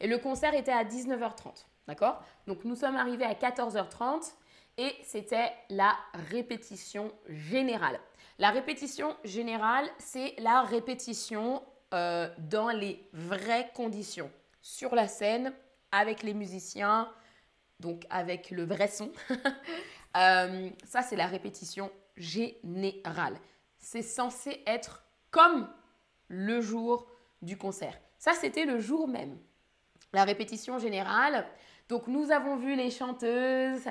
Et 0.00 0.08
le 0.08 0.18
concert 0.18 0.54
était 0.54 0.72
à 0.72 0.82
19h30. 0.82 1.66
D'accord? 1.86 2.22
Donc 2.46 2.64
nous 2.64 2.74
sommes 2.74 2.96
arrivés 2.96 3.24
à 3.24 3.34
14h30 3.34 4.32
et 4.78 4.94
c'était 5.04 5.52
la 5.68 5.96
répétition 6.30 7.12
générale. 7.28 8.00
La 8.38 8.50
répétition 8.50 9.16
générale, 9.24 9.88
c'est 9.98 10.34
la 10.38 10.62
répétition 10.62 11.62
euh, 11.92 12.28
dans 12.38 12.70
les 12.70 13.06
vraies 13.12 13.70
conditions, 13.74 14.30
sur 14.62 14.94
la 14.94 15.06
scène, 15.06 15.52
avec 15.90 16.22
les 16.22 16.32
musiciens, 16.32 17.12
donc 17.80 18.06
avec 18.10 18.50
le 18.50 18.64
vrai 18.64 18.88
son. 18.88 19.12
Euh, 20.14 20.68
ça, 20.84 21.00
c'est 21.00 21.16
la 21.16 21.26
répétition 21.26 21.90
générale. 22.22 23.38
C'est 23.78 24.02
censé 24.02 24.62
être 24.66 25.04
comme 25.30 25.68
le 26.28 26.60
jour 26.60 27.06
du 27.42 27.58
concert. 27.58 27.98
Ça, 28.18 28.32
c'était 28.32 28.64
le 28.64 28.78
jour 28.78 29.08
même. 29.08 29.38
La 30.12 30.24
répétition 30.24 30.78
générale, 30.78 31.46
donc 31.88 32.06
nous 32.06 32.30
avons 32.30 32.56
vu 32.56 32.76
les 32.76 32.90
chanteuses, 32.90 33.88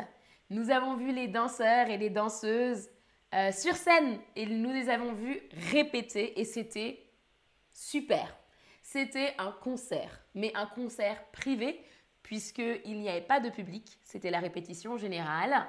nous 0.49 0.69
avons 0.69 0.95
vu 0.95 1.11
les 1.11 1.27
danseurs 1.27 1.89
et 1.89 1.97
les 1.97 2.09
danseuses 2.09 2.89
euh, 3.33 3.51
sur 3.51 3.75
scène 3.75 4.19
et 4.35 4.45
nous 4.45 4.71
les 4.71 4.89
avons 4.89 5.13
vus 5.13 5.39
répéter 5.71 6.39
et 6.39 6.45
c'était 6.45 7.03
super. 7.73 8.35
C'était 8.81 9.33
un 9.37 9.51
concert, 9.51 10.21
mais 10.35 10.51
un 10.55 10.67
concert 10.67 11.23
privé 11.31 11.83
puisqu'il 12.23 12.99
n'y 12.99 13.09
avait 13.09 13.21
pas 13.21 13.39
de 13.39 13.49
public, 13.49 13.99
c'était 14.03 14.31
la 14.31 14.39
répétition 14.39 14.97
générale. 14.97 15.67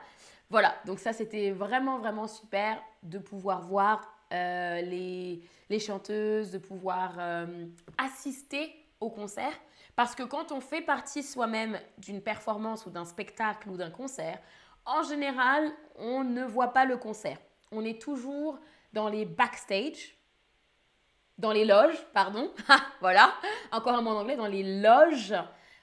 Voilà, 0.52 0.74
donc 0.84 0.98
ça 0.98 1.14
c'était 1.14 1.50
vraiment 1.50 1.96
vraiment 1.98 2.28
super 2.28 2.78
de 3.02 3.16
pouvoir 3.16 3.62
voir 3.62 4.06
euh, 4.34 4.82
les, 4.82 5.78
chanteuses, 5.78 6.50
de 6.50 6.58
pouvoir 6.58 7.14
euh, 7.18 7.64
assister 7.96 8.70
au 9.00 9.08
concert 9.08 9.54
parce 9.96 10.14
que 10.14 10.22
quand 10.22 10.52
on 10.52 10.60
fait 10.60 10.82
partie 10.82 11.22
soi-même 11.22 11.80
d'une 11.96 12.20
performance 12.20 12.84
ou 12.84 12.90
d'un 12.90 13.06
spectacle 13.06 13.70
ou 13.70 13.78
d'un 13.78 13.88
concert, 13.88 14.38
en 14.84 15.02
général, 15.02 15.72
on 15.96 16.22
ne 16.22 16.44
voit 16.44 16.74
pas 16.74 16.84
le 16.84 16.98
concert. 16.98 17.38
On 17.70 17.82
est 17.82 17.98
toujours 17.98 18.58
dans 18.92 19.08
les 19.08 19.24
backstage, 19.24 20.18
dans 21.38 21.52
les 21.52 21.64
loges, 21.64 22.04
pardon. 22.12 22.52
voilà, 23.00 23.32
encore 23.70 23.94
un 23.94 24.02
mot 24.02 24.10
en 24.10 24.20
anglais, 24.20 24.36
dans 24.36 24.48
les 24.48 24.82
loges. 24.82 25.34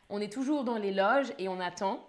On 0.09 0.21
est 0.21 0.31
toujours 0.31 0.63
dans 0.63 0.77
les 0.77 0.91
loges 0.91 1.33
et 1.39 1.49
on 1.49 1.59
attend, 1.59 2.07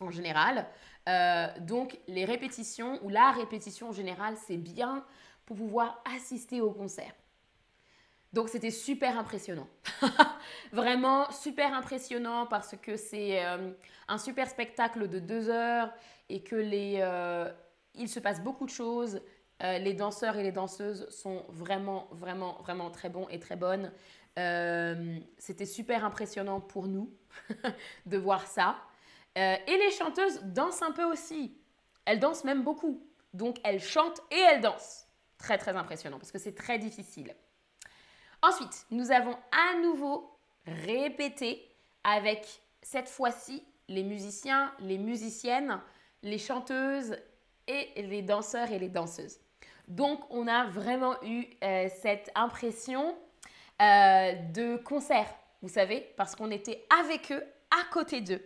en 0.00 0.10
général. 0.10 0.66
Euh, 1.08 1.48
donc, 1.60 1.98
les 2.08 2.24
répétitions 2.24 2.98
ou 3.02 3.08
la 3.08 3.30
répétition 3.32 3.88
en 3.88 3.92
général, 3.92 4.36
c'est 4.46 4.56
bien 4.56 5.04
pour 5.46 5.56
pouvoir 5.56 6.02
assister 6.16 6.60
au 6.60 6.70
concert. 6.70 7.12
Donc 8.32 8.48
c'était 8.48 8.72
super 8.72 9.16
impressionnant. 9.16 9.68
Vraiment 10.72 11.30
super 11.30 11.72
impressionnant 11.72 12.46
parce 12.46 12.74
que 12.82 12.96
c'est 12.96 13.44
euh, 13.44 13.70
un 14.08 14.18
super 14.18 14.48
spectacle 14.48 15.06
de 15.08 15.20
deux 15.20 15.50
heures 15.50 15.92
et 16.28 16.42
que 16.42 16.56
les, 16.56 16.98
euh, 16.98 17.48
il 17.94 18.08
se 18.08 18.18
passe 18.18 18.42
beaucoup 18.42 18.64
de 18.64 18.70
choses. 18.70 19.20
Les 19.60 19.94
danseurs 19.94 20.36
et 20.36 20.42
les 20.42 20.52
danseuses 20.52 21.08
sont 21.08 21.44
vraiment, 21.48 22.08
vraiment, 22.10 22.58
vraiment 22.60 22.90
très 22.90 23.08
bons 23.08 23.26
et 23.28 23.38
très 23.38 23.56
bonnes. 23.56 23.92
c'était 25.38 25.64
super 25.64 26.04
impressionnant 26.04 26.60
pour 26.60 26.86
nous 26.86 27.10
de 28.06 28.18
voir 28.18 28.46
ça. 28.46 28.76
Et 29.36 29.76
les 29.78 29.90
chanteuses 29.90 30.40
dansent 30.42 30.82
un 30.82 30.92
peu 30.92 31.04
aussi. 31.04 31.56
Elles 32.04 32.20
dansent 32.20 32.44
même 32.44 32.62
beaucoup. 32.62 33.04
Donc 33.32 33.58
elles 33.64 33.82
chantent 33.82 34.20
et 34.30 34.38
elles 34.38 34.60
dansent. 34.60 35.06
Très, 35.38 35.58
très 35.58 35.76
impressionnant 35.76 36.18
parce 36.18 36.32
que 36.32 36.38
c'est 36.38 36.54
très 36.54 36.78
difficile. 36.78 37.34
Ensuite, 38.42 38.86
nous 38.90 39.10
avons 39.10 39.36
à 39.52 39.78
nouveau 39.80 40.38
répété 40.66 41.66
avec 42.04 42.46
cette 42.82 43.08
fois-ci 43.08 43.62
les 43.88 44.02
musiciens, 44.02 44.72
les 44.80 44.98
musiciennes, 44.98 45.80
les 46.22 46.38
chanteuses 46.38 47.16
et 47.66 48.02
les 48.02 48.22
danseurs 48.22 48.70
et 48.70 48.78
les 48.78 48.88
danseuses. 48.88 49.38
Donc, 49.88 50.20
on 50.30 50.46
a 50.46 50.66
vraiment 50.66 51.14
eu 51.22 51.46
euh, 51.62 51.88
cette 52.00 52.30
impression 52.34 53.16
euh, 53.82 54.32
de 54.52 54.76
concert, 54.76 55.28
vous 55.60 55.68
savez, 55.68 56.12
parce 56.16 56.34
qu'on 56.34 56.50
était 56.50 56.86
avec 57.02 57.32
eux, 57.32 57.42
à 57.70 57.84
côté 57.92 58.20
d'eux, 58.20 58.42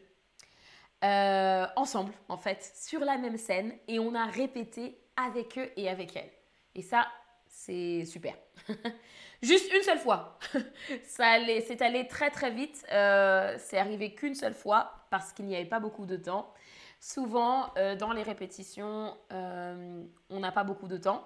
euh, 1.04 1.66
ensemble, 1.76 2.12
en 2.28 2.36
fait, 2.36 2.72
sur 2.74 3.00
la 3.00 3.18
même 3.18 3.36
scène, 3.36 3.72
et 3.86 3.98
on 3.98 4.14
a 4.14 4.26
répété 4.26 4.98
avec 5.16 5.58
eux 5.58 5.70
et 5.76 5.88
avec 5.88 6.16
elles. 6.16 6.30
Et 6.74 6.82
ça, 6.82 7.06
c'est 7.46 8.04
super. 8.04 8.34
Juste 9.42 9.72
une 9.72 9.82
seule 9.82 9.98
fois. 9.98 10.38
Ça 11.04 11.36
c'est 11.66 11.80
allé 11.80 12.08
très 12.08 12.30
très 12.30 12.50
vite. 12.50 12.84
Euh, 12.92 13.54
c'est 13.58 13.78
arrivé 13.78 14.14
qu'une 14.14 14.34
seule 14.34 14.54
fois 14.54 15.06
parce 15.10 15.32
qu'il 15.32 15.46
n'y 15.46 15.54
avait 15.54 15.64
pas 15.64 15.78
beaucoup 15.78 16.06
de 16.06 16.16
temps. 16.16 16.52
Souvent, 17.00 17.72
euh, 17.76 17.94
dans 17.94 18.12
les 18.12 18.24
répétitions, 18.24 19.16
on 19.30 20.40
n'a 20.40 20.50
pas 20.50 20.64
beaucoup 20.64 20.88
de 20.88 20.96
temps. 20.96 21.24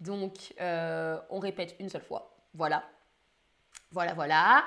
Donc, 0.00 0.54
on 0.58 1.38
répète 1.38 1.76
une 1.78 1.90
seule 1.90 2.02
fois. 2.02 2.34
Voilà. 2.54 2.82
Voilà, 3.90 4.14
voilà. 4.14 4.64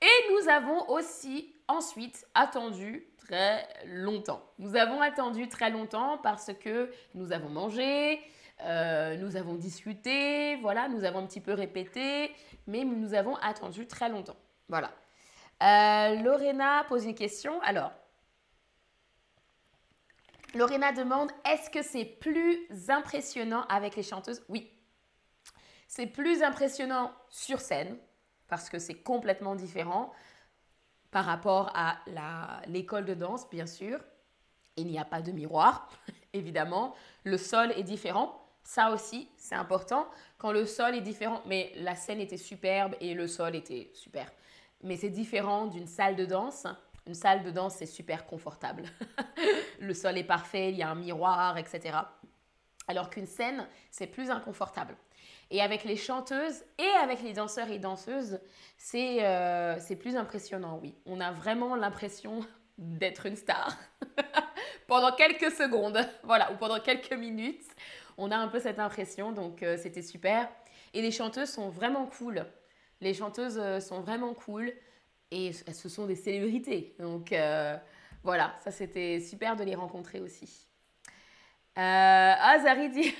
Et 0.00 0.32
nous 0.32 0.48
avons 0.48 0.88
aussi 0.90 1.52
ensuite 1.66 2.24
attendu 2.34 3.04
très 3.28 3.68
longtemps. 3.86 4.42
Nous 4.58 4.74
avons 4.74 5.00
attendu 5.00 5.48
très 5.48 5.70
longtemps 5.70 6.18
parce 6.18 6.50
que 6.54 6.90
nous 7.14 7.32
avons 7.32 7.50
mangé, 7.50 8.20
nous 8.60 9.36
avons 9.36 9.54
discuté, 9.54 10.56
voilà, 10.56 10.88
nous 10.88 11.04
avons 11.04 11.20
un 11.20 11.26
petit 11.26 11.40
peu 11.40 11.52
répété, 11.52 12.34
mais 12.66 12.84
nous 12.84 13.14
avons 13.14 13.36
attendu 13.36 13.86
très 13.86 14.08
longtemps. 14.08 14.36
Voilà. 14.68 14.90
Lorena 16.22 16.84
pose 16.88 17.04
une 17.04 17.14
question. 17.14 17.60
Alors, 17.62 17.92
Lorena 20.54 20.92
demande 20.92 21.30
est-ce 21.44 21.68
que 21.68 21.82
c'est 21.82 22.06
plus 22.06 22.66
impressionnant 22.88 23.64
avec 23.68 23.94
les 23.94 24.02
chanteuses? 24.02 24.42
Oui. 24.48 24.72
C'est 25.86 26.06
plus 26.06 26.42
impressionnant 26.42 27.12
sur 27.28 27.60
scène 27.60 27.98
parce 28.48 28.70
que 28.70 28.78
c'est 28.78 29.02
complètement 29.02 29.54
différent 29.54 30.12
par 31.10 31.24
rapport 31.24 31.70
à 31.74 31.98
l'école 32.66 33.04
de 33.04 33.14
danse, 33.14 33.48
bien 33.50 33.66
sûr. 33.66 33.98
Il 34.76 34.86
n'y 34.86 34.98
a 34.98 35.04
pas 35.04 35.22
de 35.22 35.32
miroir, 35.32 35.90
évidemment. 36.32 36.94
Le 37.24 37.36
sol 37.36 37.72
est 37.72 37.82
différent. 37.82 38.44
Ça 38.62 38.90
aussi, 38.90 39.28
c'est 39.38 39.54
important. 39.54 40.06
Quand 40.36 40.52
le 40.52 40.66
sol 40.66 40.94
est 40.94 41.00
différent, 41.00 41.42
mais 41.46 41.72
la 41.76 41.94
scène 41.94 42.20
était 42.20 42.36
superbe 42.36 42.94
et 43.00 43.14
le 43.14 43.26
sol 43.26 43.56
était 43.56 43.90
super. 43.94 44.30
Mais 44.82 44.96
c'est 44.96 45.08
différent 45.08 45.66
d'une 45.66 45.86
salle 45.86 46.16
de 46.16 46.26
danse 46.26 46.66
une 47.08 47.14
salle 47.14 47.42
de 47.42 47.50
danse, 47.50 47.76
c'est 47.76 47.86
super 47.86 48.26
confortable. 48.26 48.84
le 49.80 49.94
sol 49.94 50.18
est 50.18 50.24
parfait, 50.24 50.70
il 50.70 50.76
y 50.76 50.82
a 50.82 50.90
un 50.90 50.94
miroir, 50.94 51.56
etc. 51.56 51.96
Alors 52.86 53.08
qu'une 53.08 53.26
scène, 53.26 53.66
c'est 53.90 54.06
plus 54.06 54.30
inconfortable. 54.30 54.94
Et 55.50 55.62
avec 55.62 55.84
les 55.84 55.96
chanteuses 55.96 56.62
et 56.78 56.90
avec 57.02 57.22
les 57.22 57.32
danseurs 57.32 57.70
et 57.70 57.78
danseuses, 57.78 58.38
c'est 58.76 59.24
euh, 59.24 59.76
plus 59.98 60.16
impressionnant, 60.16 60.78
oui. 60.82 60.94
On 61.06 61.20
a 61.20 61.32
vraiment 61.32 61.74
l'impression 61.74 62.40
d'être 62.78 63.26
une 63.26 63.36
star 63.36 63.76
pendant 64.86 65.12
quelques 65.12 65.50
secondes, 65.50 65.98
voilà, 66.24 66.52
ou 66.52 66.56
pendant 66.56 66.80
quelques 66.80 67.12
minutes. 67.12 67.64
On 68.18 68.30
a 68.30 68.36
un 68.36 68.48
peu 68.48 68.60
cette 68.60 68.78
impression, 68.78 69.32
donc 69.32 69.62
euh, 69.62 69.76
c'était 69.78 70.02
super. 70.02 70.48
Et 70.92 71.02
les 71.02 71.10
chanteuses 71.10 71.50
sont 71.50 71.70
vraiment 71.70 72.06
cool. 72.06 72.44
Les 73.00 73.14
chanteuses 73.14 73.58
euh, 73.58 73.80
sont 73.80 74.00
vraiment 74.00 74.34
cool 74.34 74.72
et 75.30 75.52
ce 75.52 75.88
sont 75.88 76.06
des 76.06 76.16
célébrités. 76.16 76.94
Donc 76.98 77.34
voilà, 78.22 78.54
ça 78.64 78.70
c'était 78.70 79.20
super 79.20 79.56
de 79.56 79.64
les 79.64 79.74
rencontrer 79.74 80.20
aussi. 80.20 80.68
Euh, 81.78 81.80
ah, 82.36 82.58
Zari 82.60 82.88
dit, 82.88 83.14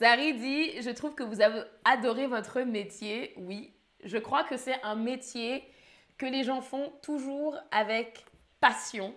Zari 0.00 0.32
dit, 0.32 0.80
je 0.80 0.88
trouve 0.88 1.14
que 1.14 1.22
vous 1.22 1.42
avez 1.42 1.62
adoré 1.84 2.26
votre 2.26 2.60
métier. 2.62 3.34
Oui, 3.36 3.74
je 4.02 4.16
crois 4.16 4.44
que 4.44 4.56
c'est 4.56 4.82
un 4.82 4.94
métier 4.94 5.62
que 6.16 6.24
les 6.24 6.42
gens 6.42 6.62
font 6.62 6.90
toujours 7.02 7.54
avec 7.70 8.24
passion. 8.60 9.14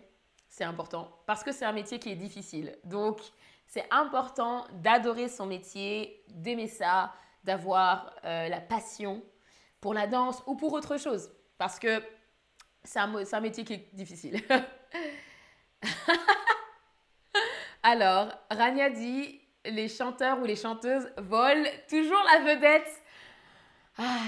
C'est 0.49 0.65
important 0.65 1.09
parce 1.25 1.41
que 1.41 1.53
c'est 1.53 1.63
un 1.63 1.71
métier 1.71 1.99
qui 1.99 2.09
est 2.09 2.17
difficile. 2.17 2.77
Donc, 2.83 3.21
c'est 3.65 3.87
important 3.91 4.67
d'adorer 4.73 5.29
son 5.29 5.45
métier, 5.45 6.21
d'aimer 6.27 6.67
ça, 6.67 7.13
d'avoir 7.45 8.13
euh, 8.25 8.49
la 8.49 8.59
passion 8.59 9.23
pour 9.79 9.93
la 9.93 10.05
danse 10.05 10.43
ou 10.47 10.55
pour 10.55 10.73
autre 10.73 10.97
chose. 10.97 11.31
Parce 11.57 11.79
que 11.79 12.03
c'est 12.83 12.99
un, 12.99 13.39
métier 13.39 13.63
qui 13.63 13.73
est 13.73 13.89
difficile. 13.93 14.41
Alors, 17.83 18.33
Rania 18.51 18.89
dit, 18.89 19.39
les 19.65 19.87
chanteurs 19.87 20.39
ou 20.39 20.45
les 20.45 20.55
chanteuses 20.55 21.09
volent 21.17 21.69
toujours 21.89 22.23
la 22.33 22.53
vedette. 22.53 23.03
Ah, 23.97 24.19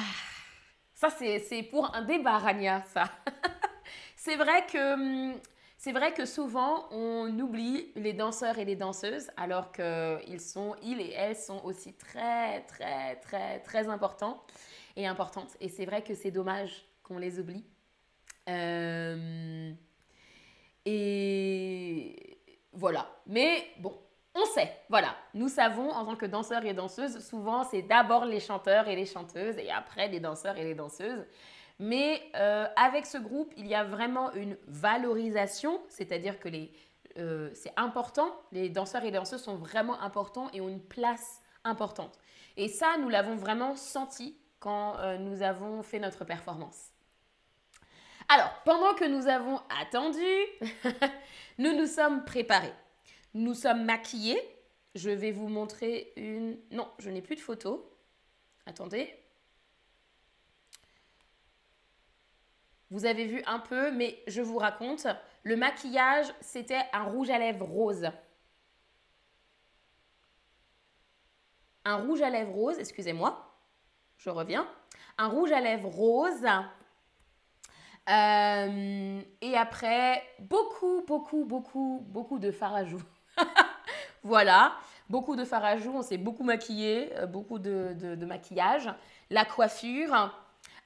ça, 0.94 1.10
c'est 1.10 1.64
pour 1.64 1.94
un 1.96 2.04
débat, 2.04 2.38
Rania, 2.38 2.84
ça. 2.94 3.10
c'est 4.16 4.36
vrai 4.36 4.66
que... 4.66 5.34
C'est 5.78 5.92
vrai 5.92 6.16
que 6.16 6.26
souvent 6.26 6.88
on 6.90 7.28
oublie 7.38 7.92
les 7.96 8.14
danseurs 8.14 8.58
et 8.58 8.66
les 8.66 8.76
danseuses 8.76 9.30
alors 9.38 9.72
qu'ils 9.72 10.42
sont, 10.42 10.76
ils 10.82 11.00
et 11.00 11.12
elles 11.12 11.36
sont 11.36 11.64
aussi 11.64 11.94
très 11.94 12.62
très 12.62 13.18
très 13.18 13.60
très 13.60 13.88
importants 13.88 14.44
et 14.96 15.06
importantes. 15.06 15.56
Et 15.62 15.70
c'est 15.70 15.86
vrai 15.86 16.02
que 16.02 16.16
c'est 16.16 16.32
dommage 16.32 16.86
qu'on 17.04 17.20
les 17.20 17.40
oublie. 17.40 17.64
Euh, 18.50 19.72
et 20.86 22.40
voilà. 22.74 23.08
Mais 23.28 23.68
bon, 23.78 23.96
on 24.36 24.46
sait, 24.46 24.72
voilà. 24.90 25.16
Nous 25.34 25.48
savons 25.48 25.90
en 25.92 26.06
tant 26.06 26.16
que 26.16 26.26
danseurs 26.26 26.66
et 26.66 26.74
danseuses, 26.74 27.26
souvent 27.26 27.64
c'est 27.64 27.82
d'abord 27.82 28.26
les 28.26 28.42
chanteurs 28.42 28.88
et 28.88 28.96
les 28.96 29.06
chanteuses 29.06 29.58
et 29.58 29.72
après 29.72 30.10
les 30.10 30.20
danseurs 30.20 30.58
et 30.58 30.64
les 30.64 30.76
danseuses. 30.76 31.26
Mais 31.80 32.22
euh, 32.36 32.68
avec 32.76 33.06
ce 33.06 33.18
groupe, 33.18 33.54
il 33.58 33.68
y 33.68 33.76
a 33.76 33.84
vraiment 33.84 34.34
une 34.34 34.58
valorisation, 34.68 35.82
c'est-à-dire 35.88 36.40
que 36.40 36.50
euh, 37.18 37.50
c'est 37.54 37.74
important, 37.78 38.30
les 38.52 38.70
danseurs 38.70 39.04
et 39.04 39.06
les 39.06 39.12
danseuses 39.12 39.44
sont 39.44 39.56
vraiment 39.56 40.02
importants 40.02 40.50
et 40.54 40.60
ont 40.60 40.70
une 40.70 40.84
place 40.84 41.42
importante. 41.64 42.20
Et 42.58 42.68
ça, 42.68 42.98
nous 43.00 43.10
l'avons 43.10 43.36
vraiment 43.36 43.76
senti 43.76 44.38
quand 44.60 44.96
nous 45.20 45.44
avons 45.44 45.84
fait 45.84 46.00
notre 46.00 46.24
performance. 46.24 46.92
Alors, 48.28 48.52
pendant 48.64 48.94
que 48.96 49.06
nous 49.06 49.28
avons 49.28 49.60
attendu, 49.82 50.26
nous 51.60 51.76
nous 51.76 51.86
sommes 51.86 52.24
préparés. 52.26 52.74
Nous 53.36 53.54
sommes 53.54 53.84
maquillés. 53.84 54.42
Je 54.96 55.10
vais 55.10 55.32
vous 55.32 55.50
montrer 55.50 56.14
une... 56.16 56.58
Non, 56.72 56.90
je 57.00 57.10
n'ai 57.10 57.22
plus 57.22 57.36
de 57.36 57.42
photo. 57.42 57.94
Attendez. 58.66 59.14
Vous 62.90 63.06
avez 63.06 63.26
vu 63.26 63.44
un 63.46 63.60
peu, 63.60 63.92
mais 63.92 64.24
je 64.28 64.42
vous 64.42 64.58
raconte. 64.58 65.06
Le 65.44 65.58
maquillage, 65.58 66.34
c'était 66.40 66.82
un 66.94 67.04
rouge 67.04 67.30
à 67.30 67.38
lèvres 67.38 67.66
rose. 67.66 68.10
Un 71.84 71.98
rouge 71.98 72.22
à 72.22 72.30
lèvres 72.30 72.54
rose, 72.54 72.80
excusez-moi. 72.80 73.54
Je 74.18 74.30
reviens. 74.30 74.66
Un 75.18 75.28
rouge 75.28 75.52
à 75.52 75.60
lèvres 75.60 75.90
rose 75.90 76.48
euh, 78.08 79.22
et 79.42 79.58
après, 79.58 80.24
beaucoup, 80.40 81.04
beaucoup, 81.06 81.44
beaucoup, 81.44 82.06
beaucoup 82.08 82.40
de 82.40 82.52
farajou. 82.52 83.02
Voilà, 84.26 84.76
beaucoup 85.08 85.36
de 85.36 85.46
farajou. 85.46 85.92
On 85.96 86.02
s'est 86.02 86.18
beaucoup 86.18 86.44
maquillé, 86.44 87.16
euh, 87.16 87.28
beaucoup 87.28 87.60
de, 87.60 88.26
maquillage. 88.26 88.90
La 89.30 89.46
coiffure. 89.46 90.34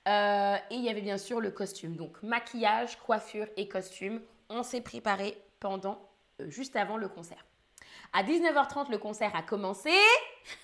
Euh, 0.09 0.57
et 0.69 0.75
il 0.75 0.83
y 0.83 0.89
avait 0.89 1.01
bien 1.01 1.17
sûr 1.17 1.39
le 1.39 1.49
costume. 1.49 1.95
Donc, 1.95 2.21
maquillage, 2.21 2.97
coiffure 2.97 3.47
et 3.55 3.69
costume. 3.69 4.21
On 4.49 4.61
s'est 4.61 4.81
préparé 4.81 5.37
pendant, 5.61 6.01
juste 6.47 6.75
avant 6.75 6.97
le 6.97 7.07
concert. 7.07 7.45
À 8.11 8.23
19h30, 8.23 8.91
le 8.91 8.97
concert 8.97 9.33
a 9.33 9.41
commencé. 9.41 9.93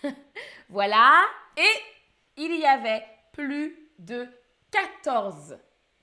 voilà. 0.69 1.23
Et 1.55 2.41
il 2.41 2.59
y 2.59 2.65
avait 2.65 3.05
plus 3.32 3.89
de 3.99 4.28
14 4.71 5.57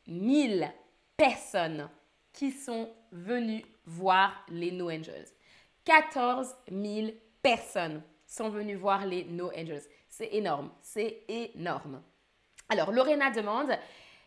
1000 0.06 0.72
personnes 1.18 1.90
qui 2.32 2.50
sont 2.50 2.88
venues 3.10 3.62
voir 3.84 4.32
les 4.48 4.72
No 4.72 4.90
Angels. 4.90 5.28
14 5.84 6.54
000 6.70 7.08
personnes 7.42 8.02
sont 8.26 8.48
venues 8.48 8.76
voir 8.76 9.06
les 9.06 9.24
No 9.24 9.50
Angels. 9.56 9.82
C'est 10.08 10.28
énorme, 10.32 10.70
c'est 10.80 11.24
énorme. 11.28 12.02
Alors, 12.68 12.92
Lorena 12.92 13.30
demande, 13.30 13.70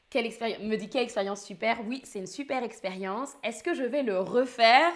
quelle 0.09 0.25
expérience, 0.25 0.61
me 0.61 0.75
dit 0.75 0.89
quelle 0.89 1.03
expérience 1.03 1.43
super? 1.43 1.79
Oui, 1.87 2.01
c'est 2.03 2.19
une 2.19 2.27
super 2.27 2.63
expérience. 2.63 3.33
Est-ce 3.43 3.63
que 3.63 3.73
je 3.73 3.83
vais 3.83 4.03
le 4.03 4.19
refaire? 4.19 4.91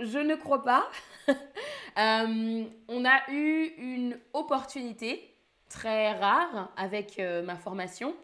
Je 0.00 0.18
ne 0.18 0.34
crois 0.34 0.64
pas. 0.64 0.88
Euh, 1.98 2.64
on 2.88 3.06
a 3.06 3.30
eu 3.30 3.72
une 3.78 4.18
opportunité 4.34 5.34
très 5.70 6.12
rare 6.12 6.70
avec 6.76 7.18
euh, 7.18 7.42
ma 7.42 7.56
formation 7.56 8.14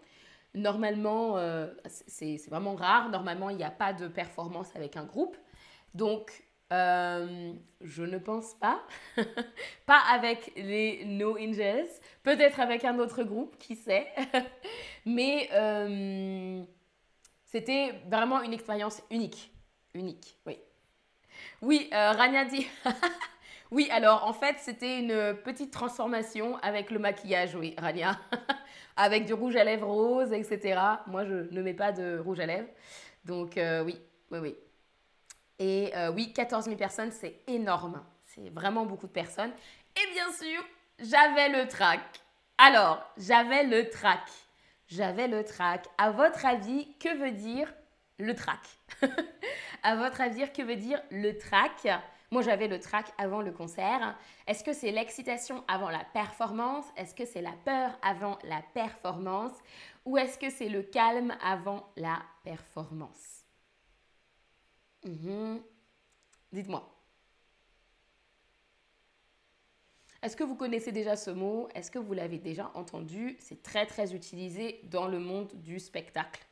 Normalement, 0.54 1.38
euh, 1.38 1.68
c'est 1.86 2.36
vraiment 2.48 2.74
rare. 2.74 3.08
Normalement, 3.08 3.48
il 3.48 3.56
n'y 3.56 3.64
a 3.64 3.70
pas 3.70 3.92
de 3.92 4.06
performance 4.06 4.68
avec 4.74 4.96
un 4.96 5.04
groupe. 5.04 5.36
Donc, 5.94 6.44
euh, 6.72 7.52
je 7.80 8.02
ne 8.02 8.18
pense 8.18 8.54
pas. 8.54 8.82
pas 9.86 10.00
avec 10.12 10.52
les 10.56 11.04
No 11.04 11.38
Angels. 11.38 11.88
Peut-être 12.22 12.60
avec 12.60 12.84
un 12.84 12.98
autre 12.98 13.22
groupe, 13.22 13.56
qui 13.58 13.76
sait. 13.76 14.08
Mais 15.06 15.48
euh, 15.52 16.62
c'était 17.44 17.92
vraiment 18.08 18.42
une 18.42 18.52
expérience 18.52 19.02
unique. 19.10 19.52
Unique, 19.94 20.38
oui. 20.46 20.58
Oui, 21.60 21.88
Rania 21.92 22.44
dit. 22.44 22.66
oui, 23.70 23.88
alors 23.90 24.26
en 24.26 24.32
fait, 24.32 24.56
c'était 24.58 24.98
une 25.00 25.36
petite 25.44 25.72
transformation 25.72 26.56
avec 26.58 26.90
le 26.90 26.98
maquillage, 26.98 27.54
oui, 27.54 27.74
Rania. 27.78 28.18
avec 28.96 29.24
du 29.24 29.34
rouge 29.34 29.56
à 29.56 29.64
lèvres 29.64 29.88
rose, 29.88 30.32
etc. 30.32 30.80
Moi, 31.06 31.24
je 31.24 31.34
ne 31.50 31.62
mets 31.62 31.74
pas 31.74 31.92
de 31.92 32.18
rouge 32.18 32.40
à 32.40 32.46
lèvres. 32.46 32.68
Donc, 33.24 33.56
euh, 33.56 33.82
oui, 33.84 33.98
oui, 34.30 34.38
oui. 34.38 34.56
Et 35.62 35.92
euh, 35.94 36.10
oui, 36.10 36.32
14 36.32 36.64
000 36.64 36.76
personnes, 36.76 37.12
c'est 37.12 37.36
énorme. 37.46 38.02
C'est 38.24 38.50
vraiment 38.50 38.84
beaucoup 38.84 39.06
de 39.06 39.12
personnes. 39.12 39.52
Et 39.94 40.12
bien 40.12 40.32
sûr, 40.32 40.60
j'avais 40.98 41.50
le 41.50 41.68
trac. 41.68 42.00
Alors, 42.58 43.00
j'avais 43.16 43.62
le 43.62 43.88
trac. 43.88 44.28
J'avais 44.88 45.28
le 45.28 45.44
trac. 45.44 45.86
À 45.98 46.10
votre 46.10 46.44
avis, 46.46 46.88
que 46.98 47.16
veut 47.16 47.30
dire 47.30 47.72
le 48.18 48.34
trac? 48.34 48.58
À 49.84 49.94
votre 49.96 50.20
avis, 50.20 50.50
que 50.52 50.62
veut 50.62 50.76
dire 50.76 51.00
le 51.10 51.38
trac? 51.38 51.86
Moi, 52.32 52.42
j'avais 52.42 52.66
le 52.66 52.80
trac 52.80 53.06
avant 53.16 53.40
le 53.40 53.52
concert. 53.52 54.16
Est-ce 54.48 54.64
que 54.64 54.72
c'est 54.72 54.90
l'excitation 54.90 55.62
avant 55.68 55.90
la 55.90 56.04
performance? 56.12 56.86
Est-ce 56.96 57.14
que 57.14 57.24
c'est 57.24 57.42
la 57.42 57.54
peur 57.64 57.96
avant 58.02 58.38
la 58.42 58.62
performance? 58.74 59.52
Ou 60.06 60.18
est-ce 60.18 60.38
que 60.38 60.50
c'est 60.50 60.68
le 60.68 60.82
calme 60.82 61.36
avant 61.40 61.88
la 61.96 62.20
performance? 62.42 63.31
Mhm. 65.04 65.62
Dites-moi. 66.52 66.88
Est-ce 70.22 70.36
que 70.36 70.44
vous 70.44 70.54
connaissez 70.54 70.92
déjà 70.92 71.16
ce 71.16 71.30
mot? 71.30 71.68
Est-ce 71.74 71.90
que 71.90 71.98
vous 71.98 72.12
l'avez 72.12 72.38
déjà 72.38 72.70
entendu? 72.74 73.36
C'est 73.40 73.62
très 73.62 73.86
très 73.86 74.14
utilisé 74.14 74.80
dans 74.84 75.08
le 75.08 75.18
monde 75.18 75.52
du 75.54 75.80
spectacle. 75.80 76.46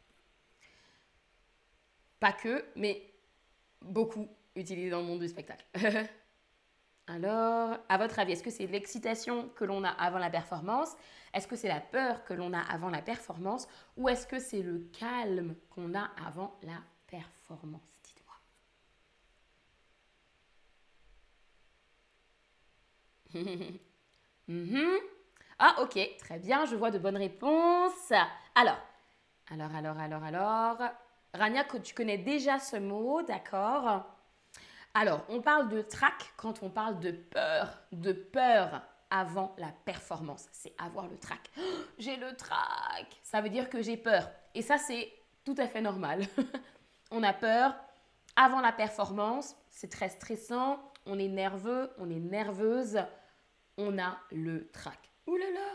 Pas 2.18 2.32
que, 2.32 2.64
mais 2.74 3.14
beaucoup 3.80 4.28
utilisé 4.56 4.90
dans 4.90 5.00
le 5.00 5.06
monde 5.06 5.20
du 5.20 5.28
spectacle. 5.28 5.64
Alors, 7.06 7.78
à 7.88 7.98
votre 7.98 8.18
avis, 8.18 8.32
est-ce 8.32 8.42
que 8.42 8.50
c'est 8.50 8.66
l'excitation 8.66 9.48
que 9.50 9.64
l'on 9.64 9.84
a 9.84 9.88
avant 9.88 10.18
la 10.18 10.30
performance? 10.30 10.96
Est-ce 11.32 11.46
que 11.46 11.56
c'est 11.56 11.68
la 11.68 11.80
peur 11.80 12.24
que 12.24 12.34
l'on 12.34 12.52
a 12.52 12.60
avant 12.60 12.90
la 12.90 13.02
performance? 13.02 13.68
Ou 13.96 14.08
est-ce 14.08 14.26
que 14.26 14.38
c'est 14.38 14.62
le 14.62 14.78
calme 14.98 15.54
qu'on 15.70 15.94
a 15.94 16.10
avant 16.26 16.58
la 16.62 16.80
performance? 17.06 17.99
Mhm. 24.48 24.98
Ah, 25.60 25.76
ok, 25.80 25.96
très 26.18 26.40
bien, 26.40 26.64
je 26.64 26.74
vois 26.74 26.90
de 26.90 26.98
bonnes 26.98 27.18
réponses. 27.18 28.10
Alors, 28.56 28.78
alors, 29.52 29.72
alors, 29.76 29.96
alors, 29.96 30.24
alors. 30.24 30.78
Rania, 31.34 31.62
tu 31.84 31.94
connais 31.94 32.18
déjà 32.18 32.58
ce 32.58 32.76
mot, 32.76 33.22
d'accord 33.22 34.04
alors, 34.92 35.24
on 35.28 35.40
parle 35.40 35.68
de 35.68 35.82
trac 35.82 36.32
quand 36.36 36.64
on 36.64 36.68
parle 36.68 36.98
de 36.98 37.12
peur, 37.12 37.78
de 37.92 38.12
peur 38.12 38.82
avant 39.10 39.54
la 39.56 39.70
performance. 39.84 40.48
C'est 40.50 40.74
avoir 40.78 41.06
le 41.06 41.16
trac. 41.16 41.48
j'ai 41.98 42.16
le 42.16 42.34
trac. 42.34 43.06
Ça 43.22 43.40
veut 43.40 43.50
dire 43.50 43.70
que 43.70 43.82
j'ai 43.82 43.96
peur. 43.96 44.28
Et 44.54 44.62
ça, 44.62 44.78
c'est 44.78 45.12
tout 45.44 45.54
à 45.58 45.68
fait 45.68 45.80
normal. 45.80 46.26
on 47.12 47.22
a 47.22 47.32
peur 47.32 47.74
avant 48.34 48.60
la 48.60 48.72
performance. 48.72 49.54
C'est 49.68 49.90
très 49.90 50.08
stressant. 50.08 50.80
On 51.06 51.20
est 51.20 51.28
nerveux, 51.28 51.90
on 51.98 52.10
est 52.10 52.18
nerveuse. 52.18 52.98
On 53.82 53.98
a 53.98 54.18
le 54.30 54.68
trac. 54.72 54.98
Ouh 55.26 55.36
là 55.36 55.50
là. 55.54 55.74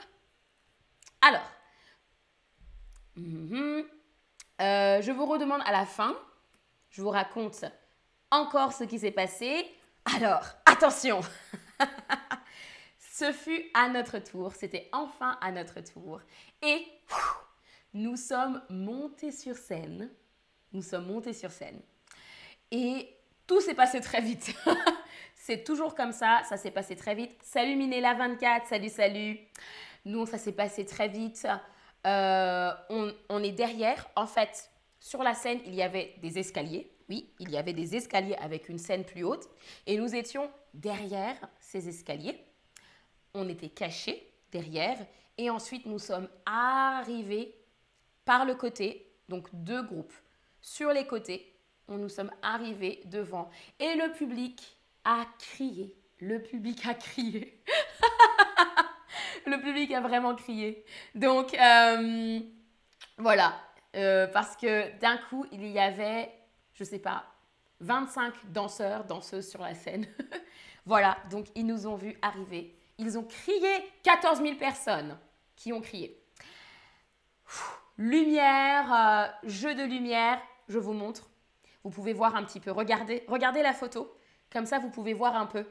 Alors, 1.21 1.51
mhm. 3.15 3.83
euh, 4.61 5.01
je 5.01 5.11
vous 5.11 5.25
redemande 5.25 5.61
à 5.65 5.71
la 5.71 5.87
fin. 5.87 6.15
Je 6.91 7.01
vous 7.01 7.09
raconte 7.09 7.65
encore 8.29 8.73
ce 8.73 8.83
qui 8.83 8.99
s'est 8.99 9.09
passé. 9.09 9.65
Alors, 10.15 10.45
attention 10.67 11.21
Ce 12.99 13.31
fut 13.31 13.71
à 13.73 13.89
notre 13.89 14.19
tour, 14.19 14.53
c'était 14.53 14.87
enfin 14.91 15.39
à 15.41 15.51
notre 15.51 15.79
tour. 15.79 16.21
Et 16.61 16.85
nous 17.95 18.17
sommes 18.17 18.61
montés 18.69 19.31
sur 19.31 19.55
scène. 19.55 20.11
Nous 20.73 20.83
sommes 20.83 21.07
montés 21.07 21.33
sur 21.33 21.49
scène. 21.49 21.81
Et 22.69 23.17
tout 23.47 23.61
s'est 23.61 23.73
passé 23.73 23.99
très 23.99 24.21
vite. 24.21 24.53
C'est 25.47 25.63
toujours 25.63 25.93
comme 25.93 26.11
ça, 26.11 26.41
ça 26.49 26.57
s'est 26.57 26.71
passé 26.71 26.95
très 26.95 27.13
vite. 27.13 27.37
Salut 27.43 27.75
Minella 27.75 28.15
24, 28.15 28.65
salut, 28.65 28.89
salut. 28.89 29.37
Nous, 30.03 30.25
ça 30.25 30.39
s'est 30.39 30.53
passé 30.53 30.87
très 30.87 31.07
vite. 31.07 31.47
Euh, 32.07 32.71
on, 32.89 33.13
on 33.29 33.43
est 33.43 33.51
derrière. 33.51 34.09
En 34.15 34.25
fait, 34.25 34.71
sur 34.99 35.21
la 35.21 35.35
scène, 35.35 35.59
il 35.67 35.75
y 35.75 35.83
avait 35.83 36.15
des 36.19 36.39
escaliers. 36.39 36.91
Oui, 37.09 37.31
il 37.37 37.51
y 37.51 37.57
avait 37.57 37.73
des 37.73 37.95
escaliers 37.95 38.33
avec 38.37 38.69
une 38.69 38.79
scène 38.79 39.05
plus 39.05 39.23
haute 39.23 39.47
et 39.85 39.99
nous 39.99 40.15
étions 40.15 40.49
derrière 40.73 41.37
ces 41.59 41.87
escaliers. 41.87 42.43
On 43.35 43.47
était 43.47 43.69
cachés 43.69 44.27
derrière 44.51 44.97
et 45.37 45.51
ensuite 45.51 45.85
nous 45.85 45.99
sommes 45.99 46.27
arrivés 46.47 47.53
par 48.25 48.45
le 48.45 48.55
côté, 48.55 49.13
donc 49.29 49.47
deux 49.53 49.83
groupes. 49.83 50.15
Sur 50.59 50.91
les 50.91 51.05
côtés, 51.05 51.55
nous 51.87 52.09
sommes 52.09 52.31
arrivés 52.41 53.01
devant 53.05 53.51
et 53.79 53.93
le 53.93 54.11
public 54.11 54.74
a 55.05 55.25
crié. 55.39 55.95
Le 56.19 56.41
public 56.41 56.85
a 56.85 56.93
crié. 56.93 57.63
le 59.45 59.61
public 59.61 59.91
a 59.93 60.01
vraiment 60.01 60.35
crié. 60.35 60.83
Donc, 61.13 61.53
euh, 61.53 62.39
voilà. 63.17 63.61
Euh, 63.95 64.27
parce 64.27 64.57
que 64.57 64.97
d'un 64.99 65.17
coup, 65.17 65.45
il 65.53 65.65
y 65.67 65.79
avait 65.79 66.29
je 66.75 66.83
sais 66.83 66.99
pas, 66.99 67.25
25 67.79 68.51
danseurs, 68.51 69.05
danseuses 69.05 69.49
sur 69.49 69.61
la 69.61 69.73
scène. 69.73 70.05
voilà, 70.85 71.17
donc 71.31 71.47
ils 71.55 71.65
nous 71.65 71.87
ont 71.87 71.95
vus 71.95 72.17
arriver. 72.21 72.77
Ils 72.97 73.17
ont 73.17 73.23
crié 73.23 73.91
14 74.03 74.41
000 74.41 74.55
personnes 74.55 75.17
qui 75.55 75.73
ont 75.73 75.81
crié. 75.81 76.21
lumière, 77.97 78.93
euh, 78.93 79.49
jeu 79.49 79.73
de 79.73 79.83
lumière, 79.83 80.39
je 80.67 80.77
vous 80.77 80.93
montre. 80.93 81.29
Vous 81.83 81.89
pouvez 81.89 82.13
voir 82.13 82.35
un 82.35 82.43
petit 82.43 82.59
peu. 82.59 82.71
Regardez, 82.71 83.23
regardez 83.27 83.61
la 83.61 83.73
photo. 83.73 84.13
Comme 84.55 84.65
ça, 84.65 84.79
vous 84.79 84.89
pouvez 84.89 85.13
voir 85.13 85.35
un 85.35 85.47
peu. 85.47 85.65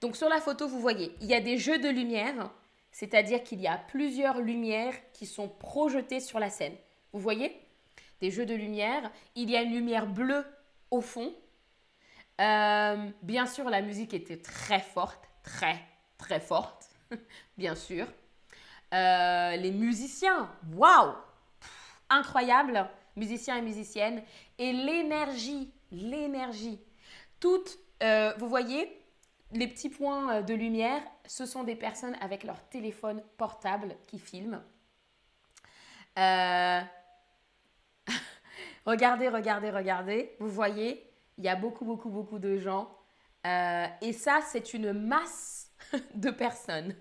Donc 0.00 0.14
sur 0.14 0.28
la 0.28 0.40
photo, 0.40 0.68
vous 0.68 0.78
voyez, 0.78 1.12
il 1.20 1.26
y 1.26 1.34
a 1.34 1.40
des 1.40 1.58
jeux 1.58 1.80
de 1.80 1.88
lumière, 1.88 2.52
c'est-à-dire 2.92 3.42
qu'il 3.42 3.60
y 3.60 3.66
a 3.66 3.78
plusieurs 3.78 4.38
lumières 4.40 4.94
qui 5.12 5.26
sont 5.26 5.48
projetées 5.48 6.20
sur 6.20 6.38
la 6.38 6.48
scène. 6.48 6.76
Vous 7.12 7.18
voyez? 7.18 7.60
Des 8.20 8.30
jeux 8.30 8.46
de 8.46 8.54
lumière. 8.54 9.10
Il 9.34 9.50
y 9.50 9.56
a 9.56 9.62
une 9.62 9.72
lumière 9.72 10.06
bleue 10.06 10.46
au 10.92 11.00
fond. 11.00 11.34
Euh, 12.40 13.10
bien 13.22 13.44
sûr, 13.44 13.68
la 13.68 13.82
musique 13.82 14.14
était 14.14 14.40
très 14.40 14.78
forte, 14.78 15.28
très, 15.42 15.80
très 16.16 16.38
forte, 16.38 16.88
bien 17.58 17.74
sûr. 17.74 18.06
Euh, 18.94 19.56
les 19.56 19.72
musiciens, 19.72 20.48
waouh, 20.76 21.12
incroyable, 22.08 22.88
musiciens 23.16 23.56
et 23.56 23.62
musiciennes. 23.62 24.22
Et 24.60 24.72
l'énergie, 24.72 25.72
l'énergie. 25.90 26.78
Toutes, 27.40 27.80
euh, 28.02 28.32
vous 28.38 28.48
voyez, 28.48 29.02
les 29.52 29.68
petits 29.68 29.88
points 29.88 30.42
de 30.42 30.54
lumière, 30.54 31.02
ce 31.26 31.46
sont 31.46 31.64
des 31.64 31.76
personnes 31.76 32.16
avec 32.20 32.44
leur 32.44 32.60
téléphone 32.68 33.22
portable 33.36 33.96
qui 34.06 34.18
filment. 34.18 34.62
Euh, 36.18 36.80
Regardez, 38.86 39.28
regardez, 39.28 39.70
regardez. 39.70 40.36
Vous 40.38 40.48
voyez, 40.48 41.12
il 41.38 41.44
y 41.44 41.48
a 41.48 41.56
beaucoup, 41.56 41.84
beaucoup, 41.84 42.08
beaucoup 42.08 42.38
de 42.38 42.56
gens. 42.56 42.88
Euh, 43.46 43.86
et 44.00 44.12
ça, 44.12 44.40
c'est 44.46 44.74
une 44.74 44.92
masse 44.92 45.70
de 46.14 46.30
personnes 46.30 46.94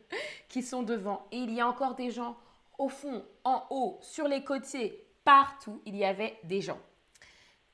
qui 0.48 0.62
sont 0.62 0.82
devant. 0.82 1.26
Et 1.30 1.38
il 1.38 1.52
y 1.52 1.60
a 1.60 1.68
encore 1.68 1.94
des 1.94 2.10
gens 2.10 2.36
au 2.78 2.88
fond, 2.88 3.24
en 3.44 3.64
haut, 3.70 3.98
sur 4.02 4.26
les 4.26 4.42
côtés, 4.42 5.06
partout, 5.24 5.82
il 5.84 5.96
y 5.96 6.04
avait 6.04 6.38
des 6.44 6.60
gens. 6.60 6.80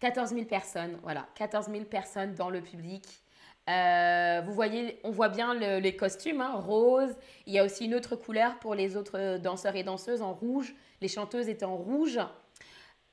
14 0.00 0.30
000 0.30 0.44
personnes, 0.44 0.98
voilà, 1.02 1.26
14 1.34 1.66
000 1.66 1.84
personnes 1.84 2.34
dans 2.34 2.50
le 2.50 2.60
public. 2.60 3.04
Euh, 3.68 4.40
vous 4.46 4.54
voyez, 4.54 4.98
on 5.04 5.10
voit 5.10 5.28
bien 5.28 5.54
les 5.54 5.96
costumes, 5.96 6.40
hein, 6.40 6.54
rose. 6.54 7.14
Il 7.46 7.52
y 7.52 7.58
a 7.58 7.64
aussi 7.64 7.84
une 7.84 7.94
autre 7.94 8.16
couleur 8.16 8.58
pour 8.60 8.74
les 8.74 8.96
autres 8.96 9.38
danseurs 9.38 9.76
et 9.76 9.82
danseuses 9.82 10.22
en 10.22 10.32
rouge. 10.32 10.74
Les 11.00 11.08
chanteuses 11.08 11.48
étaient 11.48 11.64
en 11.64 11.76
rouge. 11.76 12.18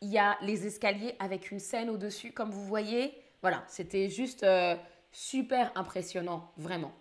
Il 0.02 0.10
y 0.10 0.18
a 0.18 0.38
les 0.42 0.66
escaliers 0.66 1.16
avec 1.20 1.52
une 1.52 1.60
scène 1.60 1.90
au-dessus, 1.90 2.32
comme 2.32 2.52
vous 2.52 2.66
voyez. 2.66 3.14
Voilà, 3.42 3.64
c'était 3.68 4.10
juste 4.10 4.44
euh, 4.44 4.76
super 5.12 5.72
impressionnant, 5.76 6.52
vraiment. 6.58 6.94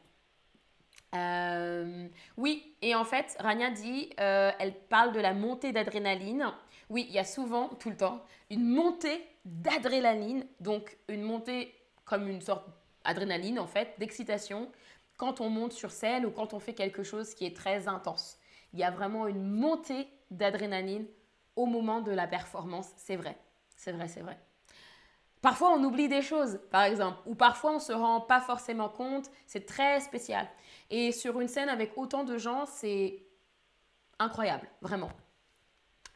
Euh, 1.14 2.08
oui, 2.36 2.74
et 2.82 2.94
en 2.94 3.04
fait, 3.04 3.36
Rania 3.38 3.70
dit, 3.70 4.10
euh, 4.20 4.50
elle 4.58 4.74
parle 4.74 5.12
de 5.12 5.20
la 5.20 5.32
montée 5.32 5.72
d'adrénaline. 5.72 6.46
Oui, 6.94 7.06
il 7.08 7.14
y 7.16 7.18
a 7.18 7.24
souvent, 7.24 7.70
tout 7.70 7.90
le 7.90 7.96
temps, 7.96 8.22
une 8.50 8.64
montée 8.64 9.20
d'adrénaline, 9.44 10.46
donc 10.60 10.96
une 11.08 11.22
montée 11.22 11.74
comme 12.04 12.28
une 12.28 12.40
sorte 12.40 12.68
d'adrénaline 13.04 13.58
en 13.58 13.66
fait, 13.66 13.96
d'excitation, 13.98 14.70
quand 15.16 15.40
on 15.40 15.50
monte 15.50 15.72
sur 15.72 15.90
scène 15.90 16.24
ou 16.24 16.30
quand 16.30 16.54
on 16.54 16.60
fait 16.60 16.72
quelque 16.72 17.02
chose 17.02 17.34
qui 17.34 17.46
est 17.46 17.56
très 17.56 17.88
intense. 17.88 18.38
Il 18.72 18.78
y 18.78 18.84
a 18.84 18.92
vraiment 18.92 19.26
une 19.26 19.42
montée 19.42 20.06
d'adrénaline 20.30 21.04
au 21.56 21.66
moment 21.66 22.00
de 22.00 22.12
la 22.12 22.28
performance. 22.28 22.90
C'est 22.96 23.16
vrai, 23.16 23.36
c'est 23.74 23.90
vrai, 23.90 24.06
c'est 24.06 24.20
vrai. 24.20 24.38
Parfois, 25.42 25.72
on 25.72 25.82
oublie 25.82 26.06
des 26.06 26.22
choses, 26.22 26.60
par 26.70 26.84
exemple, 26.84 27.18
ou 27.26 27.34
parfois, 27.34 27.72
on 27.72 27.74
ne 27.74 27.80
se 27.80 27.92
rend 27.92 28.20
pas 28.20 28.40
forcément 28.40 28.88
compte. 28.88 29.32
C'est 29.48 29.66
très 29.66 29.98
spécial. 29.98 30.46
Et 30.90 31.10
sur 31.10 31.40
une 31.40 31.48
scène 31.48 31.70
avec 31.70 31.98
autant 31.98 32.22
de 32.22 32.38
gens, 32.38 32.66
c'est 32.66 33.20
incroyable, 34.20 34.68
vraiment. 34.80 35.10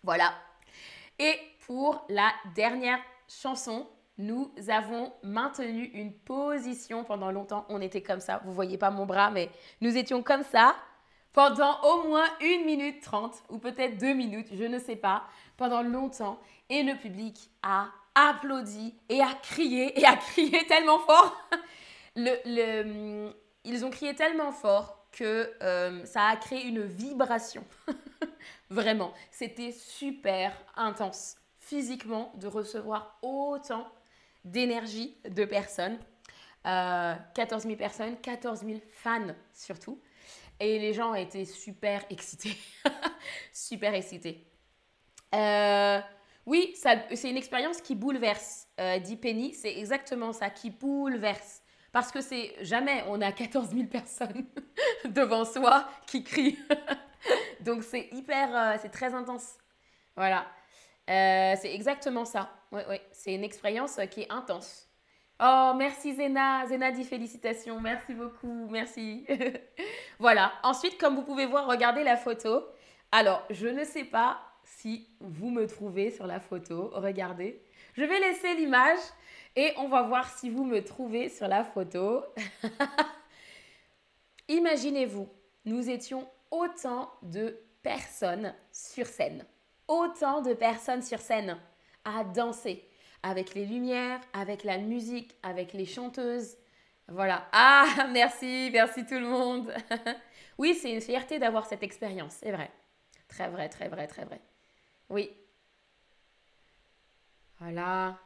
Voilà. 0.05 0.33
Et 1.19 1.35
pour 1.66 2.05
la 2.09 2.33
dernière 2.55 3.01
chanson, 3.29 3.87
nous 4.19 4.51
avons 4.69 5.12
maintenu 5.23 5.85
une 5.95 6.12
position 6.12 7.05
pendant 7.05 7.31
longtemps. 7.31 7.66
On 7.69 7.81
était 7.81 8.03
comme 8.03 8.21
ça. 8.21 8.41
Vous 8.45 8.53
voyez 8.53 8.79
pas 8.79 8.91
mon 8.91 9.07
bras, 9.07 9.31
mais 9.31 9.51
nous 9.81 9.97
étions 9.97 10.23
comme 10.23 10.43
ça 10.43 10.75
pendant 11.33 11.81
au 11.83 12.09
moins 12.09 12.27
une 12.41 12.64
minute 12.64 13.01
trente 13.01 13.37
ou 13.49 13.59
peut-être 13.59 13.97
deux 13.99 14.14
minutes, 14.14 14.49
je 14.53 14.64
ne 14.64 14.79
sais 14.79 14.97
pas, 14.97 15.25
pendant 15.57 15.83
longtemps. 15.83 16.41
Et 16.69 16.83
le 16.83 16.97
public 16.97 17.51
a 17.62 17.89
applaudi 18.14 18.97
et 19.09 19.21
a 19.21 19.33
crié 19.35 19.99
et 20.01 20.05
a 20.05 20.16
crié 20.16 20.66
tellement 20.66 20.99
fort. 20.99 21.37
ils 22.16 23.85
ont 23.85 23.91
crié 23.91 24.14
tellement 24.14 24.51
fort 24.51 25.07
que 25.12 25.53
euh, 25.62 26.05
ça 26.05 26.25
a 26.25 26.37
créé 26.37 26.66
une 26.66 26.83
vibration. 26.83 27.64
Vraiment, 28.71 29.12
c'était 29.31 29.73
super 29.73 30.53
intense 30.77 31.37
physiquement 31.59 32.33
de 32.37 32.47
recevoir 32.47 33.19
autant 33.23 33.87
d'énergie 34.45 35.16
de 35.29 35.45
personnes. 35.45 35.99
14 36.64 36.64
euh, 36.66 37.69
000 37.69 37.77
personnes, 37.77 38.16
14 38.21 38.61
000 38.61 38.81
fans 38.91 39.35
surtout. 39.55 40.01
Et 40.61 40.79
les 40.79 40.93
gens 40.93 41.14
étaient 41.14 41.45
super 41.45 42.05
excités. 42.11 42.57
super 43.53 43.95
excités. 43.95 44.45
Euh, 45.35 46.01
oui, 46.47 46.75
c'est 46.75 47.31
une 47.31 47.37
expérience 47.37 47.81
qui 47.81 47.95
bouleverse, 47.95 48.66
euh, 48.81 48.99
dit 48.99 49.16
Penny. 49.16 49.55
C'est 49.55 49.77
exactement 49.79 50.33
ça, 50.33 50.51
qui 50.51 50.71
bouleverse. 50.71 51.62
Parce 51.93 52.11
que 52.11 52.21
c'est 52.21 52.55
jamais 52.62 53.05
on 53.09 53.21
a 53.21 53.33
14 53.33 53.71
000 53.71 53.87
personnes 53.87 54.47
devant 55.05 55.45
soi 55.45 55.89
qui 56.07 56.23
crient. 56.25 56.59
Donc 57.65 57.83
c'est 57.83 58.09
hyper, 58.13 58.55
euh, 58.55 58.77
c'est 58.81 58.91
très 58.91 59.15
intense. 59.15 59.57
Voilà. 60.17 60.47
Euh, 61.09 61.55
c'est 61.61 61.75
exactement 61.75 62.25
ça. 62.25 62.51
Oui, 62.73 62.83
oui. 62.89 62.97
C'est 63.13 63.35
une 63.35 63.45
expérience 63.45 63.99
qui 64.11 64.23
est 64.23 64.33
intense. 64.33 64.89
Oh, 65.41 65.73
merci 65.77 66.15
Zena. 66.15 66.67
Zena 66.67 66.91
dit 66.91 67.05
félicitations. 67.05 67.81
Merci 67.81 68.15
beaucoup. 68.15 68.69
Merci. 68.71 69.27
voilà. 70.19 70.53
Ensuite, 70.63 70.99
comme 70.99 71.15
vous 71.15 71.23
pouvez 71.23 71.47
voir, 71.47 71.67
regardez 71.67 72.03
la 72.03 72.17
photo. 72.17 72.65
Alors, 73.13 73.45
je 73.51 73.69
ne 73.69 73.85
sais 73.85 74.05
pas 74.05 74.41
si 74.65 75.09
vous 75.21 75.51
me 75.51 75.67
trouvez 75.67 76.11
sur 76.11 76.27
la 76.27 76.41
photo. 76.41 76.91
Regardez. 76.93 77.63
Je 77.95 78.05
vais 78.05 78.19
laisser 78.21 78.55
l'image 78.55 78.99
et 79.57 79.73
on 79.79 79.89
va 79.89 80.03
voir 80.03 80.29
si 80.29 80.51
vous 80.51 80.65
me 80.65 80.85
trouvez 80.85 81.29
sur 81.29 81.49
la 81.49 81.65
photo. 81.65 82.25
Imaginez-vous, 84.49 85.29
nous 85.65 85.89
étions 85.89 86.29
autant 86.51 87.13
de 87.23 87.59
personnes 87.83 88.55
sur 88.73 89.07
scène. 89.07 89.45
Autant 89.87 90.43
de 90.43 90.55
personnes 90.55 91.03
sur 91.03 91.19
scène 91.19 91.59
à 92.05 92.25
danser 92.25 92.89
avec 93.23 93.55
les 93.55 93.65
lumières, 93.65 94.21
avec 94.33 94.65
la 94.65 94.79
musique, 94.79 95.37
avec 95.43 95.73
les 95.73 95.87
chanteuses. 95.87 96.57
Voilà. 97.09 97.49
Ah, 97.53 98.09
merci, 98.13 98.71
merci 98.73 99.05
tout 99.07 99.19
le 99.19 99.27
monde. 99.27 99.73
oui, 100.59 100.75
c'est 100.75 100.93
une 100.93 101.01
fierté 101.01 101.39
d'avoir 101.39 101.67
cette 101.67 101.83
expérience, 101.83 102.35
c'est 102.35 102.53
vrai. 102.53 102.71
Très 103.29 103.49
vrai, 103.49 103.69
très 103.69 103.89
vrai, 103.89 104.07
très 104.07 104.25
vrai. 104.25 104.41
Oui. 105.11 105.31
Voilà. 107.61 108.19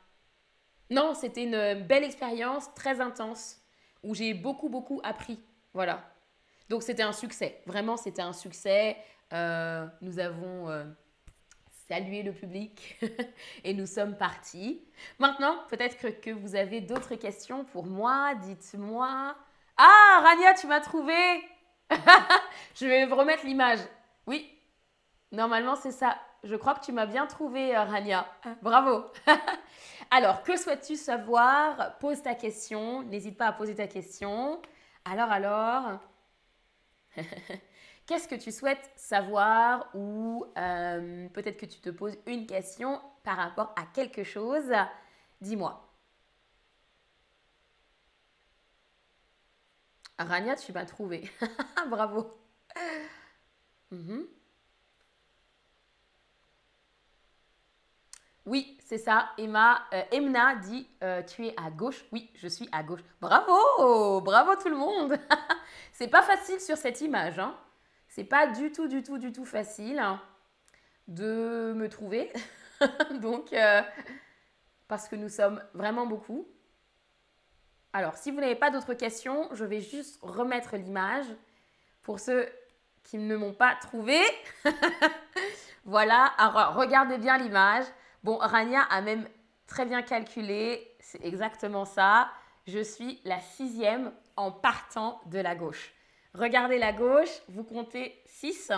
Non, 0.90 1.14
c'était 1.14 1.44
une 1.44 1.86
belle 1.86 2.04
expérience, 2.04 2.72
très 2.74 3.00
intense, 3.00 3.60
où 4.02 4.14
j'ai 4.14 4.34
beaucoup, 4.34 4.68
beaucoup 4.68 5.00
appris. 5.02 5.40
Voilà. 5.72 6.11
Donc 6.68 6.82
c'était 6.82 7.02
un 7.02 7.12
succès. 7.12 7.60
Vraiment, 7.66 7.96
c'était 7.96 8.22
un 8.22 8.32
succès. 8.32 8.96
Euh, 9.32 9.86
nous 10.00 10.18
avons 10.18 10.68
euh, 10.68 10.84
salué 11.88 12.22
le 12.22 12.32
public 12.32 12.98
et 13.64 13.74
nous 13.74 13.86
sommes 13.86 14.16
partis. 14.16 14.82
Maintenant, 15.18 15.56
peut-être 15.68 16.20
que, 16.20 16.30
vous 16.30 16.54
avez 16.54 16.80
d'autres 16.80 17.14
questions 17.14 17.64
pour 17.64 17.86
moi. 17.86 18.34
Dites-moi. 18.36 19.34
Ah, 19.76 20.22
Rania, 20.22 20.54
tu 20.54 20.66
m'as 20.66 20.80
trouvé. 20.80 21.14
Je 22.74 22.86
vais 22.86 23.04
remettre 23.04 23.44
l'image. 23.44 23.80
Oui, 24.26 24.50
normalement 25.32 25.76
c'est 25.76 25.92
ça. 25.92 26.16
Je 26.44 26.56
crois 26.56 26.74
que 26.74 26.84
tu 26.84 26.92
m'as 26.92 27.06
bien 27.06 27.26
trouvé, 27.26 27.76
euh, 27.76 27.84
Rania. 27.84 28.26
Bravo. 28.62 29.04
Alors, 30.10 30.42
que 30.42 30.56
souhaites-tu 30.56 30.96
savoir? 30.96 31.96
Pose 31.98 32.20
ta 32.20 32.34
question. 32.34 33.02
N'hésite 33.04 33.36
pas 33.36 33.46
à 33.46 33.52
poser 33.52 33.76
ta 33.76 33.86
question. 33.86 34.60
Alors, 35.04 35.30
alors, 35.30 36.00
qu'est-ce 38.06 38.28
que 38.28 38.34
tu 38.34 38.52
souhaites 38.52 38.90
savoir 38.96 39.88
ou 39.94 40.46
euh, 40.58 41.28
peut-être 41.30 41.58
que 41.58 41.66
tu 41.66 41.80
te 41.80 41.90
poses 41.90 42.16
une 42.26 42.46
question 42.46 43.00
par 43.24 43.36
rapport 43.36 43.72
à 43.76 43.84
quelque 43.94 44.24
chose? 44.24 44.72
Dis-moi. 45.40 45.88
Rania, 50.18 50.56
tu 50.56 50.72
m'as 50.72 50.86
trouvé. 50.86 51.30
Bravo. 51.90 52.38
Mhm. 53.90 54.41
Oui, 58.44 58.76
c'est 58.84 58.98
ça. 58.98 59.30
Emma, 59.38 59.84
euh, 59.92 60.02
Emna 60.10 60.56
dit 60.56 60.88
euh, 61.02 61.22
Tu 61.22 61.46
es 61.46 61.54
à 61.56 61.70
gauche. 61.70 62.04
Oui, 62.12 62.30
je 62.34 62.48
suis 62.48 62.68
à 62.72 62.82
gauche. 62.82 63.02
Bravo 63.20 64.20
Bravo 64.20 64.56
tout 64.56 64.68
le 64.68 64.76
monde 64.76 65.16
C'est 65.92 66.08
pas 66.08 66.22
facile 66.22 66.60
sur 66.60 66.76
cette 66.76 67.00
image. 67.00 67.38
Hein. 67.38 67.56
C'est 68.08 68.24
pas 68.24 68.48
du 68.48 68.72
tout, 68.72 68.88
du 68.88 69.02
tout, 69.02 69.18
du 69.18 69.32
tout 69.32 69.44
facile 69.44 70.02
de 71.06 71.72
me 71.76 71.88
trouver. 71.88 72.32
Donc, 73.20 73.52
euh, 73.52 73.82
parce 74.88 75.08
que 75.08 75.16
nous 75.16 75.28
sommes 75.28 75.62
vraiment 75.72 76.06
beaucoup. 76.06 76.48
Alors, 77.92 78.16
si 78.16 78.30
vous 78.30 78.40
n'avez 78.40 78.56
pas 78.56 78.70
d'autres 78.70 78.94
questions, 78.94 79.48
je 79.52 79.64
vais 79.64 79.80
juste 79.80 80.18
remettre 80.22 80.76
l'image 80.76 81.26
pour 82.02 82.18
ceux 82.18 82.48
qui 83.04 83.18
ne 83.18 83.36
m'ont 83.36 83.52
pas 83.52 83.76
trouvé. 83.76 84.18
voilà, 85.84 86.26
alors 86.38 86.74
regardez 86.74 87.18
bien 87.18 87.38
l'image. 87.38 87.84
Bon, 88.24 88.36
Rania 88.36 88.82
a 88.82 89.00
même 89.00 89.28
très 89.66 89.84
bien 89.84 90.02
calculé, 90.02 90.94
c'est 91.00 91.24
exactement 91.24 91.84
ça. 91.84 92.30
Je 92.66 92.82
suis 92.82 93.20
la 93.24 93.40
sixième 93.40 94.12
en 94.36 94.52
partant 94.52 95.20
de 95.26 95.38
la 95.38 95.54
gauche. 95.54 95.92
Regardez 96.34 96.78
la 96.78 96.92
gauche, 96.92 97.42
vous 97.48 97.64
comptez 97.64 98.22
six, 98.26 98.70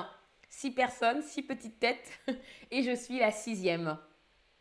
six 0.48 0.70
personnes, 0.70 1.22
six 1.22 1.42
petites 1.42 1.78
têtes, 1.78 2.10
et 2.70 2.82
je 2.82 2.94
suis 2.94 3.18
la 3.18 3.30
sixième. 3.30 3.98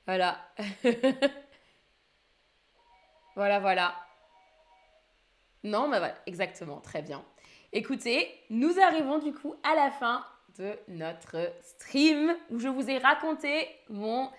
Voilà. 0.05 0.37
voilà, 3.35 3.59
voilà. 3.59 3.95
Non, 5.63 5.87
mais 5.87 5.99
voilà, 5.99 6.15
exactement, 6.25 6.81
très 6.81 7.01
bien. 7.01 7.23
Écoutez, 7.71 8.29
nous 8.49 8.79
arrivons 8.79 9.17
du 9.19 9.33
coup 9.33 9.55
à 9.63 9.75
la 9.75 9.89
fin 9.91 10.25
de 10.59 10.77
notre 10.89 11.37
stream 11.61 12.35
où 12.49 12.59
je 12.59 12.67
vous 12.67 12.89
ai 12.89 12.97
raconté 12.97 13.67
mon 13.89 14.29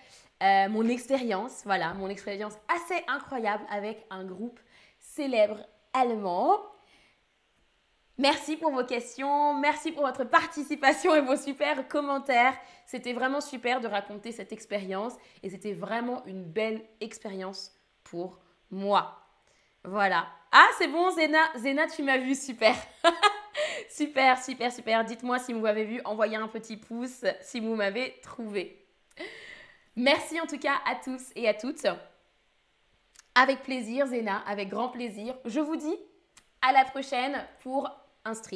euh, 0.43 0.69
mon 0.69 0.87
expérience, 0.87 1.61
voilà, 1.65 1.93
mon 1.93 2.09
expérience 2.09 2.53
assez 2.67 3.03
incroyable 3.07 3.63
avec 3.69 4.05
un 4.09 4.25
groupe 4.25 4.59
célèbre 4.99 5.59
allemand. 5.93 6.59
Merci 8.17 8.55
pour 8.55 8.71
vos 8.71 8.85
questions, 8.85 9.55
merci 9.55 9.91
pour 9.91 10.05
votre 10.05 10.23
participation 10.23 11.15
et 11.15 11.21
vos 11.21 11.35
super 11.35 11.87
commentaires. 11.87 12.55
C'était 12.85 13.13
vraiment 13.13 13.41
super 13.41 13.81
de 13.81 13.87
raconter 13.87 14.31
cette 14.31 14.53
expérience 14.53 15.13
et 15.43 15.49
c'était 15.49 15.73
vraiment 15.73 16.25
une 16.25 16.43
belle 16.43 16.81
expérience 17.01 17.71
pour 18.03 18.39
moi. 18.71 19.19
Voilà. 19.83 20.27
Ah, 20.51 20.67
c'est 20.77 20.87
bon, 20.87 21.11
Zena, 21.11 21.39
Zena, 21.57 21.87
tu 21.87 22.03
m'as 22.03 22.17
vu, 22.17 22.35
super. 22.35 22.75
super, 23.89 24.41
super, 24.41 24.71
super. 24.71 25.03
Dites-moi 25.03 25.39
si 25.39 25.51
vous 25.51 25.59
m'avez 25.59 25.83
vu, 25.83 26.01
envoyez 26.05 26.37
un 26.37 26.47
petit 26.47 26.77
pouce 26.77 27.25
si 27.41 27.59
vous 27.59 27.75
m'avez 27.75 28.17
trouvé. 28.21 28.85
Merci 29.95 30.41
en 30.41 30.45
tout 30.45 30.57
cas 30.57 30.75
à 30.85 30.95
tous 30.95 31.31
et 31.35 31.47
à 31.47 31.53
toutes. 31.53 31.87
Avec 33.33 33.63
plaisir, 33.63 34.07
Zena, 34.07 34.39
avec 34.47 34.69
grand 34.69 34.89
plaisir. 34.89 35.35
Je 35.45 35.59
vous 35.59 35.75
dis 35.75 35.95
à 36.61 36.73
la 36.73 36.83
prochaine 36.85 37.45
pour 37.63 37.89
un 38.25 38.33
stream. 38.33 38.53